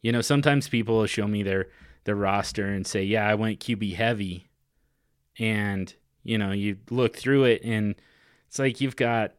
You 0.00 0.10
know, 0.12 0.22
sometimes 0.22 0.68
people 0.68 0.96
will 0.96 1.06
show 1.06 1.28
me 1.28 1.42
their 1.42 1.68
their 2.10 2.16
roster 2.16 2.66
and 2.66 2.84
say, 2.84 3.04
"Yeah, 3.04 3.28
I 3.28 3.36
went 3.36 3.60
QB 3.60 3.94
heavy," 3.94 4.48
and 5.38 5.94
you 6.24 6.38
know, 6.38 6.50
you 6.50 6.78
look 6.90 7.16
through 7.16 7.44
it 7.44 7.62
and 7.64 7.94
it's 8.48 8.58
like 8.58 8.80
you've 8.80 8.96
got 8.96 9.32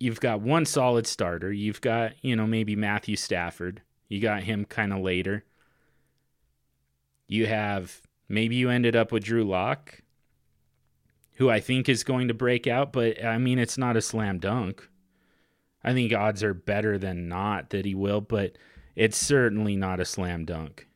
you've 0.00 0.20
got 0.20 0.40
one 0.40 0.66
solid 0.66 1.06
starter. 1.06 1.52
You've 1.52 1.80
got 1.80 2.12
you 2.20 2.34
know 2.34 2.46
maybe 2.46 2.74
Matthew 2.74 3.14
Stafford. 3.14 3.82
You 4.08 4.20
got 4.20 4.42
him 4.42 4.64
kind 4.64 4.92
of 4.92 4.98
later. 4.98 5.44
You 7.28 7.46
have 7.46 8.02
maybe 8.28 8.56
you 8.56 8.70
ended 8.70 8.96
up 8.96 9.12
with 9.12 9.22
Drew 9.22 9.44
Lock, 9.44 10.02
who 11.36 11.48
I 11.48 11.60
think 11.60 11.88
is 11.88 12.02
going 12.02 12.26
to 12.26 12.34
break 12.34 12.66
out, 12.66 12.92
but 12.92 13.24
I 13.24 13.38
mean 13.38 13.60
it's 13.60 13.78
not 13.78 13.96
a 13.96 14.02
slam 14.02 14.38
dunk. 14.38 14.88
I 15.84 15.92
think 15.92 16.12
odds 16.12 16.42
are 16.42 16.54
better 16.54 16.98
than 16.98 17.28
not 17.28 17.70
that 17.70 17.84
he 17.84 17.94
will, 17.94 18.20
but 18.20 18.58
it's 18.96 19.16
certainly 19.16 19.76
not 19.76 20.00
a 20.00 20.04
slam 20.04 20.44
dunk. 20.44 20.87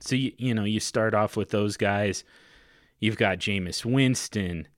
So 0.00 0.16
you, 0.16 0.32
you 0.38 0.54
know, 0.54 0.64
you 0.64 0.80
start 0.80 1.14
off 1.14 1.36
with 1.36 1.50
those 1.50 1.76
guys. 1.76 2.24
You've 3.00 3.16
got 3.16 3.38
Jameis 3.38 3.84
Winston, 3.84 4.68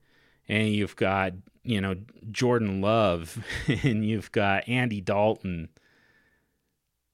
and 0.47 0.69
you've 0.69 0.95
got 0.95 1.33
you 1.63 1.81
know 1.81 1.95
Jordan 2.31 2.81
Love, 2.81 3.43
and 3.83 4.05
you've 4.05 4.31
got 4.31 4.67
Andy 4.67 5.01
Dalton. 5.01 5.69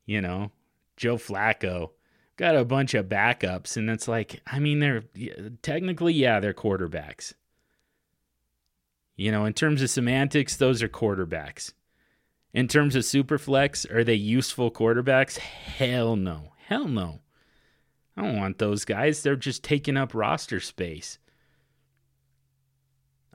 You 0.05 0.21
know, 0.21 0.51
Joe 0.95 1.17
Flacco. 1.17 1.91
Got 2.37 2.55
a 2.55 2.65
bunch 2.65 2.93
of 2.93 3.07
backups, 3.07 3.77
and 3.77 3.89
it's 3.89 4.07
like, 4.07 4.41
I 4.45 4.59
mean, 4.59 4.79
they're 4.79 5.03
technically, 5.63 6.13
yeah, 6.13 6.39
they're 6.39 6.53
quarterbacks. 6.53 7.33
You 9.15 9.31
know, 9.31 9.45
in 9.45 9.53
terms 9.53 9.81
of 9.81 9.89
semantics, 9.89 10.55
those 10.55 10.83
are 10.83 10.87
quarterbacks. 10.87 11.73
In 12.53 12.67
terms 12.67 12.95
of 12.95 13.03
superflex, 13.03 13.91
are 13.91 14.03
they 14.03 14.13
useful 14.13 14.69
quarterbacks? 14.69 15.39
Hell 15.39 16.15
no. 16.15 16.53
Hell 16.67 16.87
no. 16.87 17.21
I 18.17 18.23
don't 18.23 18.37
want 18.37 18.57
those 18.57 18.83
guys. 18.83 19.21
They're 19.21 19.35
just 19.35 19.63
taking 19.63 19.95
up 19.95 20.15
roster 20.15 20.59
space. 20.59 21.19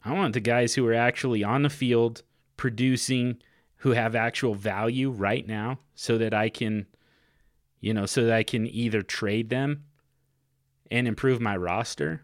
I 0.04 0.12
want 0.12 0.34
the 0.34 0.40
guys 0.40 0.74
who 0.74 0.84
are 0.88 0.94
actually 0.94 1.44
on 1.44 1.62
the 1.62 1.70
field 1.70 2.22
producing, 2.56 3.40
who 3.76 3.92
have 3.92 4.16
actual 4.16 4.54
value 4.54 5.10
right 5.10 5.46
now 5.46 5.78
so 5.94 6.18
that 6.18 6.34
I 6.34 6.48
can, 6.48 6.86
you 7.80 7.94
know, 7.94 8.06
so 8.06 8.24
that 8.24 8.32
I 8.32 8.42
can 8.42 8.66
either 8.66 9.02
trade 9.02 9.48
them 9.48 9.84
and 10.90 11.06
improve 11.06 11.40
my 11.40 11.56
roster 11.56 12.22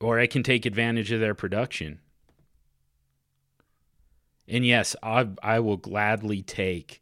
or 0.00 0.20
I 0.20 0.28
can 0.28 0.44
take 0.44 0.64
advantage 0.64 1.10
of 1.10 1.18
their 1.20 1.34
production. 1.34 1.98
And 4.46 4.64
yes, 4.64 4.94
I 5.02 5.28
I 5.42 5.58
will 5.58 5.78
gladly 5.78 6.42
take 6.42 7.00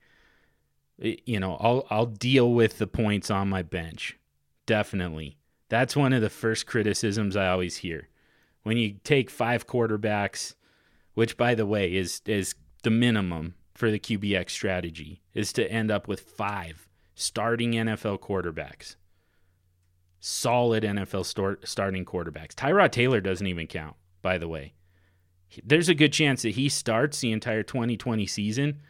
you 1.02 1.40
know, 1.40 1.56
I'll 1.60 1.86
I'll 1.90 2.06
deal 2.06 2.52
with 2.52 2.78
the 2.78 2.86
points 2.86 3.30
on 3.30 3.48
my 3.48 3.62
bench. 3.62 4.16
Definitely. 4.66 5.38
That's 5.68 5.96
one 5.96 6.12
of 6.12 6.22
the 6.22 6.30
first 6.30 6.66
criticisms 6.66 7.36
I 7.36 7.48
always 7.48 7.78
hear. 7.78 8.08
When 8.62 8.76
you 8.76 8.96
take 9.04 9.30
five 9.30 9.66
quarterbacks, 9.66 10.54
which 11.14 11.36
by 11.36 11.54
the 11.54 11.66
way 11.66 11.94
is 11.94 12.20
is 12.26 12.54
the 12.82 12.90
minimum 12.90 13.54
for 13.74 13.90
the 13.90 13.98
QBX 13.98 14.50
strategy, 14.50 15.22
is 15.34 15.52
to 15.54 15.70
end 15.70 15.90
up 15.90 16.06
with 16.06 16.20
five 16.20 16.88
starting 17.14 17.72
NFL 17.72 18.20
quarterbacks. 18.20 18.96
Solid 20.20 20.84
NFL 20.84 21.58
starting 21.64 22.04
quarterbacks. 22.04 22.54
Tyrod 22.54 22.92
Taylor 22.92 23.20
doesn't 23.20 23.46
even 23.46 23.66
count, 23.66 23.96
by 24.20 24.38
the 24.38 24.48
way 24.48 24.74
there's 25.64 25.88
a 25.88 25.94
good 25.94 26.12
chance 26.12 26.42
that 26.42 26.50
he 26.50 26.68
starts 26.68 27.20
the 27.20 27.32
entire 27.32 27.62
2020 27.62 28.26
season, 28.26 28.80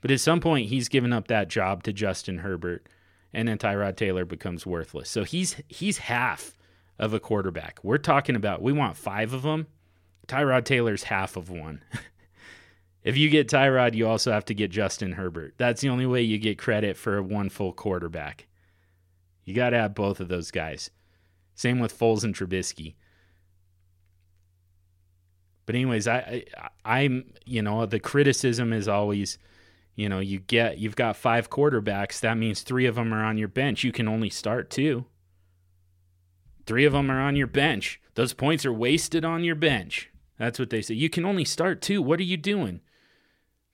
but 0.00 0.10
at 0.10 0.20
some 0.20 0.40
point 0.40 0.68
he's 0.68 0.88
given 0.88 1.12
up 1.12 1.28
that 1.28 1.48
job 1.48 1.82
to 1.84 1.92
Justin 1.92 2.38
Herbert, 2.38 2.88
and 3.34 3.48
then 3.48 3.58
Tyrod 3.58 3.96
Taylor 3.96 4.24
becomes 4.24 4.66
worthless. 4.66 5.10
So 5.10 5.24
he's 5.24 5.56
he's 5.68 5.98
half 5.98 6.56
of 6.98 7.12
a 7.12 7.20
quarterback. 7.20 7.80
We're 7.82 7.98
talking 7.98 8.36
about 8.36 8.62
we 8.62 8.72
want 8.72 8.96
five 8.96 9.32
of 9.32 9.42
them. 9.42 9.66
Tyrod 10.26 10.64
Taylor's 10.64 11.04
half 11.04 11.36
of 11.36 11.50
one. 11.50 11.82
if 13.02 13.16
you 13.16 13.28
get 13.28 13.48
Tyrod, 13.48 13.94
you 13.94 14.08
also 14.08 14.32
have 14.32 14.44
to 14.46 14.54
get 14.54 14.70
Justin 14.70 15.12
Herbert. 15.12 15.54
That's 15.58 15.80
the 15.80 15.90
only 15.90 16.06
way 16.06 16.22
you 16.22 16.38
get 16.38 16.58
credit 16.58 16.96
for 16.96 17.22
one 17.22 17.50
full 17.50 17.72
quarterback. 17.72 18.46
You 19.44 19.54
got 19.54 19.70
to 19.70 19.78
have 19.78 19.94
both 19.94 20.20
of 20.20 20.28
those 20.28 20.50
guys. 20.50 20.90
Same 21.54 21.78
with 21.78 21.96
Foles 21.96 22.24
and 22.24 22.34
Trubisky. 22.34 22.94
But 25.66 25.74
anyways, 25.74 26.08
I, 26.08 26.44
I 26.56 27.02
I'm 27.02 27.32
you 27.44 27.62
know 27.62 27.86
the 27.86 28.00
criticism 28.00 28.72
is 28.72 28.88
always, 28.88 29.38
you 29.96 30.08
know, 30.08 30.18
you 30.18 30.40
get 30.40 30.78
you've 30.78 30.96
got 30.96 31.16
five 31.16 31.50
quarterbacks. 31.50 32.20
That 32.20 32.36
means 32.36 32.62
three 32.62 32.86
of 32.86 32.96
them 32.96 33.14
are 33.14 33.24
on 33.24 33.38
your 33.38 33.48
bench. 33.48 33.84
You 33.84 33.92
can 33.92 34.08
only 34.08 34.30
start 34.30 34.70
two. 34.70 35.06
Three 36.66 36.84
of 36.84 36.92
them 36.92 37.10
are 37.10 37.20
on 37.20 37.36
your 37.36 37.46
bench. 37.46 38.00
Those 38.14 38.32
points 38.32 38.64
are 38.64 38.72
wasted 38.72 39.24
on 39.24 39.44
your 39.44 39.54
bench. 39.54 40.10
That's 40.38 40.58
what 40.58 40.70
they 40.70 40.82
say. 40.82 40.94
You 40.94 41.10
can 41.10 41.24
only 41.24 41.44
start 41.44 41.80
two. 41.80 42.02
What 42.02 42.18
are 42.20 42.24
you 42.24 42.36
doing? 42.36 42.80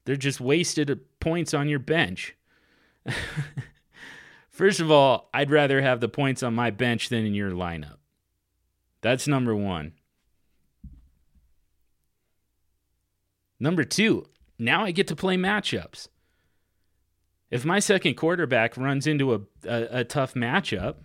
They're 0.04 0.16
just 0.16 0.40
wasted 0.40 0.90
uh, 0.90 0.96
points 1.20 1.54
on 1.54 1.68
your 1.68 1.78
bench. 1.78 2.36
First 4.50 4.80
of 4.80 4.90
all, 4.90 5.30
I'd 5.32 5.50
rather 5.50 5.80
have 5.80 6.00
the 6.00 6.08
points 6.08 6.42
on 6.42 6.54
my 6.54 6.70
bench 6.70 7.08
than 7.08 7.24
in 7.24 7.34
your 7.34 7.52
lineup. 7.52 7.96
That's 9.00 9.26
number 9.26 9.54
one. 9.54 9.92
Number 13.58 13.84
two, 13.84 14.26
now 14.60 14.84
I 14.84 14.90
get 14.90 15.08
to 15.08 15.16
play 15.16 15.36
matchups. 15.36 16.08
If 17.50 17.64
my 17.64 17.80
second 17.80 18.14
quarterback 18.14 18.76
runs 18.76 19.06
into 19.06 19.34
a, 19.34 19.40
a, 19.64 20.00
a 20.00 20.04
tough 20.04 20.34
matchup, 20.34 20.96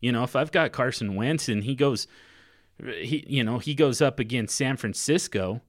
you 0.00 0.12
know, 0.12 0.24
if 0.24 0.36
I've 0.36 0.52
got 0.52 0.72
Carson 0.72 1.14
Wentz 1.14 1.48
and 1.48 1.64
he 1.64 1.74
goes, 1.74 2.06
he 2.84 3.24
you 3.26 3.42
know 3.42 3.58
he 3.58 3.74
goes 3.74 4.02
up 4.02 4.18
against 4.18 4.56
San 4.56 4.76
Francisco, 4.76 5.62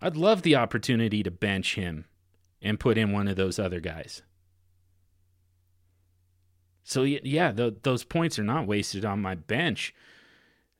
I'd 0.00 0.16
love 0.16 0.42
the 0.42 0.56
opportunity 0.56 1.22
to 1.22 1.30
bench 1.30 1.74
him 1.74 2.06
and 2.62 2.80
put 2.80 2.96
in 2.96 3.12
one 3.12 3.28
of 3.28 3.36
those 3.36 3.58
other 3.58 3.80
guys. 3.80 4.22
So 6.84 7.02
yeah, 7.02 7.52
the, 7.52 7.76
those 7.82 8.02
points 8.02 8.38
are 8.38 8.44
not 8.44 8.66
wasted 8.66 9.04
on 9.04 9.20
my 9.20 9.34
bench 9.34 9.94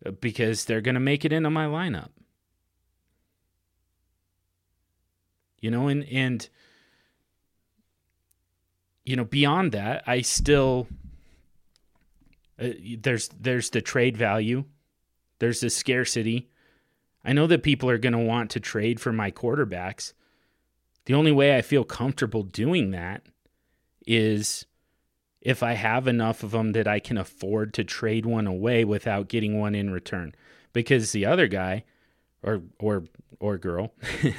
uh, 0.07 0.13
because 0.13 0.65
they're 0.65 0.81
going 0.81 0.95
to 0.95 1.01
make 1.01 1.27
it 1.27 1.35
into 1.35 1.51
my 1.51 1.67
lineup. 1.67 2.09
You 5.61 5.71
know 5.71 5.89
and 5.89 6.05
and 6.05 6.49
you 9.05 9.17
know 9.17 9.25
beyond 9.25 9.73
that 9.73 10.03
i 10.07 10.21
still 10.21 10.87
uh, 12.61 12.71
there's 13.01 13.29
there's 13.29 13.71
the 13.71 13.81
trade 13.81 14.17
value. 14.17 14.65
There's 15.39 15.61
the 15.61 15.71
scarcity. 15.71 16.51
I 17.25 17.33
know 17.33 17.47
that 17.47 17.63
people 17.63 17.89
are 17.91 17.99
going 17.99 18.15
to 18.15 18.19
want 18.19 18.51
to 18.51 18.61
trade 18.61 19.01
for 19.01 19.13
my 19.13 19.31
quarterbacks. 19.31 20.13
The 21.05 21.15
only 21.15 21.33
way 21.33 21.57
i 21.57 21.63
feel 21.63 21.85
comfortable 21.85 22.43
doing 22.43 22.91
that 22.91 23.23
is 24.07 24.67
if 25.41 25.63
i 25.63 25.73
have 25.73 26.07
enough 26.09 26.43
of 26.43 26.51
them 26.51 26.73
that 26.73 26.89
i 26.89 26.99
can 26.99 27.17
afford 27.17 27.73
to 27.75 27.85
trade 27.85 28.27
one 28.27 28.47
away 28.47 28.85
without 28.85 29.29
getting 29.29 29.59
one 29.59 29.75
in 29.75 29.91
return. 29.91 30.35
Because 30.73 31.13
the 31.13 31.27
other 31.27 31.47
guy 31.47 31.85
or 32.43 32.63
or 32.79 33.05
or 33.41 33.57
girl 33.57 33.95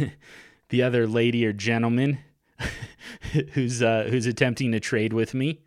the 0.69 0.83
other 0.83 1.07
lady 1.07 1.45
or 1.45 1.53
gentleman 1.53 2.19
who's 3.53 3.81
uh, 3.81 4.07
who's 4.09 4.25
attempting 4.25 4.71
to 4.71 4.79
trade 4.79 5.13
with 5.13 5.33
me, 5.33 5.61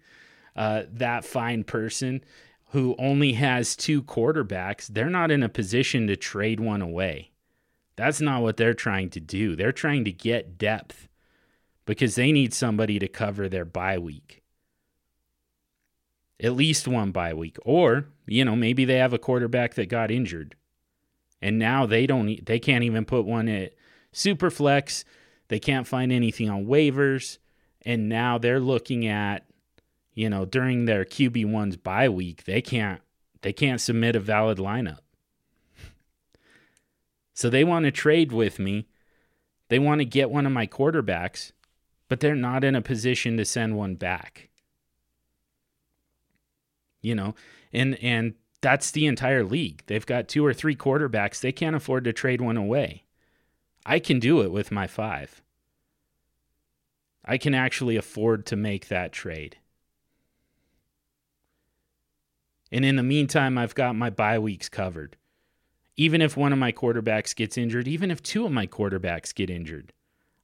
uh, 0.57 0.85
that 0.91 1.25
fine 1.25 1.65
person 1.65 2.23
who 2.71 2.95
only 2.99 3.35
has 3.35 3.77
two 3.77 4.03
quarterbacks, 4.03 4.87
they're 4.87 5.11
not 5.11 5.31
in 5.31 5.43
a 5.43 5.49
position 5.49 6.07
to 6.07 6.17
trade 6.17 6.59
one 6.59 6.81
away. 6.81 7.31
That's 7.97 8.21
not 8.21 8.41
what 8.41 8.57
they're 8.57 8.73
trying 8.73 9.11
to 9.11 9.21
do. 9.21 9.55
They're 9.55 9.73
trying 9.73 10.07
to 10.07 10.13
get 10.13 10.57
depth 10.57 11.09
because 11.85 12.15
they 12.15 12.33
need 12.33 12.55
somebody 12.55 12.99
to 12.99 13.09
cover 13.09 13.49
their 13.49 13.67
bye 13.67 13.99
week. 13.99 14.43
At 16.41 16.55
least 16.55 16.89
one 16.89 17.13
bye 17.13 17.35
week. 17.35 17.59
Or, 17.63 18.07
you 18.27 18.45
know, 18.45 18.57
maybe 18.57 18.87
they 18.87 18.97
have 18.97 19.13
a 19.13 19.19
quarterback 19.19 19.75
that 19.75 19.91
got 19.91 20.11
injured. 20.11 20.57
And 21.43 21.59
now 21.59 21.85
they 21.85 22.07
don't 22.07 22.45
they 22.47 22.59
can't 22.59 22.85
even 22.85 23.05
put 23.05 23.27
one 23.27 23.49
at 23.49 23.75
Superflex, 24.13 25.05
they 25.49 25.59
can't 25.59 25.87
find 25.87 26.13
anything 26.13 26.49
on 26.49 26.67
waivers, 26.67 27.39
and 27.85 28.09
now 28.09 28.39
they're 28.39 28.61
looking 28.61 29.07
at, 29.07 29.47
you 30.15 30.29
know, 30.29 30.45
during 30.45 30.85
their 30.85 31.05
QB 31.05 31.51
one's 31.51 31.77
bye 31.77 32.09
week, 32.09 32.45
they 32.45 32.61
can't 32.61 33.01
they 33.43 33.53
can't 33.53 33.81
submit 33.81 34.17
a 34.17 34.21
valid 34.21 34.59
lineup. 34.59 35.01
So 37.35 37.51
they 37.51 37.65
want 37.65 37.85
to 37.87 37.91
trade 37.91 38.31
with 38.33 38.59
me. 38.59 38.87
They 39.69 39.79
want 39.79 40.01
to 40.01 40.05
get 40.05 40.31
one 40.31 40.47
of 40.47 40.53
my 40.53 40.67
quarterbacks, 40.67 41.53
but 42.09 42.21
they're 42.21 42.35
not 42.35 42.63
in 42.63 42.77
a 42.77 42.83
position 42.83 43.37
to 43.37 43.45
send 43.45 43.77
one 43.77 43.97
back. 43.97 44.49
You 47.01 47.15
know, 47.15 47.35
and 47.73 47.97
and 48.03 48.35
that's 48.61 48.93
the 48.93 49.07
entire 49.07 49.43
league. 49.43 49.83
They've 49.87 50.07
got 50.07 50.29
two 50.29 50.47
or 50.47 50.55
three 50.55 50.77
quarterbacks. 50.77 51.41
They 51.41 51.53
can't 51.53 51.75
afford 51.75 52.05
to 52.05 52.13
trade 52.13 52.41
one 52.41 52.57
away. 52.57 53.05
I 53.85 53.99
can 53.99 54.21
do 54.21 54.43
it 54.43 54.53
with 54.53 54.71
my 54.71 54.87
five. 54.87 55.43
I 57.25 57.39
can 57.39 57.55
actually 57.55 57.97
afford 57.97 58.47
to 58.47 58.57
make 58.57 58.89
that 58.89 59.13
trade. 59.13 59.57
And 62.71 62.85
in 62.85 62.97
the 62.97 63.03
meantime, 63.03 63.59
I've 63.59 63.75
got 63.75 63.97
my 63.97 64.11
bye 64.11 64.39
weeks 64.39 64.69
covered. 64.69 65.17
Even 65.97 66.23
if 66.23 66.37
one 66.37 66.53
of 66.53 66.59
my 66.59 66.73
quarterbacks 66.73 67.37
gets 67.37 67.59
injured, 67.59 67.87
even 67.87 68.11
if 68.11 68.23
two 68.23 68.47
of 68.47 68.53
my 68.53 68.67
quarterbacks 68.67 69.35
get 69.35 69.51
injured, 69.51 69.93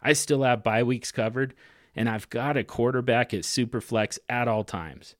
I 0.02 0.12
still 0.12 0.42
have 0.42 0.62
bye 0.62 0.82
weeks 0.82 1.10
covered, 1.10 1.54
and 1.96 2.08
I've 2.08 2.28
got 2.28 2.56
a 2.56 2.64
quarterback 2.64 3.32
at 3.32 3.40
Superflex 3.40 4.18
at 4.28 4.46
all 4.46 4.62
times. 4.62 5.16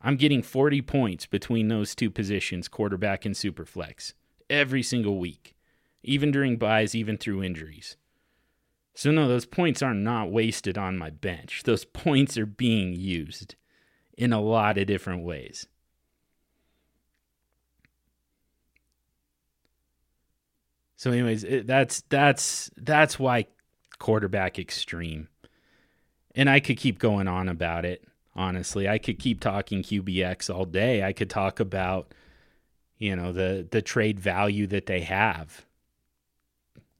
I'm 0.00 0.16
getting 0.16 0.42
40 0.42 0.82
points 0.82 1.26
between 1.26 1.68
those 1.68 1.94
two 1.94 2.10
positions, 2.10 2.68
quarterback 2.68 3.24
and 3.24 3.34
Superflex, 3.34 4.14
every 4.50 4.82
single 4.82 5.18
week, 5.18 5.54
even 6.02 6.30
during 6.30 6.56
byes, 6.56 6.94
even 6.94 7.16
through 7.16 7.42
injuries. 7.42 7.96
So, 8.94 9.10
no, 9.12 9.28
those 9.28 9.46
points 9.46 9.82
are 9.82 9.94
not 9.94 10.32
wasted 10.32 10.76
on 10.76 10.98
my 10.98 11.10
bench. 11.10 11.62
Those 11.64 11.84
points 12.04 12.36
are 12.36 12.46
being 12.46 12.94
used 12.94 13.54
in 14.16 14.32
a 14.32 14.40
lot 14.40 14.76
of 14.76 14.86
different 14.86 15.22
ways. 15.22 15.66
So, 20.96 21.12
anyways, 21.12 21.44
it, 21.44 21.66
that's 21.68 22.02
that's 22.08 22.72
that's 22.76 23.20
why 23.20 23.46
quarterback 24.00 24.58
extreme, 24.58 25.28
and 26.34 26.50
I 26.50 26.58
could 26.58 26.76
keep 26.76 26.98
going 26.98 27.28
on 27.28 27.48
about 27.48 27.84
it. 27.84 28.04
Honestly, 28.34 28.88
I 28.88 28.98
could 28.98 29.20
keep 29.20 29.40
talking 29.40 29.84
QBX 29.84 30.52
all 30.52 30.64
day. 30.64 31.04
I 31.04 31.12
could 31.12 31.30
talk 31.30 31.60
about, 31.60 32.12
you 32.98 33.14
know, 33.14 33.32
the 33.32 33.68
the 33.70 33.80
trade 33.80 34.18
value 34.18 34.66
that 34.66 34.86
they 34.86 35.02
have. 35.02 35.64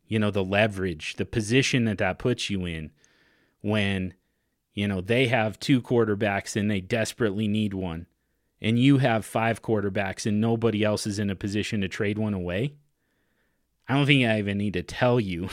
You 0.08 0.18
know, 0.18 0.30
the 0.30 0.44
leverage, 0.44 1.16
the 1.16 1.24
position 1.24 1.84
that 1.84 1.98
that 1.98 2.18
puts 2.18 2.50
you 2.50 2.64
in, 2.64 2.90
when, 3.60 4.14
you 4.74 4.88
know, 4.88 5.00
they 5.00 5.28
have 5.28 5.60
two 5.60 5.80
quarterbacks 5.80 6.56
and 6.56 6.70
they 6.70 6.80
desperately 6.80 7.46
need 7.46 7.74
one, 7.74 8.06
and 8.60 8.78
you 8.78 8.98
have 8.98 9.24
five 9.24 9.62
quarterbacks 9.62 10.26
and 10.26 10.40
nobody 10.40 10.82
else 10.82 11.06
is 11.06 11.18
in 11.18 11.30
a 11.30 11.36
position 11.36 11.82
to 11.82 11.88
trade 11.88 12.18
one 12.18 12.34
away 12.34 12.74
I 13.88 13.94
don't 13.94 14.06
think 14.06 14.26
I 14.26 14.38
even 14.38 14.58
need 14.58 14.74
to 14.74 14.82
tell 14.82 15.18
you. 15.18 15.48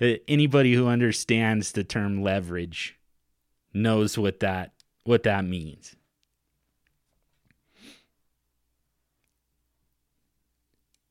Anybody 0.28 0.72
who 0.72 0.88
understands 0.88 1.72
the 1.72 1.84
term 1.84 2.22
leverage 2.22 2.98
knows 3.74 4.16
what 4.16 4.40
that 4.40 4.72
what 5.04 5.22
that 5.24 5.44
means. 5.44 5.96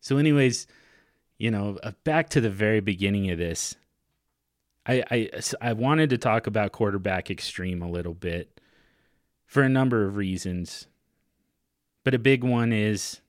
So, 0.01 0.17
anyways, 0.17 0.67
you 1.37 1.51
know, 1.51 1.77
uh, 1.83 1.91
back 2.03 2.29
to 2.29 2.41
the 2.41 2.49
very 2.49 2.79
beginning 2.79 3.29
of 3.29 3.37
this, 3.37 3.75
I, 4.85 5.03
I 5.09 5.29
I 5.61 5.73
wanted 5.73 6.09
to 6.11 6.17
talk 6.17 6.47
about 6.47 6.71
quarterback 6.71 7.31
extreme 7.31 7.81
a 7.81 7.89
little 7.89 8.13
bit 8.13 8.59
for 9.45 9.63
a 9.63 9.69
number 9.69 10.05
of 10.05 10.15
reasons, 10.15 10.87
but 12.03 12.13
a 12.13 12.19
big 12.19 12.43
one 12.43 12.71
is 12.71 13.21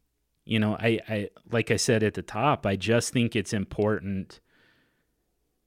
you 0.46 0.60
know, 0.60 0.76
I, 0.78 1.00
I 1.08 1.28
like 1.50 1.70
I 1.72 1.76
said 1.76 2.02
at 2.04 2.14
the 2.14 2.22
top, 2.22 2.64
I 2.64 2.76
just 2.76 3.12
think 3.12 3.34
it's 3.34 3.52
important 3.52 4.40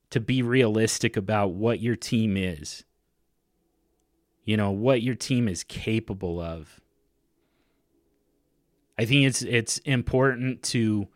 to 0.10 0.22
be 0.22 0.42
realistic 0.42 1.18
about 1.18 1.52
what 1.52 1.82
your 1.82 1.98
team 1.98 2.38
is. 2.38 2.86
You 4.46 4.58
know, 4.58 4.72
what 4.72 5.04
your 5.04 5.16
team 5.16 5.48
is 5.48 5.64
capable 5.64 6.40
of. 6.40 6.80
I 8.98 9.06
think 9.06 9.28
it's 9.28 9.42
it's 9.42 9.78
important 9.80 10.64
to 10.64 11.10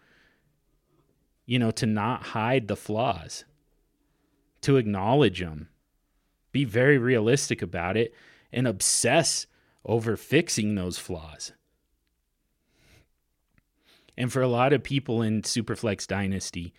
you 1.54 1.60
know, 1.60 1.70
to 1.70 1.86
not 1.86 2.24
hide 2.24 2.68
the 2.68 2.76
flaws. 2.76 3.46
To 4.62 4.78
acknowledge 4.78 5.40
them. 5.40 5.70
Be 6.52 6.66
very 6.66 6.98
realistic 6.98 7.62
about 7.62 7.96
it 7.96 8.12
and 8.52 8.66
obsess 8.66 9.46
over 9.86 10.18
fixing 10.18 10.74
those 10.74 10.98
flaws. 10.98 11.52
And 14.18 14.34
for 14.34 14.42
a 14.42 14.48
lot 14.48 14.74
of 14.74 14.82
people 14.82 15.22
in 15.22 15.44
Superflex 15.44 16.08
Dynasty, 16.08 16.74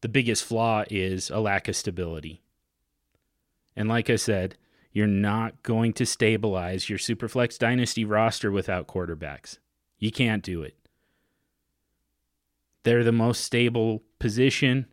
the 0.00 0.08
biggest 0.08 0.44
flaw 0.44 0.82
is 0.90 1.30
a 1.30 1.38
lack 1.38 1.68
of 1.68 1.76
stability. 1.76 2.42
And 3.76 3.88
like 3.88 4.10
I 4.10 4.16
said, 4.16 4.56
you're 4.90 5.06
not 5.06 5.62
going 5.62 5.92
to 5.92 6.04
stabilize 6.04 6.90
your 6.90 6.98
Superflex 6.98 7.60
Dynasty 7.60 8.04
roster 8.04 8.50
without 8.50 8.88
quarterbacks. 8.88 9.58
You 10.00 10.10
can't 10.10 10.42
do 10.42 10.62
it. 10.62 10.79
They're 12.82 13.04
the 13.04 13.12
most 13.12 13.44
stable 13.44 14.02
position, 14.18 14.86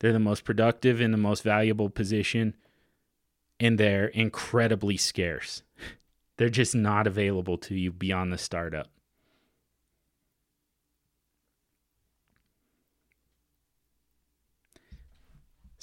they're 0.00 0.12
the 0.12 0.18
most 0.18 0.44
productive 0.44 1.00
and 1.00 1.12
the 1.12 1.18
most 1.18 1.42
valuable 1.42 1.90
position, 1.90 2.54
and 3.58 3.78
they're 3.78 4.06
incredibly 4.06 4.96
scarce. 4.96 5.62
They're 6.36 6.48
just 6.48 6.72
not 6.72 7.08
available 7.08 7.58
to 7.58 7.74
you 7.74 7.90
beyond 7.90 8.32
the 8.32 8.38
startup. 8.38 8.86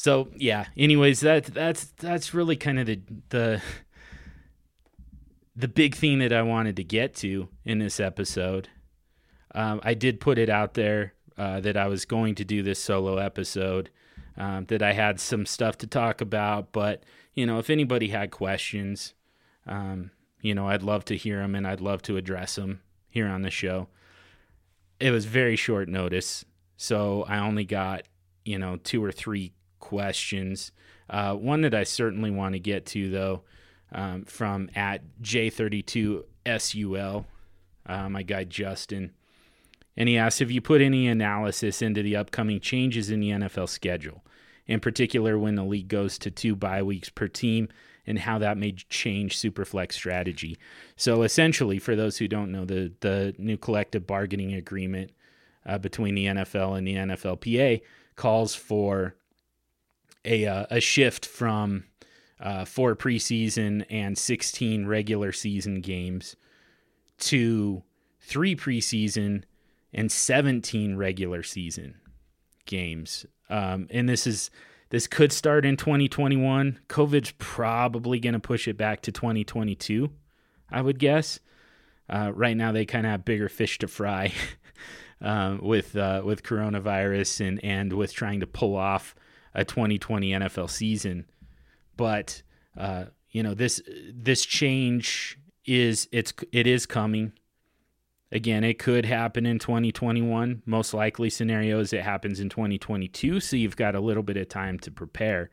So 0.06 0.30
yeah. 0.38 0.68
Anyways, 0.78 1.22
that 1.22 1.46
that's 1.46 1.86
that's 1.98 2.32
really 2.34 2.56
kind 2.56 2.78
of 2.80 2.86
the 2.86 3.02
the 3.30 3.62
the 5.56 5.68
big 5.68 5.96
thing 5.96 6.20
that 6.20 6.32
I 6.32 6.44
wanted 6.44 6.76
to 6.76 6.84
get 6.84 7.16
to 7.16 7.50
in 7.64 7.80
this 7.80 8.00
episode. 8.00 8.70
Um, 9.56 9.80
I 9.84 9.96
did 9.96 10.20
put 10.20 10.38
it 10.38 10.48
out 10.48 10.76
there 10.76 11.15
uh, 11.38 11.60
that 11.62 11.78
I 11.78 11.88
was 11.88 12.06
going 12.06 12.36
to 12.36 12.46
do 12.46 12.64
this 12.64 12.80
solo 12.80 13.18
episode. 13.18 13.90
Um, 14.38 14.66
that 14.66 14.82
I 14.82 14.92
had 14.92 15.22
some 15.22 15.46
stuff 15.46 15.78
to 15.78 15.88
talk 15.88 16.20
about, 16.20 16.74
but 16.74 17.04
you 17.36 17.46
know, 17.46 17.58
if 17.58 17.70
anybody 17.70 18.10
had 18.10 18.32
questions, 18.32 19.14
um, 19.66 20.12
you 20.42 20.54
know, 20.54 20.68
I'd 20.68 20.84
love 20.84 21.06
to 21.06 21.16
hear 21.16 21.40
them 21.40 21.56
and 21.56 21.66
I'd 21.66 21.80
love 21.80 22.02
to 22.04 22.18
address 22.18 22.56
them 22.56 22.82
here 23.10 23.28
on 23.28 23.44
the 23.44 23.50
show. 23.50 23.88
It 25.00 25.12
was 25.12 25.26
very 25.26 25.56
short 25.56 25.88
notice, 25.88 26.44
so 26.76 27.24
I 27.30 27.40
only 27.40 27.64
got 27.64 28.04
you 28.44 28.60
know 28.60 28.78
two 28.78 29.04
or 29.04 29.12
three 29.12 29.54
questions. 29.80 30.72
Uh, 31.10 31.36
one 31.36 31.62
that 31.62 31.74
I 31.74 31.84
certainly 31.84 32.32
want 32.32 32.54
to 32.54 32.60
get 32.60 32.86
to, 32.88 33.10
though, 33.10 33.44
um, 33.92 34.26
from 34.26 34.70
at 34.76 35.02
J32SUL, 35.22 37.26
uh, 37.86 38.10
my 38.10 38.24
guy 38.24 38.44
Justin. 38.44 39.14
And 39.98 40.10
he 40.10 40.18
asks 40.18 40.40
Have 40.40 40.52
you 40.52 40.62
put 40.62 40.82
any 40.82 41.08
analysis 41.08 41.82
into 41.82 42.02
the 42.02 42.16
upcoming 42.16 42.60
changes 42.60 43.10
in 43.10 43.20
the 43.20 43.30
NFL 43.30 43.70
schedule, 43.70 44.24
in 44.68 44.80
particular 44.80 45.38
when 45.38 45.56
the 45.56 45.64
league 45.64 45.88
goes 45.88 46.18
to 46.20 46.32
two 46.32 46.56
bye 46.56 46.84
weeks 46.84 47.10
per 47.10 47.28
team, 47.28 47.70
and 48.06 48.20
how 48.20 48.38
that 48.40 48.58
may 48.58 48.74
change 48.74 49.38
Superflex 49.38 49.94
strategy? 49.94 50.58
So, 50.96 51.24
essentially, 51.24 51.80
for 51.80 51.96
those 51.96 52.18
who 52.18 52.28
don't 52.28 52.52
know, 52.52 52.66
the, 52.66 52.94
the 53.00 53.36
new 53.38 53.58
collective 53.58 54.06
bargaining 54.06 54.54
agreement 54.54 55.12
uh, 55.66 55.78
between 55.78 56.16
the 56.16 56.26
NFL 56.26 56.78
and 56.78 56.88
the 56.88 56.96
NFLPA 56.96 57.82
calls 58.16 58.56
for 58.56 59.16
a 60.24 60.46
uh, 60.46 60.66
a 60.70 60.80
shift 60.80 61.26
from 61.26 61.86
uh, 62.40 62.66
four 62.66 62.96
preseason 62.96 63.86
and 63.90 64.18
16 64.18 64.86
regular 64.86 65.32
season 65.32 65.82
games 65.82 66.36
to 67.18 67.84
three 68.20 68.56
preseason 68.56 69.44
and 69.96 70.12
17 70.12 70.98
regular 70.98 71.42
season 71.42 71.96
games. 72.66 73.26
Um, 73.50 73.88
and 73.90 74.08
this 74.08 74.28
is 74.28 74.52
this 74.90 75.08
could 75.08 75.32
start 75.32 75.66
in 75.66 75.78
2021. 75.78 76.80
COVID's 76.88 77.34
probably 77.40 78.20
going 78.20 78.34
to 78.34 78.40
push 78.40 78.68
it 78.68 78.78
back 78.78 79.02
to 79.02 79.12
2022, 79.12 80.12
I 80.70 80.82
would 80.82 81.00
guess. 81.00 81.40
Uh, 82.08 82.32
right 82.36 82.56
now, 82.56 82.72
they 82.72 82.86
kind 82.86 83.06
of 83.06 83.12
have 83.12 83.26
bigger 83.26 83.50
fish 83.50 83.80
to 83.80 83.88
fry 83.88 84.32
uh, 85.22 85.58
with 85.62 85.96
uh, 85.96 86.22
with 86.24 86.44
coronavirus 86.44 87.48
and 87.48 87.64
and 87.64 87.94
with 87.94 88.14
trying 88.14 88.42
to 88.42 88.48
pull 88.48 88.76
off 88.76 89.16
a 89.54 89.64
2020 89.64 90.32
NFL 90.32 90.70
season. 90.70 91.26
But 91.98 92.44
uh, 92.78 93.06
you 93.30 93.42
know 93.42 93.54
this 93.54 93.82
this 94.14 94.46
change 94.46 95.40
is 95.66 96.10
it's 96.12 96.34
it 96.52 96.68
is 96.68 96.86
coming. 96.86 97.32
Again, 98.32 98.64
it 98.64 98.80
could 98.80 99.06
happen 99.06 99.46
in 99.46 99.60
2021. 99.60 100.64
Most 100.66 100.94
likely 100.94 101.30
scenario 101.30 101.80
is 101.80 101.94
it 101.94 102.02
happens 102.02 102.40
in 102.40 102.50
2022, 102.50 103.40
so 103.40 103.56
you've 103.56 103.76
got 103.76 103.96
a 103.96 104.00
little 104.00 104.24
bit 104.24 104.38
of 104.38 104.50
time 104.50 104.80
to 104.80 104.92
prepare. 104.92 105.52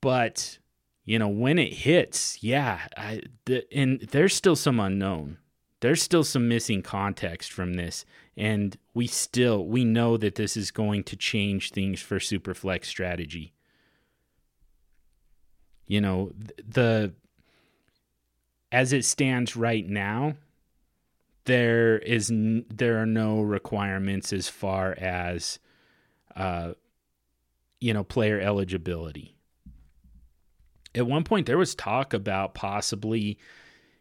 But 0.00 0.58
you 1.04 1.20
know, 1.20 1.28
when 1.28 1.58
it 1.58 1.72
hits, 1.72 2.42
yeah, 2.42 2.80
I, 2.96 3.22
the, 3.44 3.64
and 3.72 4.00
there's 4.00 4.34
still 4.34 4.56
some 4.56 4.80
unknown. 4.80 5.38
There's 5.80 6.02
still 6.02 6.24
some 6.24 6.48
missing 6.48 6.82
context 6.82 7.52
from 7.52 7.74
this, 7.74 8.04
and 8.36 8.76
we 8.92 9.06
still 9.06 9.64
we 9.64 9.84
know 9.84 10.16
that 10.16 10.34
this 10.34 10.56
is 10.56 10.70
going 10.72 11.04
to 11.04 11.16
change 11.16 11.70
things 11.70 12.00
for 12.00 12.18
Superflex 12.18 12.86
strategy. 12.86 13.52
You 15.86 16.00
know, 16.00 16.32
the 16.66 17.14
as 18.72 18.92
it 18.92 19.04
stands 19.04 19.54
right 19.54 19.86
now, 19.88 20.34
there 21.46 21.98
is 21.98 22.30
there 22.32 23.00
are 23.00 23.06
no 23.06 23.40
requirements 23.40 24.32
as 24.32 24.48
far 24.48 24.92
as 24.98 25.58
uh, 26.36 26.72
you 27.80 27.94
know 27.94 28.04
player 28.04 28.38
eligibility 28.40 29.36
at 30.96 31.06
one 31.06 31.24
point 31.24 31.46
there 31.46 31.58
was 31.58 31.74
talk 31.74 32.14
about 32.14 32.54
possibly, 32.54 33.38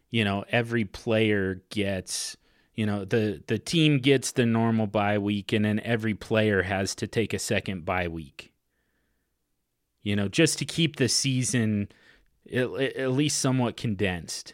you 0.09 0.23
know, 0.23 0.45
every 0.49 0.85
player 0.85 1.61
gets, 1.69 2.37
you 2.73 2.85
know, 2.85 3.03
the 3.05 3.43
the 3.47 3.59
team 3.59 3.99
gets 3.99 4.31
the 4.31 4.45
normal 4.45 4.87
bye 4.87 5.17
week 5.17 5.51
and 5.51 5.65
then 5.65 5.79
every 5.81 6.13
player 6.13 6.63
has 6.63 6.95
to 6.95 7.07
take 7.07 7.33
a 7.33 7.39
second 7.39 7.85
bye 7.85 8.07
week. 8.07 8.53
You 10.01 10.15
know, 10.15 10.27
just 10.27 10.57
to 10.59 10.65
keep 10.65 10.95
the 10.95 11.09
season 11.09 11.89
at, 12.51 12.71
at 12.71 13.11
least 13.11 13.39
somewhat 13.39 13.75
condensed. 13.75 14.53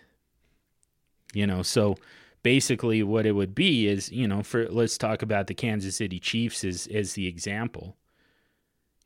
You 1.33 1.45
know, 1.45 1.61
so 1.61 1.95
basically 2.43 3.03
what 3.03 3.25
it 3.25 3.33
would 3.33 3.55
be 3.55 3.87
is, 3.87 4.11
you 4.11 4.27
know, 4.27 4.43
for 4.43 4.67
let's 4.69 4.97
talk 4.97 5.21
about 5.21 5.47
the 5.47 5.53
Kansas 5.53 5.97
City 5.97 6.19
Chiefs 6.19 6.63
as 6.63 6.87
as 6.87 7.13
the 7.13 7.27
example. 7.27 7.97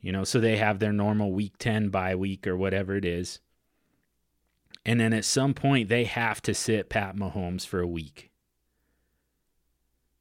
You 0.01 0.11
know, 0.11 0.23
so 0.23 0.39
they 0.39 0.57
have 0.57 0.79
their 0.79 0.93
normal 0.93 1.31
week 1.31 1.57
10 1.57 1.89
bye 1.89 2.15
week 2.15 2.45
or 2.45 2.55
whatever 2.55 2.95
it 2.95 3.05
is. 3.05 3.39
And 4.85 4.99
then 4.99 5.13
at 5.13 5.25
some 5.25 5.55
point, 5.55 5.89
they 5.89 6.03
have 6.03 6.41
to 6.43 6.53
sit 6.53 6.89
Pat 6.89 7.15
Mahomes 7.15 7.65
for 7.65 7.79
a 7.79 7.87
week. 7.87 8.29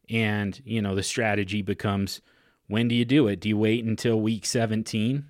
And, 0.08 0.60
you 0.64 0.80
know, 0.80 0.94
the 0.94 1.02
strategy 1.02 1.60
becomes 1.60 2.22
when 2.66 2.88
do 2.88 2.94
you 2.94 3.04
do 3.04 3.26
it? 3.28 3.40
Do 3.40 3.48
you 3.50 3.58
wait 3.58 3.84
until 3.84 4.20
week 4.20 4.46
17? 4.46 5.26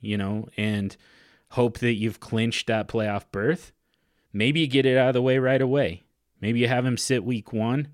You 0.00 0.18
know, 0.18 0.48
and 0.56 0.96
hope 1.50 1.78
that 1.78 1.94
you've 1.94 2.20
clinched 2.20 2.66
that 2.66 2.88
playoff 2.88 3.24
berth? 3.30 3.72
Maybe 4.32 4.60
you 4.60 4.66
get 4.66 4.86
it 4.86 4.96
out 4.96 5.08
of 5.08 5.14
the 5.14 5.22
way 5.22 5.38
right 5.38 5.62
away. 5.62 6.02
Maybe 6.40 6.60
you 6.60 6.68
have 6.68 6.86
him 6.86 6.96
sit 6.96 7.24
week 7.24 7.52
one 7.52 7.88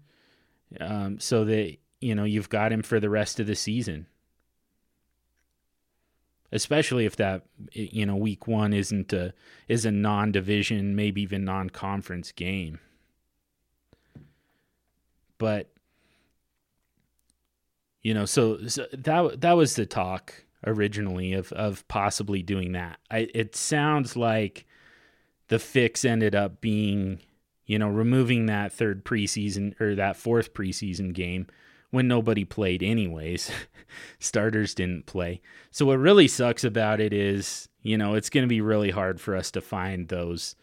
um, 0.81 1.19
so 1.21 1.45
that, 1.45 1.77
you 2.01 2.15
know, 2.15 2.25
you've 2.25 2.49
got 2.49 2.73
him 2.73 2.83
for 2.83 3.01
the 3.01 3.11
rest 3.11 3.41
of 3.41 3.47
the 3.47 3.57
season. 3.57 4.07
Especially 6.53 7.07
if 7.07 7.17
that 7.17 7.43
you 7.73 8.07
know 8.07 8.15
week 8.15 8.47
one 8.47 8.73
isn't 8.73 9.13
a 9.13 9.35
is 9.67 9.85
a 9.85 9.91
non-division 9.91 10.95
maybe 10.95 11.21
even 11.21 11.45
non-conference 11.45 12.31
game. 12.31 12.79
But 15.39 15.73
you 18.03 18.15
know 18.15 18.27
so, 18.27 18.65
so 18.69 18.87
that 18.93 19.41
that 19.41 19.57
was 19.57 19.75
the 19.75 19.87
talk 19.87 20.45
originally 20.65 21.33
of 21.33 21.53
of 21.53 21.87
possibly 21.89 22.43
doing 22.43 22.73
that. 22.73 23.01
I, 23.11 23.29
it 23.35 23.57
sounds 23.57 24.17
like 24.17 24.67
the 25.49 25.59
fix 25.59 26.05
ended 26.05 26.37
up 26.37 26.61
being 26.61 27.19
you 27.67 27.79
know 27.79 27.89
removing 27.89 28.47
that 28.47 28.73
third 28.73 29.05
preseason 29.05 29.79
or 29.81 29.95
that 29.95 30.17
fourth 30.17 30.55
preseason 30.55 31.13
game 31.13 31.47
when 31.91 32.09
nobody 32.09 32.45
played 32.45 32.83
anyways. 32.83 33.51
Starters 34.19 34.75
didn't 34.75 35.07
play. 35.07 35.41
So 35.71 35.87
what 35.87 35.99
really 35.99 36.29
sucks 36.29 36.65
about 36.65 37.01
it 37.01 37.13
is, 37.13 37.69
you 37.81 37.97
know, 37.97 38.15
it's 38.15 38.29
going 38.29 38.43
to 38.43 38.49
be 38.49 38.61
really 38.61 38.91
hard 38.91 39.21
for 39.21 39.37
us 39.37 39.51
to 39.53 39.61
find 39.61 40.09
those 40.09 40.57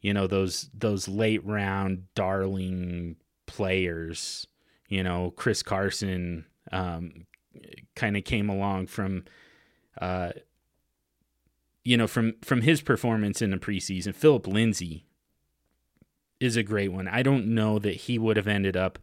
you 0.00 0.14
know, 0.14 0.26
those 0.26 0.70
those 0.74 1.08
late 1.08 1.44
round 1.44 2.04
darling 2.14 3.16
players. 3.46 4.46
You 4.88 5.02
know, 5.02 5.32
Chris 5.36 5.62
Carson 5.62 6.44
um, 6.72 7.26
kind 7.94 8.16
of 8.16 8.24
came 8.24 8.48
along 8.48 8.86
from 8.86 9.24
uh, 10.00 10.30
you 11.84 11.96
know, 11.96 12.06
from 12.06 12.34
from 12.42 12.62
his 12.62 12.80
performance 12.80 13.42
in 13.42 13.50
the 13.50 13.56
preseason. 13.56 14.14
Phillip 14.14 14.46
Lindsay 14.46 15.04
is 16.40 16.56
a 16.56 16.62
great 16.62 16.92
one. 16.92 17.08
I 17.08 17.22
don't 17.22 17.46
know 17.46 17.78
that 17.78 17.96
he 17.96 18.18
would 18.18 18.36
have 18.36 18.48
ended 18.48 18.76
up 18.76 18.98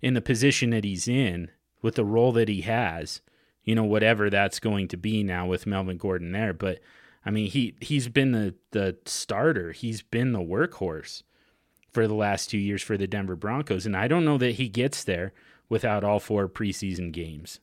in 0.00 0.14
the 0.14 0.20
position 0.20 0.70
that 0.70 0.84
he's 0.84 1.06
in 1.06 1.50
with 1.82 1.94
the 1.94 2.04
role 2.04 2.32
that 2.32 2.48
he 2.48 2.62
has, 2.62 3.20
you 3.64 3.74
know, 3.74 3.84
whatever 3.84 4.28
that's 4.28 4.60
going 4.60 4.88
to 4.88 4.96
be 4.96 5.22
now 5.22 5.46
with 5.46 5.66
Melvin 5.66 5.98
Gordon 5.98 6.32
there. 6.32 6.52
But 6.52 6.80
I 7.24 7.30
mean, 7.30 7.50
he 7.50 7.76
he's 7.80 8.08
been 8.08 8.32
the 8.32 8.54
the 8.72 8.96
starter. 9.04 9.72
He's 9.72 10.02
been 10.02 10.32
the 10.32 10.40
workhorse 10.40 11.22
for 11.90 12.06
the 12.06 12.14
last 12.14 12.50
two 12.50 12.58
years 12.58 12.82
for 12.82 12.96
the 12.96 13.06
Denver 13.06 13.36
Broncos, 13.36 13.86
and 13.86 13.96
I 13.96 14.08
don't 14.08 14.24
know 14.24 14.38
that 14.38 14.52
he 14.52 14.68
gets 14.68 15.04
there 15.04 15.32
without 15.68 16.04
all 16.04 16.20
four 16.20 16.48
preseason 16.48 17.12
games. 17.12 17.60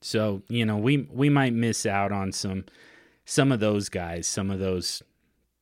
So 0.00 0.42
you 0.48 0.64
know, 0.64 0.76
we 0.76 1.08
we 1.10 1.28
might 1.28 1.52
miss 1.52 1.86
out 1.86 2.12
on 2.12 2.32
some 2.32 2.64
some 3.24 3.52
of 3.52 3.60
those 3.60 3.88
guys, 3.88 4.26
some 4.26 4.50
of 4.50 4.58
those 4.58 5.02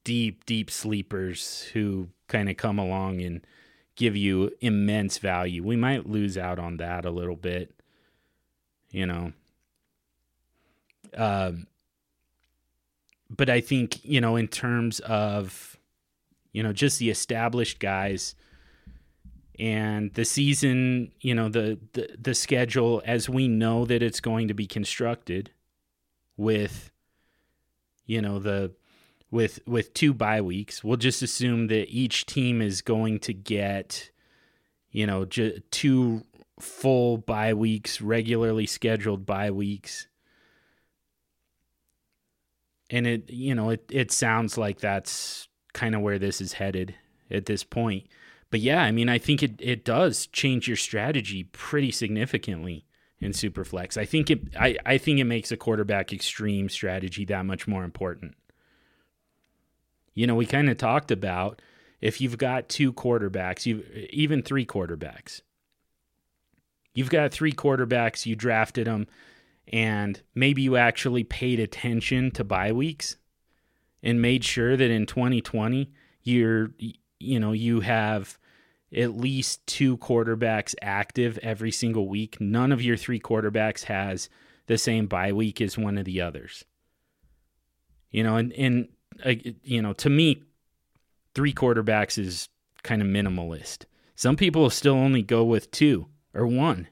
deep 0.06 0.46
deep 0.46 0.70
sleepers 0.70 1.62
who 1.72 2.06
kind 2.28 2.48
of 2.48 2.56
come 2.56 2.78
along 2.78 3.20
and 3.20 3.44
give 3.96 4.14
you 4.16 4.52
immense 4.60 5.18
value. 5.18 5.64
We 5.64 5.74
might 5.74 6.08
lose 6.08 6.38
out 6.38 6.60
on 6.60 6.76
that 6.76 7.04
a 7.04 7.10
little 7.10 7.34
bit, 7.34 7.74
you 8.92 9.04
know. 9.04 9.32
Um, 11.16 11.66
but 13.28 13.50
I 13.50 13.60
think, 13.60 14.04
you 14.04 14.20
know, 14.20 14.36
in 14.36 14.46
terms 14.46 15.00
of, 15.00 15.76
you 16.52 16.62
know, 16.62 16.72
just 16.72 17.00
the 17.00 17.10
established 17.10 17.80
guys 17.80 18.36
and 19.58 20.14
the 20.14 20.24
season, 20.24 21.10
you 21.20 21.34
know, 21.34 21.48
the, 21.48 21.80
the, 21.94 22.16
the 22.16 22.34
schedule 22.34 23.02
as 23.04 23.28
we 23.28 23.48
know 23.48 23.84
that 23.86 24.04
it's 24.04 24.20
going 24.20 24.46
to 24.46 24.54
be 24.54 24.66
constructed 24.68 25.50
with, 26.36 26.92
you 28.04 28.22
know, 28.22 28.38
the, 28.38 28.70
with 29.30 29.60
with 29.66 29.94
two 29.94 30.14
bye 30.14 30.40
weeks. 30.40 30.84
We'll 30.84 30.96
just 30.96 31.22
assume 31.22 31.68
that 31.68 31.88
each 31.88 32.26
team 32.26 32.62
is 32.62 32.82
going 32.82 33.18
to 33.20 33.32
get 33.32 34.10
you 34.90 35.06
know 35.06 35.24
j- 35.24 35.62
two 35.70 36.22
full 36.60 37.18
bye 37.18 37.54
weeks, 37.54 38.00
regularly 38.00 38.66
scheduled 38.66 39.26
bye 39.26 39.50
weeks. 39.50 40.06
And 42.90 43.06
it 43.06 43.30
you 43.30 43.54
know 43.54 43.70
it 43.70 43.84
it 43.90 44.12
sounds 44.12 44.56
like 44.56 44.78
that's 44.78 45.48
kind 45.72 45.94
of 45.94 46.00
where 46.00 46.18
this 46.18 46.40
is 46.40 46.54
headed 46.54 46.94
at 47.30 47.46
this 47.46 47.64
point. 47.64 48.06
But 48.50 48.60
yeah, 48.60 48.82
I 48.82 48.92
mean 48.92 49.08
I 49.08 49.18
think 49.18 49.42
it 49.42 49.54
it 49.58 49.84
does 49.84 50.28
change 50.28 50.68
your 50.68 50.76
strategy 50.76 51.44
pretty 51.44 51.90
significantly 51.90 52.86
in 53.20 53.32
Superflex. 53.32 53.96
I 53.96 54.04
think 54.04 54.30
it 54.30 54.56
I, 54.58 54.76
I 54.86 54.98
think 54.98 55.18
it 55.18 55.24
makes 55.24 55.50
a 55.50 55.56
quarterback 55.56 56.12
extreme 56.12 56.68
strategy 56.68 57.24
that 57.24 57.44
much 57.44 57.66
more 57.66 57.82
important. 57.82 58.36
You 60.16 60.26
know, 60.26 60.34
we 60.34 60.46
kind 60.46 60.68
of 60.68 60.78
talked 60.78 61.12
about 61.12 61.62
if 62.00 62.20
you've 62.20 62.38
got 62.38 62.68
two 62.68 62.92
quarterbacks, 62.92 63.66
you 63.66 63.84
even 64.10 64.42
three 64.42 64.66
quarterbacks. 64.66 65.42
You've 66.94 67.10
got 67.10 67.30
three 67.30 67.52
quarterbacks, 67.52 68.26
you 68.26 68.34
drafted 68.34 68.86
them, 68.86 69.06
and 69.68 70.20
maybe 70.34 70.62
you 70.62 70.76
actually 70.76 71.22
paid 71.22 71.60
attention 71.60 72.30
to 72.32 72.42
bye 72.42 72.72
weeks 72.72 73.16
and 74.02 74.20
made 74.22 74.42
sure 74.42 74.76
that 74.76 74.90
in 74.90 75.06
2020 75.06 75.92
you're 76.22 76.70
you 77.18 77.40
know, 77.40 77.52
you 77.52 77.80
have 77.80 78.38
at 78.94 79.16
least 79.16 79.66
two 79.66 79.96
quarterbacks 79.98 80.74
active 80.80 81.38
every 81.42 81.70
single 81.70 82.08
week. 82.08 82.40
None 82.40 82.72
of 82.72 82.82
your 82.82 82.96
three 82.96 83.20
quarterbacks 83.20 83.84
has 83.84 84.28
the 84.66 84.78
same 84.78 85.06
bye 85.06 85.32
week 85.32 85.60
as 85.60 85.76
one 85.76 85.98
of 85.98 86.04
the 86.04 86.20
others. 86.20 86.64
You 88.10 88.22
know, 88.22 88.36
and, 88.36 88.52
and 88.54 88.88
you 89.62 89.82
know, 89.82 89.92
to 89.94 90.10
me, 90.10 90.42
three 91.34 91.52
quarterbacks 91.52 92.18
is 92.18 92.48
kind 92.82 93.02
of 93.02 93.08
minimalist. 93.08 93.84
Some 94.14 94.36
people 94.36 94.70
still 94.70 94.94
only 94.94 95.22
go 95.22 95.44
with 95.44 95.70
two 95.70 96.06
or 96.32 96.46
one 96.46 96.88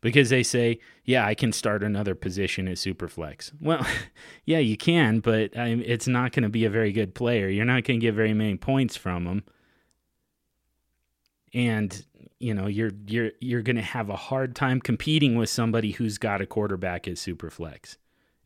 because 0.00 0.30
they 0.30 0.42
say, 0.42 0.80
yeah, 1.04 1.26
I 1.26 1.34
can 1.34 1.52
start 1.52 1.82
another 1.82 2.14
position 2.14 2.66
at 2.68 2.76
Superflex. 2.76 3.52
Well, 3.60 3.86
yeah, 4.44 4.58
you 4.58 4.76
can, 4.76 5.20
but 5.20 5.50
it's 5.54 6.08
not 6.08 6.32
going 6.32 6.42
to 6.42 6.48
be 6.48 6.64
a 6.64 6.70
very 6.70 6.92
good 6.92 7.14
player. 7.14 7.48
You're 7.48 7.64
not 7.64 7.84
going 7.84 8.00
to 8.00 8.06
get 8.06 8.14
very 8.14 8.34
many 8.34 8.56
points 8.56 8.96
from 8.96 9.26
him. 9.26 9.44
And 11.52 12.04
you 12.38 12.54
know 12.54 12.66
you're 12.66 12.92
you're 13.06 13.32
you're 13.40 13.62
going 13.62 13.76
to 13.76 13.82
have 13.82 14.08
a 14.08 14.16
hard 14.16 14.56
time 14.56 14.80
competing 14.80 15.36
with 15.36 15.50
somebody 15.50 15.90
who's 15.92 16.16
got 16.16 16.40
a 16.40 16.46
quarterback 16.46 17.06
at 17.06 17.14
Superflex 17.14 17.96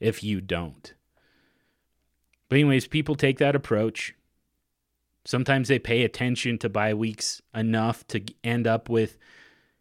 if 0.00 0.22
you 0.22 0.40
don't. 0.40 0.94
But 2.54 2.60
anyways, 2.60 2.86
people 2.86 3.16
take 3.16 3.38
that 3.38 3.56
approach. 3.56 4.14
Sometimes 5.24 5.66
they 5.66 5.80
pay 5.80 6.04
attention 6.04 6.56
to 6.58 6.68
bye 6.68 6.94
weeks 6.94 7.42
enough 7.52 8.06
to 8.06 8.22
end 8.44 8.68
up 8.68 8.88
with, 8.88 9.18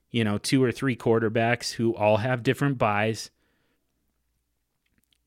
you 0.10 0.24
know, 0.24 0.40
two 0.40 0.64
or 0.64 0.72
three 0.72 0.96
quarterbacks 0.96 1.74
who 1.74 1.96
all 1.96 2.18
have 2.18 2.42
different 2.42 2.80
byes, 2.80 3.30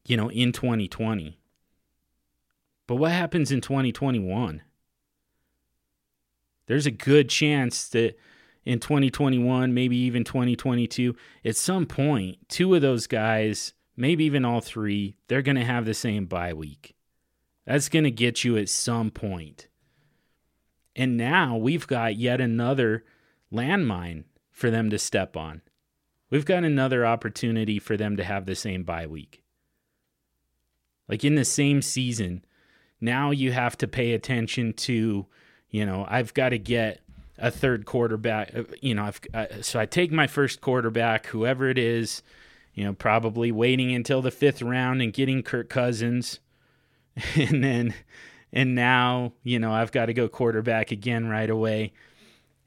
you 0.09 0.17
know, 0.17 0.29
in 0.29 0.51
2020. 0.51 1.39
But 2.89 2.97
what 2.97 3.13
happens 3.13 3.53
in 3.53 3.61
2021? 3.61 4.63
There's 6.67 6.87
a 6.87 6.91
good 6.91 7.29
chance 7.29 7.89
that 7.91 8.19
in 8.65 8.81
2021, 8.81 9.73
maybe 9.73 9.97
even 9.97 10.25
2022, 10.25 11.15
at 11.45 11.55
some 11.55 11.87
point, 11.87 12.39
two 12.49 12.75
of 12.75 12.83
those 12.83 13.07
guys, 13.07 13.73
maybe 13.97 14.25
even 14.25 14.45
all 14.45 14.61
three, 14.61 15.15
they're 15.29 15.43
going 15.43 15.55
to 15.55 15.65
have 15.65 15.85
the 15.85 15.95
same 15.95 16.27
bye 16.27 16.53
week. 16.53 16.96
That's 17.67 17.89
going 17.89 18.05
to 18.05 18.11
get 18.11 18.45
you 18.45 18.57
at 18.57 18.69
some 18.69 19.11
point. 19.11 19.67
And 20.95 21.17
now 21.17 21.57
we've 21.57 21.87
got 21.87 22.17
yet 22.17 22.41
another 22.41 23.05
landmine 23.53 24.25
for 24.51 24.71
them 24.71 24.89
to 24.91 24.99
step 24.99 25.37
on. 25.37 25.63
We've 26.31 26.45
got 26.45 26.65
another 26.65 27.05
opportunity 27.05 27.79
for 27.79 27.97
them 27.97 28.17
to 28.17 28.25
have 28.25 28.47
the 28.47 28.55
same 28.55 28.83
bye 28.83 29.07
week. 29.07 29.43
Like 31.09 31.25
in 31.25 31.35
the 31.35 31.45
same 31.45 31.83
season, 31.83 32.45
now 33.01 33.31
you 33.31 33.53
have 33.53 33.77
to 33.79 33.89
pay 33.89 34.13
attention 34.13 34.73
to, 34.73 35.27
you 35.69 35.87
know, 35.87 36.07
I've 36.09 36.35
got 36.35 36.49
to 36.49 36.59
get 36.59 37.01
a 37.39 37.51
third 37.51 37.85
quarterback. 37.85 38.55
Uh, 38.57 38.65
you 38.81 38.95
know, 38.95 39.05
I've, 39.05 39.21
uh, 39.35 39.47
so 39.61 39.79
I 39.79 39.87
take 39.87 40.11
my 40.11 40.27
first 40.27 40.61
quarterback, 40.61 41.27
whoever 41.27 41.69
it 41.69 41.79
is, 41.79 42.23
you 42.75 42.85
know, 42.85 42.95
probably 42.95 43.53
waiting 43.53 43.95
until 43.95 44.23
the 44.23 44.31
fifth 44.31 44.63
round 44.63 45.03
and 45.03 45.13
getting 45.13 45.43
Kirk 45.43 45.69
Cousins. 45.69 46.41
And 47.37 47.65
then 47.65 47.95
and 48.53 48.75
now, 48.75 49.33
you 49.43 49.59
know, 49.59 49.73
I've 49.73 49.93
got 49.93 50.07
to 50.07 50.15
go 50.15 50.29
quarterback 50.29 50.91
again 50.91 51.29
right 51.29 51.49
away. 51.51 51.93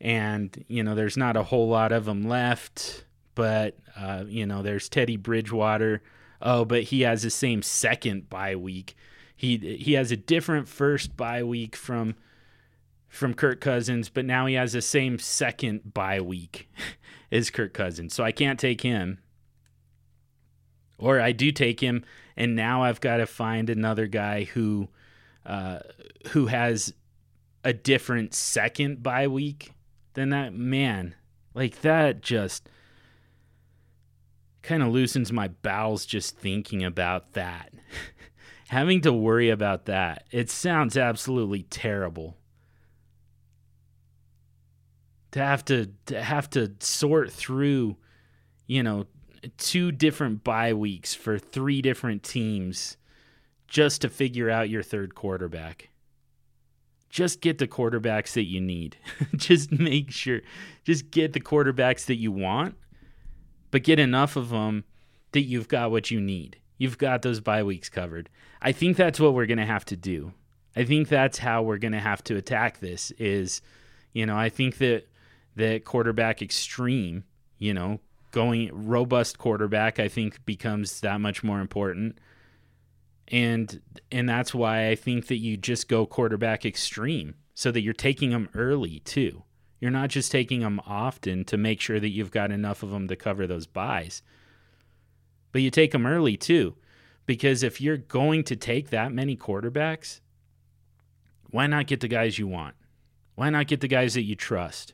And, 0.01 0.63
you 0.67 0.83
know, 0.83 0.95
there's 0.95 1.17
not 1.17 1.35
a 1.35 1.43
whole 1.43 1.67
lot 1.67 1.91
of 1.91 2.05
them 2.05 2.27
left, 2.27 3.05
but, 3.35 3.77
uh, 3.97 4.23
you 4.27 4.45
know, 4.45 4.61
there's 4.61 4.87
Teddy 4.87 5.17
Bridgewater. 5.17 6.01
Oh, 6.41 6.63
but 6.63 6.83
he 6.83 7.01
has 7.01 7.23
the 7.23 7.29
same 7.29 7.61
second 7.61 8.29
bye 8.29 8.55
week. 8.55 8.95
He 9.35 9.57
he 9.57 9.93
has 9.93 10.11
a 10.11 10.17
different 10.17 10.67
first 10.67 11.15
bye 11.17 11.43
week 11.43 11.75
from 11.75 12.15
from 13.07 13.33
Kirk 13.33 13.59
Cousins, 13.59 14.09
but 14.09 14.25
now 14.25 14.45
he 14.45 14.53
has 14.53 14.73
the 14.73 14.81
same 14.81 15.17
second 15.17 15.93
bye 15.93 16.21
week 16.21 16.69
as 17.31 17.49
Kirk 17.49 17.73
Cousins. 17.73 18.13
So 18.13 18.23
I 18.23 18.31
can't 18.31 18.59
take 18.59 18.81
him. 18.81 19.19
Or 20.97 21.19
I 21.21 21.31
do 21.31 21.51
take 21.51 21.79
him, 21.79 22.03
and 22.39 22.55
now 22.55 22.83
I've 22.83 23.01
got 23.01 23.17
to 23.17 23.27
find 23.27 23.69
another 23.69 24.07
guy 24.07 24.45
who 24.45 24.87
uh, 25.45 25.79
who 26.29 26.47
has 26.47 26.93
a 27.65 27.73
different 27.73 28.33
second 28.33 29.03
bye 29.03 29.27
week 29.27 29.73
than 30.13 30.29
that, 30.29 30.53
man, 30.53 31.15
like 31.53 31.81
that 31.81 32.21
just 32.21 32.69
kind 34.61 34.81
of 34.81 34.89
loosens 34.89 35.31
my 35.33 35.49
bowels 35.49 36.05
just 36.05 36.37
thinking 36.37 36.83
about 36.83 37.33
that. 37.33 37.73
Having 38.69 39.01
to 39.01 39.11
worry 39.11 39.49
about 39.49 39.85
that, 39.85 40.25
it 40.31 40.49
sounds 40.49 40.95
absolutely 40.95 41.63
terrible. 41.63 42.37
To 45.31 45.39
have 45.39 45.65
to, 45.65 45.91
to 46.05 46.21
have 46.21 46.49
to 46.51 46.73
sort 46.79 47.31
through, 47.31 47.97
you 48.67 48.83
know, 48.83 49.07
two 49.57 49.91
different 49.91 50.43
bye 50.43 50.73
weeks 50.73 51.13
for 51.13 51.37
three 51.37 51.81
different 51.81 52.23
teams 52.23 52.97
just 53.67 54.01
to 54.01 54.09
figure 54.09 54.49
out 54.49 54.69
your 54.69 54.83
third 54.83 55.15
quarterback. 55.15 55.89
Just 57.09 57.41
get 57.41 57.57
the 57.57 57.67
quarterbacks 57.67 58.33
that 58.33 58.45
you 58.45 58.61
need. 58.61 58.97
just 59.35 59.71
make 59.71 60.11
sure, 60.11 60.41
just 60.83 61.11
get 61.11 61.33
the 61.33 61.39
quarterbacks 61.39 62.05
that 62.05 62.17
you 62.17 62.31
want, 62.31 62.75
but 63.71 63.83
get 63.83 63.99
enough 63.99 64.35
of 64.35 64.49
them 64.49 64.83
that 65.31 65.41
you've 65.41 65.67
got 65.67 65.91
what 65.91 66.11
you 66.11 66.19
need. 66.19 66.57
You've 66.77 66.97
got 66.97 67.21
those 67.21 67.39
bye 67.41 67.63
weeks 67.63 67.89
covered. 67.89 68.29
I 68.61 68.71
think 68.71 68.97
that's 68.97 69.19
what 69.19 69.33
we're 69.33 69.45
going 69.45 69.57
to 69.57 69.65
have 69.65 69.85
to 69.85 69.95
do. 69.95 70.33
I 70.75 70.85
think 70.85 71.07
that's 71.07 71.39
how 71.39 71.63
we're 71.63 71.77
going 71.77 71.93
to 71.93 71.99
have 71.99 72.23
to 72.25 72.35
attack 72.35 72.79
this 72.79 73.11
is, 73.17 73.61
you 74.13 74.25
know, 74.25 74.37
I 74.37 74.49
think 74.49 74.77
that 74.77 75.07
that 75.55 75.83
quarterback 75.83 76.41
extreme, 76.41 77.23
you 77.57 77.73
know, 77.73 77.99
going 78.31 78.69
robust 78.71 79.37
quarterback 79.37 79.99
I 79.99 80.07
think 80.07 80.45
becomes 80.45 81.01
that 81.01 81.19
much 81.19 81.43
more 81.43 81.59
important 81.59 82.19
and 83.29 83.81
and 84.11 84.27
that's 84.27 84.53
why 84.53 84.89
I 84.89 84.95
think 84.95 85.27
that 85.27 85.37
you 85.37 85.55
just 85.55 85.87
go 85.87 86.05
quarterback 86.05 86.65
extreme 86.65 87.35
so 87.53 87.71
that 87.71 87.81
you're 87.81 87.93
taking 87.93 88.31
them 88.31 88.49
early 88.55 88.99
too. 89.01 89.43
You're 89.79 89.91
not 89.91 90.09
just 90.09 90.31
taking 90.31 90.61
them 90.61 90.81
often 90.85 91.45
to 91.45 91.57
make 91.57 91.79
sure 91.79 91.99
that 91.99 92.09
you've 92.09 92.31
got 92.31 92.51
enough 92.51 92.83
of 92.83 92.89
them 92.89 93.07
to 93.07 93.15
cover 93.15 93.47
those 93.47 93.67
byes. 93.67 94.21
But 95.51 95.61
you 95.61 95.69
take 95.69 95.91
them 95.91 96.05
early 96.05 96.37
too 96.37 96.75
because 97.25 97.63
if 97.63 97.79
you're 97.79 97.97
going 97.97 98.43
to 98.45 98.55
take 98.55 98.89
that 98.89 99.11
many 99.11 99.37
quarterbacks, 99.37 100.21
why 101.51 101.67
not 101.67 101.87
get 101.87 101.99
the 101.99 102.07
guys 102.07 102.39
you 102.39 102.47
want? 102.47 102.75
Why 103.35 103.49
not 103.49 103.67
get 103.67 103.81
the 103.81 103.87
guys 103.87 104.15
that 104.15 104.23
you 104.23 104.35
trust? 104.35 104.93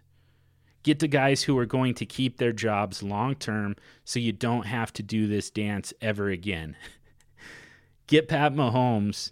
Get 0.86 1.00
the 1.00 1.08
guys 1.08 1.42
who 1.42 1.58
are 1.58 1.66
going 1.66 1.96
to 1.96 2.06
keep 2.06 2.38
their 2.38 2.52
jobs 2.52 3.02
long 3.02 3.34
term 3.34 3.76
so 4.04 4.20
you 4.20 4.32
don't 4.32 4.68
have 4.68 4.94
to 4.94 5.02
do 5.02 5.26
this 5.26 5.50
dance 5.50 5.96
ever 6.00 6.30
again. 6.30 6.76
get 8.08 8.28
Pat 8.28 8.54
Mahomes 8.54 9.32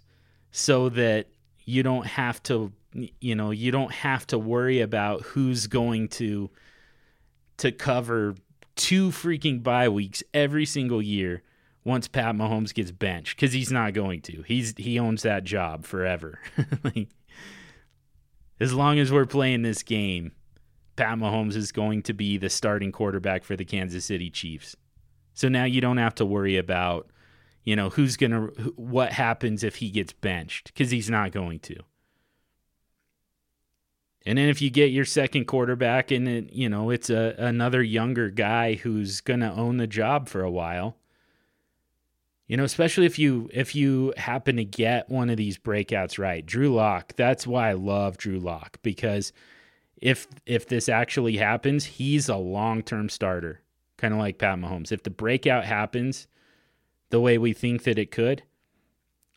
so 0.50 0.88
that 0.88 1.28
you 1.64 1.84
don't 1.84 2.06
have 2.06 2.42
to 2.42 2.72
you 3.20 3.36
know 3.36 3.52
you 3.52 3.70
don't 3.70 3.92
have 3.92 4.26
to 4.26 4.36
worry 4.36 4.80
about 4.80 5.22
who's 5.22 5.68
going 5.68 6.08
to 6.08 6.50
to 7.58 7.70
cover 7.70 8.34
two 8.74 9.10
freaking 9.10 9.62
bye 9.62 9.88
weeks 9.88 10.24
every 10.34 10.66
single 10.66 11.00
year 11.00 11.40
once 11.84 12.08
Pat 12.08 12.34
Mahomes 12.34 12.74
gets 12.74 12.90
benched 12.90 13.38
cuz 13.38 13.52
he's 13.52 13.70
not 13.70 13.92
going 13.92 14.22
to. 14.22 14.42
He's 14.42 14.74
he 14.76 14.98
owns 14.98 15.22
that 15.22 15.44
job 15.44 15.86
forever. 15.86 16.40
like, 16.82 17.10
as 18.58 18.72
long 18.72 18.98
as 18.98 19.12
we're 19.12 19.24
playing 19.24 19.62
this 19.62 19.84
game, 19.84 20.32
Pat 20.96 21.18
Mahomes 21.18 21.56
is 21.56 21.72
going 21.72 22.02
to 22.02 22.12
be 22.12 22.36
the 22.36 22.50
starting 22.50 22.92
quarterback 22.92 23.44
for 23.44 23.56
the 23.56 23.64
Kansas 23.64 24.04
City 24.04 24.30
Chiefs. 24.30 24.76
So 25.32 25.48
now 25.48 25.64
you 25.64 25.80
don't 25.80 25.96
have 25.96 26.14
to 26.16 26.24
worry 26.24 26.56
about 26.56 27.10
you 27.64 27.74
know, 27.74 27.90
who's 27.90 28.16
going 28.16 28.30
to, 28.30 28.72
what 28.76 29.12
happens 29.12 29.64
if 29.64 29.76
he 29.76 29.90
gets 29.90 30.12
benched? 30.12 30.66
Because 30.66 30.90
he's 30.90 31.10
not 31.10 31.32
going 31.32 31.58
to. 31.60 31.76
And 34.26 34.38
then 34.38 34.48
if 34.48 34.62
you 34.62 34.70
get 34.70 34.90
your 34.90 35.04
second 35.04 35.46
quarterback 35.46 36.10
and 36.10 36.28
it, 36.28 36.52
you 36.52 36.68
know, 36.68 36.90
it's 36.90 37.10
a, 37.10 37.34
another 37.38 37.82
younger 37.82 38.30
guy 38.30 38.74
who's 38.74 39.20
going 39.20 39.40
to 39.40 39.50
own 39.50 39.78
the 39.78 39.86
job 39.86 40.28
for 40.28 40.42
a 40.42 40.50
while, 40.50 40.96
you 42.46 42.56
know, 42.56 42.64
especially 42.64 43.06
if 43.06 43.18
you 43.18 43.50
if 43.52 43.74
you 43.74 44.14
happen 44.16 44.56
to 44.56 44.64
get 44.64 45.10
one 45.10 45.28
of 45.28 45.36
these 45.36 45.58
breakouts 45.58 46.18
right. 46.18 46.44
Drew 46.44 46.74
Lock, 46.74 47.14
that's 47.16 47.46
why 47.46 47.70
I 47.70 47.72
love 47.74 48.16
Drew 48.16 48.38
Lock 48.38 48.78
because 48.82 49.32
if 50.04 50.28
if 50.44 50.68
this 50.68 50.90
actually 50.90 51.38
happens, 51.38 51.86
he's 51.86 52.28
a 52.28 52.36
long-term 52.36 53.08
starter, 53.08 53.62
kind 53.96 54.12
of 54.12 54.20
like 54.20 54.36
Pat 54.36 54.58
Mahomes. 54.58 54.92
If 54.92 55.02
the 55.02 55.08
breakout 55.08 55.64
happens, 55.64 56.28
the 57.08 57.20
way 57.20 57.38
we 57.38 57.54
think 57.54 57.84
that 57.84 57.98
it 57.98 58.10
could, 58.10 58.42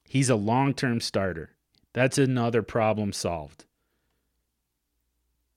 he's 0.03 0.29
a 0.29 0.35
long 0.35 0.73
term 0.73 0.99
starter. 0.99 1.51
That's 1.93 2.17
another 2.17 2.63
problem 2.63 3.13
solved. 3.13 3.63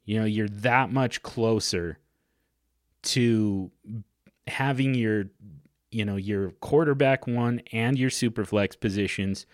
You 0.04 0.20
know, 0.20 0.26
you're 0.26 0.48
that 0.48 0.92
much 0.92 1.22
closer 1.22 1.98
to 3.02 3.72
having 4.46 4.94
your 4.94 5.24
you 5.90 6.04
know 6.04 6.16
your 6.16 6.52
quarterback 6.52 7.26
one 7.26 7.62
and 7.72 7.98
your 7.98 8.10
super 8.10 8.44
flex 8.44 8.76
positions 8.76 9.44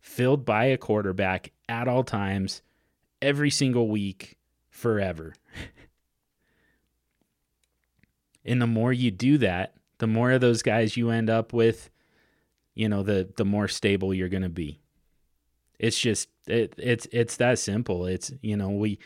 filled 0.00 0.44
by 0.44 0.64
a 0.64 0.76
quarterback 0.76 1.52
at 1.68 1.86
all 1.86 2.02
times 2.02 2.62
every 3.22 3.50
single 3.50 3.88
week 3.88 4.36
forever. 4.76 5.34
and 8.44 8.60
the 8.60 8.66
more 8.66 8.92
you 8.92 9.10
do 9.10 9.38
that, 9.38 9.74
the 9.98 10.06
more 10.06 10.32
of 10.32 10.40
those 10.40 10.62
guys 10.62 10.96
you 10.96 11.10
end 11.10 11.30
up 11.30 11.52
with 11.52 11.90
you 12.76 12.88
know, 12.88 13.02
the 13.02 13.28
the 13.36 13.44
more 13.44 13.66
stable 13.66 14.14
you're 14.14 14.28
going 14.28 14.44
to 14.44 14.48
be. 14.48 14.78
It's 15.80 15.98
just 15.98 16.28
it, 16.46 16.74
it's 16.78 17.08
it's 17.10 17.38
that 17.38 17.58
simple. 17.58 18.06
It's 18.06 18.30
you 18.42 18.56
know 18.56 18.70
we 18.70 19.00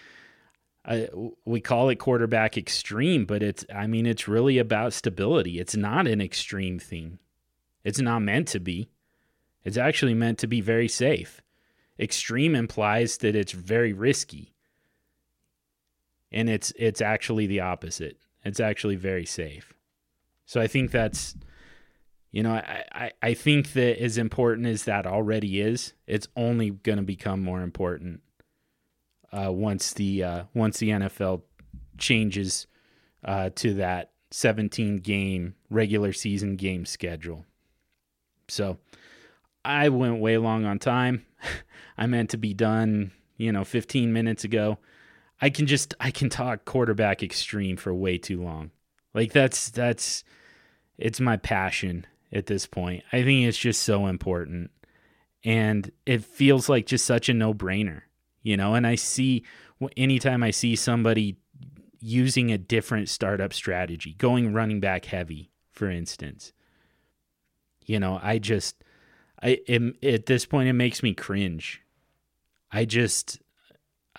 I, 0.85 1.09
we 1.45 1.61
call 1.61 1.89
it 1.89 1.97
quarterback 1.97 2.59
extreme, 2.59 3.25
but 3.25 3.43
it's 3.43 3.65
I 3.75 3.87
mean 3.87 4.07
it's 4.07 4.29
really 4.29 4.59
about 4.59 4.93
stability. 4.93 5.59
It's 5.59 5.77
not 5.77 6.07
an 6.07 6.21
extreme 6.21 6.79
thing. 6.79 7.21
It's 7.85 8.01
not 8.01 8.21
meant 8.21 8.49
to 8.49 8.61
be. 8.61 8.91
It's 9.65 9.79
actually 9.79 10.15
meant 10.15 10.39
to 10.41 10.47
be 10.47 10.61
very 10.61 10.89
safe. 10.89 11.41
Extreme 11.99 12.55
implies 12.55 13.19
that 13.19 13.37
it's 13.37 13.53
very 13.53 13.93
risky. 13.93 14.53
And 16.33 16.49
it's 16.49 16.73
it's 16.77 17.01
actually 17.01 17.47
the 17.47 17.61
opposite. 17.61 18.19
It's 18.45 18.61
actually 18.61 18.97
very 18.97 19.27
safe. 19.27 19.73
So 20.47 20.61
I 20.61 20.67
think 20.67 20.91
that's 20.91 21.35
you 22.33 22.43
know, 22.45 22.53
I, 22.53 22.85
I, 22.93 23.13
I 23.23 23.35
think 23.35 23.73
that 23.73 24.01
as 24.01 24.17
important 24.17 24.69
as 24.69 24.85
that 24.85 25.05
already 25.07 25.61
is, 25.61 25.95
it's 26.07 26.29
only 26.37 26.71
going 26.71 26.99
to 26.99 27.03
become 27.05 27.43
more 27.43 27.63
important. 27.63 28.21
uh, 29.33 29.53
once 29.53 29.93
the 29.93 30.25
uh, 30.25 30.45
once 30.55 30.79
the 30.79 30.91
NFL 30.91 31.43
changes 31.99 32.67
uh, 33.25 33.51
to 33.57 33.75
that 33.75 34.13
17 34.31 34.99
game 34.99 35.55
regular 35.69 36.13
season 36.13 36.57
game 36.57 36.87
schedule. 36.87 37.45
So 38.49 38.79
I 39.65 39.89
went 39.89 40.21
way 40.21 40.39
long 40.39 40.65
on 40.65 40.79
time. 40.79 41.27
I 41.99 42.07
meant 42.07 42.31
to 42.31 42.39
be 42.39 42.55
done, 42.55 43.13
you 43.37 43.53
know, 43.53 43.65
15 43.65 44.13
minutes 44.13 44.45
ago. 44.45 44.79
I 45.41 45.51
can 45.51 45.67
just 45.67 45.95
I 46.01 46.11
can 46.11 46.29
talk 46.29 46.65
quarterback 46.65 47.23
extreme 47.23 47.77
for 47.77 47.95
way 47.95 48.19
too 48.19 48.43
long. 48.43 48.71
Like 49.15 49.33
that's 49.33 49.71
that's 49.71 50.23
it's 50.99 51.21
my 51.21 51.37
passion 51.37 52.07
at 52.33 52.47
this 52.47 52.67
point. 52.67 53.03
I 53.13 53.23
think 53.23 53.47
it's 53.47 53.59
just 53.59 53.83
so 53.83 54.07
important. 54.07 54.71
And 55.43 55.91
it 56.05 56.23
feels 56.23 56.69
like 56.69 56.85
just 56.85 57.07
such 57.07 57.31
a 57.31 57.35
no-brainer, 57.35 58.03
you 58.43 58.59
know, 58.59 58.75
and 58.75 58.87
I 58.87 58.95
see 58.97 59.45
anytime 59.97 60.43
I 60.43 60.51
see 60.51 60.77
somebody 60.77 61.39
using 61.99 62.53
a 62.53 62.59
different 62.59 63.09
startup 63.09 63.55
strategy, 63.55 64.13
going 64.15 64.53
running 64.53 64.81
back 64.81 65.07
heavy, 65.07 65.51
for 65.73 65.91
instance. 65.91 66.53
You 67.87 67.99
know, 67.99 68.21
I 68.23 68.39
just 68.39 68.85
I 69.43 69.61
it, 69.67 70.05
at 70.05 70.27
this 70.27 70.45
point 70.45 70.69
it 70.69 70.75
makes 70.75 71.03
me 71.03 71.15
cringe. 71.15 71.81
I 72.71 72.85
just 72.85 73.41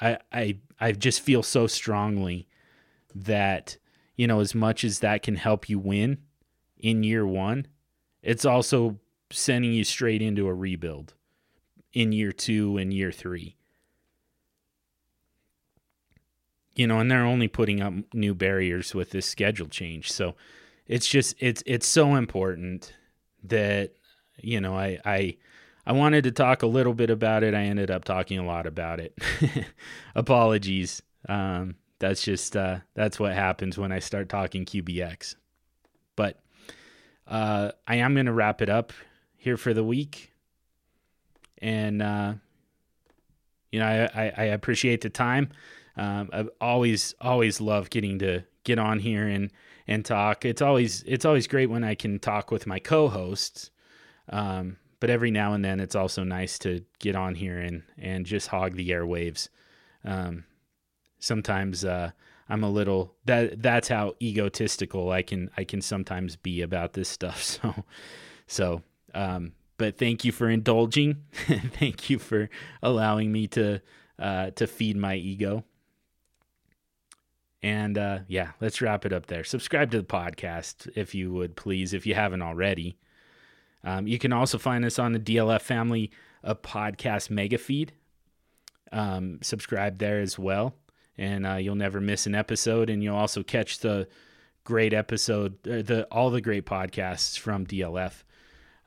I 0.01 0.17
I 0.31 0.57
I 0.79 0.91
just 0.93 1.21
feel 1.21 1.43
so 1.43 1.67
strongly 1.67 2.47
that 3.13 3.77
you 4.15 4.27
know 4.27 4.39
as 4.39 4.55
much 4.55 4.83
as 4.83 4.99
that 4.99 5.23
can 5.23 5.35
help 5.35 5.69
you 5.69 5.79
win 5.79 6.17
in 6.77 7.03
year 7.03 7.25
1, 7.25 7.67
it's 8.23 8.45
also 8.45 8.99
sending 9.31 9.71
you 9.71 9.83
straight 9.83 10.21
into 10.21 10.47
a 10.47 10.53
rebuild 10.53 11.13
in 11.93 12.11
year 12.11 12.31
2 12.31 12.77
and 12.77 12.93
year 12.93 13.11
3. 13.11 13.55
You 16.75 16.87
know, 16.87 16.99
and 16.99 17.11
they're 17.11 17.25
only 17.25 17.47
putting 17.47 17.81
up 17.81 17.93
new 18.13 18.33
barriers 18.33 18.95
with 18.95 19.11
this 19.11 19.25
schedule 19.25 19.67
change. 19.67 20.11
So 20.11 20.35
it's 20.87 21.07
just 21.07 21.35
it's 21.39 21.61
it's 21.65 21.85
so 21.85 22.15
important 22.15 22.93
that 23.43 23.93
you 24.37 24.59
know, 24.59 24.77
I 24.77 24.99
I 25.05 25.37
I 25.91 25.93
wanted 25.93 26.23
to 26.23 26.31
talk 26.31 26.63
a 26.63 26.67
little 26.67 26.93
bit 26.93 27.09
about 27.09 27.43
it. 27.43 27.53
I 27.53 27.63
ended 27.63 27.91
up 27.91 28.05
talking 28.05 28.39
a 28.39 28.45
lot 28.45 28.65
about 28.65 29.01
it. 29.01 29.13
Apologies. 30.15 31.01
Um, 31.27 31.75
that's 31.99 32.23
just 32.23 32.55
uh, 32.55 32.77
that's 32.93 33.19
what 33.19 33.33
happens 33.33 33.77
when 33.77 33.91
I 33.91 33.99
start 33.99 34.29
talking 34.29 34.63
QBX. 34.63 35.35
But 36.15 36.39
uh, 37.27 37.73
I 37.85 37.95
am 37.95 38.13
going 38.13 38.27
to 38.27 38.31
wrap 38.31 38.61
it 38.61 38.69
up 38.69 38.93
here 39.35 39.57
for 39.57 39.73
the 39.73 39.83
week, 39.83 40.31
and 41.57 42.01
uh, 42.01 42.35
you 43.73 43.79
know 43.79 43.85
I, 43.85 44.03
I, 44.15 44.33
I, 44.37 44.43
appreciate 44.43 45.01
the 45.01 45.09
time. 45.09 45.49
Um, 45.97 46.29
I've 46.31 46.49
always 46.61 47.15
always 47.19 47.59
love 47.59 47.89
getting 47.89 48.17
to 48.19 48.45
get 48.63 48.79
on 48.79 48.97
here 48.99 49.27
and 49.27 49.51
and 49.89 50.05
talk. 50.05 50.45
It's 50.45 50.61
always 50.61 51.03
it's 51.05 51.25
always 51.25 51.47
great 51.47 51.69
when 51.69 51.83
I 51.83 51.95
can 51.95 52.17
talk 52.17 52.49
with 52.49 52.65
my 52.65 52.79
co-hosts. 52.79 53.71
Um, 54.29 54.77
but 55.01 55.09
every 55.09 55.31
now 55.31 55.53
and 55.53 55.65
then 55.65 55.81
it's 55.81 55.95
also 55.95 56.23
nice 56.23 56.57
to 56.59 56.85
get 56.99 57.17
on 57.17 57.35
here 57.35 57.59
and 57.59 57.83
and 57.97 58.25
just 58.25 58.47
hog 58.47 58.75
the 58.75 58.91
airwaves. 58.91 59.49
Um, 60.05 60.45
sometimes 61.19 61.83
uh, 61.83 62.11
I'm 62.47 62.63
a 62.63 62.69
little 62.69 63.15
that 63.25 63.61
that's 63.61 63.89
how 63.89 64.13
egotistical 64.21 65.11
I 65.11 65.23
can 65.23 65.49
I 65.57 65.65
can 65.65 65.81
sometimes 65.81 66.37
be 66.37 66.61
about 66.61 66.93
this 66.93 67.09
stuff. 67.09 67.41
So 67.61 67.83
so 68.47 68.81
um, 69.15 69.53
but 69.77 69.97
thank 69.97 70.23
you 70.23 70.31
for 70.31 70.49
indulging. 70.49 71.23
thank 71.33 72.09
you 72.09 72.19
for 72.19 72.49
allowing 72.83 73.31
me 73.31 73.47
to 73.47 73.81
uh, 74.19 74.51
to 74.51 74.67
feed 74.67 74.95
my 74.95 75.15
ego. 75.15 75.65
And 77.63 77.97
uh, 77.97 78.19
yeah, 78.27 78.51
let's 78.59 78.81
wrap 78.81 79.05
it 79.05 79.13
up 79.13 79.27
there. 79.27 79.43
Subscribe 79.43 79.89
to 79.91 79.97
the 79.97 80.03
podcast 80.03 80.89
if 80.95 81.15
you 81.15 81.31
would 81.33 81.55
please, 81.55 81.93
if 81.93 82.05
you 82.05 82.13
haven't 82.13 82.41
already. 82.41 82.97
Um, 83.83 84.07
you 84.07 84.19
can 84.19 84.33
also 84.33 84.57
find 84.57 84.85
us 84.85 84.99
on 84.99 85.13
the 85.13 85.19
DLF 85.19 85.61
Family 85.61 86.11
a 86.43 86.55
podcast 86.55 87.29
mega 87.29 87.57
feed. 87.57 87.93
Um, 88.91 89.39
subscribe 89.41 89.99
there 89.99 90.19
as 90.19 90.37
well, 90.37 90.75
and 91.17 91.45
uh, 91.45 91.55
you'll 91.55 91.75
never 91.75 92.01
miss 92.01 92.25
an 92.25 92.35
episode. 92.35 92.89
And 92.89 93.03
you'll 93.03 93.15
also 93.15 93.43
catch 93.43 93.79
the 93.79 94.07
great 94.63 94.93
episode, 94.93 95.55
uh, 95.67 95.81
the 95.81 96.07
all 96.11 96.29
the 96.29 96.41
great 96.41 96.65
podcasts 96.65 97.37
from 97.37 97.65
DLF. 97.65 98.23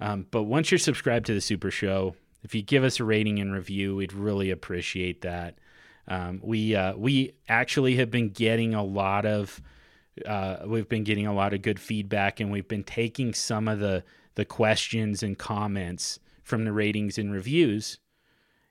Um, 0.01 0.27
but 0.31 0.43
once 0.43 0.71
you're 0.71 0.79
subscribed 0.79 1.27
to 1.27 1.35
the 1.35 1.41
Super 1.41 1.71
Show, 1.71 2.17
if 2.43 2.55
you 2.55 2.63
give 2.63 2.85
us 2.85 3.01
a 3.01 3.05
rating 3.05 3.39
and 3.39 3.53
review, 3.53 3.97
we'd 3.97 4.13
really 4.13 4.51
appreciate 4.51 5.23
that. 5.23 5.59
Um, 6.07 6.41
we 6.43 6.75
uh, 6.75 6.95
we 6.97 7.33
actually 7.49 7.97
have 7.97 8.11
been 8.11 8.29
getting 8.31 8.75
a 8.75 8.85
lot 8.85 9.25
of 9.25 9.63
uh, 10.27 10.59
we've 10.67 10.89
been 10.89 11.05
getting 11.05 11.27
a 11.27 11.35
lot 11.35 11.55
of 11.55 11.63
good 11.63 11.81
feedback, 11.81 12.41
and 12.41 12.53
we've 12.53 12.69
been 12.69 12.85
taking 12.85 13.33
some 13.33 13.69
of 13.69 13.79
the 13.79 14.05
the 14.35 14.45
questions 14.45 15.23
and 15.23 15.39
comments 15.39 16.19
from 16.43 16.65
the 16.65 16.73
ratings 16.73 17.19
and 17.19 17.33
reviews 17.33 17.99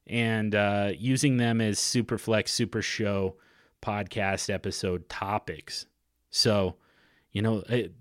and 0.06 0.54
uh, 0.54 0.92
using 0.98 1.38
them 1.38 1.62
as 1.62 1.80
Superflex 1.80 2.50
Super 2.50 2.82
Show 2.82 3.36
podcast 3.82 4.54
episode 4.54 5.08
topics. 5.10 5.86
So, 6.30 6.76
you 7.32 7.42
know, 7.42 7.64
it, 7.70 7.94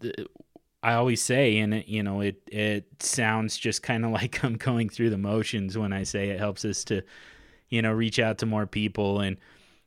I 0.82 0.94
always 0.94 1.22
say, 1.22 1.58
and 1.58 1.74
it, 1.74 1.88
you 1.88 2.02
know, 2.02 2.20
it 2.20 2.42
it 2.50 2.86
sounds 3.00 3.56
just 3.56 3.82
kind 3.82 4.04
of 4.04 4.10
like 4.12 4.42
I'm 4.44 4.54
going 4.54 4.88
through 4.88 5.10
the 5.10 5.18
motions 5.18 5.78
when 5.78 5.92
I 5.92 6.02
say 6.02 6.30
it 6.30 6.38
helps 6.38 6.64
us 6.64 6.84
to, 6.84 7.02
you 7.68 7.82
know, 7.82 7.92
reach 7.92 8.18
out 8.18 8.38
to 8.38 8.46
more 8.46 8.66
people 8.66 9.20
and 9.20 9.36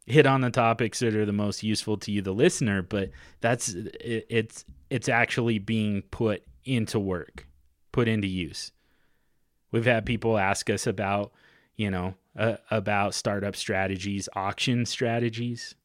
hit 0.06 0.26
on 0.26 0.42
the 0.42 0.52
topics 0.52 1.00
that 1.00 1.16
are 1.16 1.26
the 1.26 1.34
most 1.34 1.64
useful 1.64 1.98
to 1.98 2.12
you, 2.12 2.22
the 2.22 2.34
listener. 2.34 2.82
But 2.82 3.12
that's 3.42 3.70
it, 3.70 4.26
it's 4.30 4.66
it's 4.90 5.10
actually 5.10 5.60
being 5.60 6.04
put 6.12 6.44
into 6.64 7.00
work 7.00 7.46
put 7.96 8.10
into 8.10 8.28
use. 8.28 8.74
We've 9.72 9.86
had 9.86 10.06
people 10.06 10.38
ask 10.38 10.70
us 10.70 10.86
about, 10.86 11.32
you 11.78 11.90
know, 11.90 12.16
uh, 12.38 12.58
about 12.70 13.14
startup 13.14 13.56
strategies, 13.56 14.28
auction 14.36 14.86
strategies. 14.86 15.76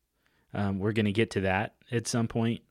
Um, 0.52 0.80
we're 0.80 0.90
going 0.90 1.06
to 1.06 1.12
get 1.12 1.30
to 1.30 1.42
that 1.42 1.76
at 1.92 2.08
some 2.08 2.26
point. 2.26 2.62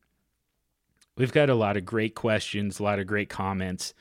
We've 1.15 1.31
got 1.31 1.49
a 1.49 1.55
lot 1.55 1.77
of 1.77 1.85
great 1.85 2.15
questions, 2.15 2.79
a 2.79 2.83
lot 2.83 2.99
of 2.99 3.07
great 3.07 3.29
comments 3.29 3.93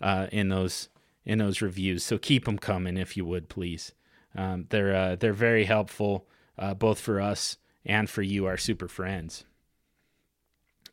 uh, 0.00 0.28
in 0.32 0.48
those 0.48 0.88
in 1.26 1.38
those 1.38 1.60
reviews. 1.60 2.02
So 2.02 2.16
keep 2.16 2.46
them 2.46 2.56
coming 2.56 2.96
if 2.96 3.14
you 3.14 3.26
would, 3.26 3.50
please. 3.50 3.92
Um, 4.34 4.68
they're 4.70 4.96
uh, 4.96 5.16
they're 5.16 5.34
very 5.34 5.66
helpful 5.66 6.26
uh, 6.58 6.72
both 6.72 6.98
for 6.98 7.20
us 7.20 7.58
and 7.84 8.08
for 8.08 8.22
you, 8.22 8.46
our 8.46 8.56
super 8.56 8.88
friends. 8.88 9.44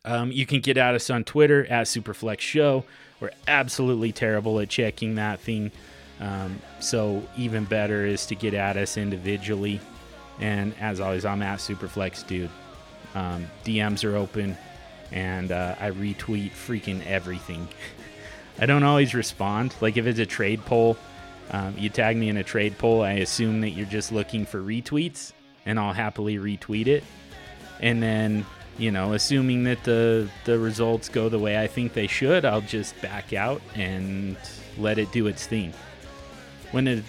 Um, 0.06 0.32
you 0.32 0.45
can 0.45 0.62
get 0.62 0.78
at 0.78 0.96
us 0.96 1.09
on 1.09 1.24
Twitter 1.24 1.66
at 1.66 1.88
Superflex 1.88 2.39
Show. 2.39 2.86
We're 3.20 3.32
absolutely 3.47 4.13
terrible 4.13 4.59
at 4.59 4.70
checking 4.70 5.16
that 5.16 5.42
thing. 5.42 5.71
Um, 6.21 6.62
so 6.80 7.24
even 7.38 7.66
better 7.66 8.05
is 8.05 8.26
to 8.28 8.36
get 8.36 8.54
at 8.54 8.78
us 8.78 8.97
individually. 8.97 9.82
And 10.39 10.74
as 10.80 11.01
always, 11.01 11.26
I'm 11.26 11.42
at 11.42 11.59
Superflex 11.59 12.26
Dude. 12.26 12.50
Um, 13.13 13.47
DMs 13.66 14.09
are 14.09 14.16
open, 14.16 14.58
and 15.12 15.51
uh, 15.51 15.76
I 15.80 15.92
retweet 15.92 16.51
freaking 16.51 17.05
everything. 17.05 17.67
I 18.59 18.66
don't 18.66 18.84
always 18.84 19.13
respond. 19.13 19.76
Like 19.82 19.97
if 19.97 20.05
it's 20.05 20.20
a 20.20 20.26
trade 20.26 20.63
poll, 20.66 20.97
um, 21.51 21.76
you 21.78 21.89
tag 21.89 22.16
me 22.16 22.30
in 22.30 22.38
a 22.38 22.43
trade 22.43 22.78
poll, 22.78 23.01
I 23.01 23.13
assume 23.13 23.62
that 23.62 23.71
you're 23.71 23.86
just 23.86 24.12
looking 24.12 24.46
for 24.46 24.62
retweets, 24.62 25.34
and 25.66 25.80
I'll 25.80 25.93
happily 25.93 26.38
retweet 26.38 26.88
it. 26.88 27.04
And 27.82 28.04
then 28.04 28.46
you 28.80 28.92
know, 28.92 29.14
assuming 29.14 29.66
that 29.66 29.84
the 29.84 30.30
the 30.46 30.58
results 30.58 31.10
go 31.10 31.30
the 31.30 31.38
way 31.38 31.62
I 31.62 31.68
think 31.68 31.93
they 31.93 32.08
should, 32.08 32.46
I'll 32.46 32.62
just 32.62 33.00
back 33.01 33.34
out 33.34 33.62
and 33.76 34.38
let 34.78 34.97
it 34.97 35.12
do 35.12 35.28
its 35.28 35.46
thing. 35.46 35.74
When 36.72 36.88
it 36.88 37.04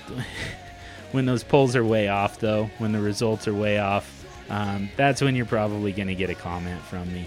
when 1.12 1.26
those 1.26 1.44
polls 1.44 1.76
are 1.76 1.84
way 1.84 2.08
off, 2.08 2.40
though, 2.40 2.68
when 2.78 2.92
the 2.92 3.00
results 3.00 3.46
are 3.46 3.54
way 3.54 3.78
off, 3.78 4.26
um, 4.50 4.90
that's 4.96 5.22
when 5.22 5.36
you're 5.36 5.46
probably 5.46 5.92
going 5.92 6.08
to 6.08 6.14
get 6.14 6.28
a 6.28 6.34
comment 6.34 6.82
from 6.82 7.10
me. 7.12 7.26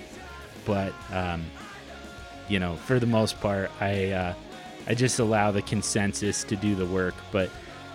But 0.66 0.94
um, 1.12 1.46
you 2.50 2.60
know, 2.60 2.76
for 2.76 3.00
the 3.00 3.08
most 3.08 3.40
part, 3.40 3.72
I 3.80 4.12
uh, 4.12 4.34
I 4.88 4.94
just 4.94 5.20
allow 5.20 5.52
the 5.52 5.62
consensus 5.62 6.44
to 6.44 6.58
do 6.58 6.76
the 6.76 6.86
work. 6.86 7.16
But 7.32 7.50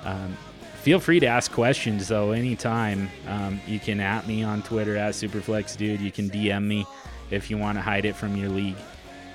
um, 0.04 0.34
feel 0.78 1.00
free 1.00 1.20
to 1.20 1.26
ask 1.26 1.52
questions 1.52 2.08
though 2.08 2.32
anytime. 2.32 3.10
Um, 3.26 3.60
you 3.66 3.78
can 3.78 4.00
at 4.00 4.26
me 4.26 4.42
on 4.42 4.62
Twitter 4.62 4.96
at 4.96 5.14
SuperFlexDude. 5.14 6.00
You 6.00 6.12
can 6.12 6.30
DM 6.30 6.64
me 6.64 6.86
if 7.30 7.50
you 7.50 7.58
want 7.58 7.76
to 7.76 7.82
hide 7.82 8.04
it 8.04 8.16
from 8.16 8.36
your 8.36 8.48
league, 8.48 8.76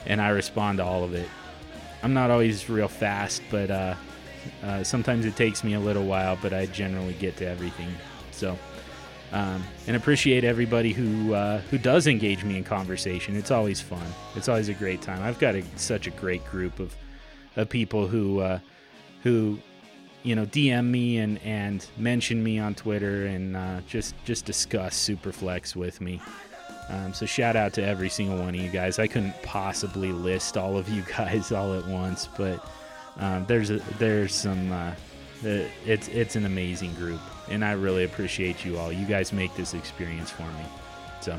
and 0.06 0.22
I 0.22 0.30
respond 0.30 0.80
to 0.80 0.86
all 0.86 1.04
of 1.04 1.14
it. 1.14 1.30
I'm 2.02 2.14
not 2.14 2.32
always 2.32 2.70
real 2.70 2.88
fast, 2.88 3.42
but 3.50 3.72
uh, 3.72 3.96
uh, 4.64 4.84
sometimes 4.84 5.26
it 5.26 5.36
takes 5.36 5.64
me 5.64 5.74
a 5.74 5.80
little 5.80 6.06
while, 6.06 6.38
but 6.42 6.54
I 6.54 6.66
generally 6.66 7.14
get 7.14 7.38
to 7.38 7.48
everything. 7.48 7.94
So, 8.32 8.58
um, 9.32 9.64
and 9.88 9.96
appreciate 9.96 10.44
everybody 10.44 10.92
who 10.92 11.34
uh, 11.34 11.60
who 11.70 11.78
does 11.78 12.08
engage 12.08 12.44
me 12.44 12.58
in 12.58 12.64
conversation. 12.64 13.36
It's 13.36 13.52
always 13.52 13.80
fun. 13.80 14.06
It's 14.36 14.50
always 14.50 14.70
a 14.70 14.74
great 14.74 15.02
time. 15.02 15.22
I've 15.24 15.40
got 15.40 15.56
a, 15.56 15.64
such 15.76 16.08
a 16.08 16.12
great 16.12 16.44
group 16.46 16.80
of 16.80 16.96
of 17.56 17.70
people 17.70 18.08
who 18.08 18.40
uh, 18.40 18.60
who 19.24 19.60
you 20.24 20.36
know, 20.36 20.46
DM 20.46 20.90
me 20.90 21.18
and 21.18 21.40
and 21.44 21.86
mention 21.98 22.44
me 22.44 22.58
on 22.58 22.76
Twitter 22.76 23.26
and 23.28 23.56
uh, 23.56 23.82
just 23.88 24.16
just 24.26 24.46
discuss 24.46 24.96
Superflex 24.96 25.76
with 25.76 26.02
me. 26.02 26.22
Um, 26.90 27.14
so 27.14 27.26
shout 27.26 27.56
out 27.56 27.74
to 27.74 27.84
every 27.84 28.10
single 28.10 28.38
one 28.38 28.50
of 28.50 28.56
you 28.56 28.70
guys. 28.70 29.00
I 29.00 29.08
couldn't 29.08 29.42
possibly 29.44 30.12
list 30.12 30.58
all 30.58 30.78
of 30.78 30.90
you 30.90 31.04
guys 31.18 31.52
all 31.52 31.78
at 31.78 31.86
once, 31.88 32.28
but 32.38 32.66
um, 33.20 33.46
there's 33.48 33.70
a, 33.70 33.80
there's 34.00 34.34
some. 34.34 34.72
Uh, 34.72 34.94
it's 35.44 36.08
it's 36.08 36.38
an 36.38 36.46
amazing 36.46 36.94
group, 36.96 37.20
and 37.50 37.66
I 37.66 37.74
really 37.74 38.06
appreciate 38.06 38.64
you 38.64 38.78
all. 38.78 38.94
You 38.94 39.06
guys 39.06 39.34
make 39.34 39.54
this 39.56 39.74
experience 39.74 40.30
for 40.30 40.44
me. 40.44 40.66
So, 41.20 41.38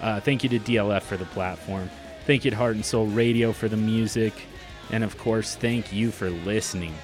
uh, 0.00 0.20
thank 0.20 0.42
you 0.42 0.48
to 0.50 0.58
DLF 0.58 1.02
for 1.02 1.18
the 1.18 1.26
platform. 1.26 1.90
Thank 2.24 2.46
you 2.46 2.50
to 2.50 2.56
Heart 2.56 2.76
and 2.76 2.84
Soul 2.84 3.06
Radio 3.06 3.52
for 3.52 3.68
the 3.68 3.76
music, 3.76 4.32
and 4.90 5.04
of 5.04 5.18
course, 5.18 5.54
thank 5.54 5.92
you 5.92 6.10
for 6.10 6.30
listening. 6.30 6.94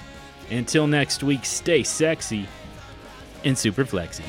Until 0.49 0.87
next 0.87 1.23
week, 1.23 1.45
stay 1.45 1.83
sexy 1.83 2.47
and 3.43 3.57
super 3.57 3.85
flexy. 3.85 4.23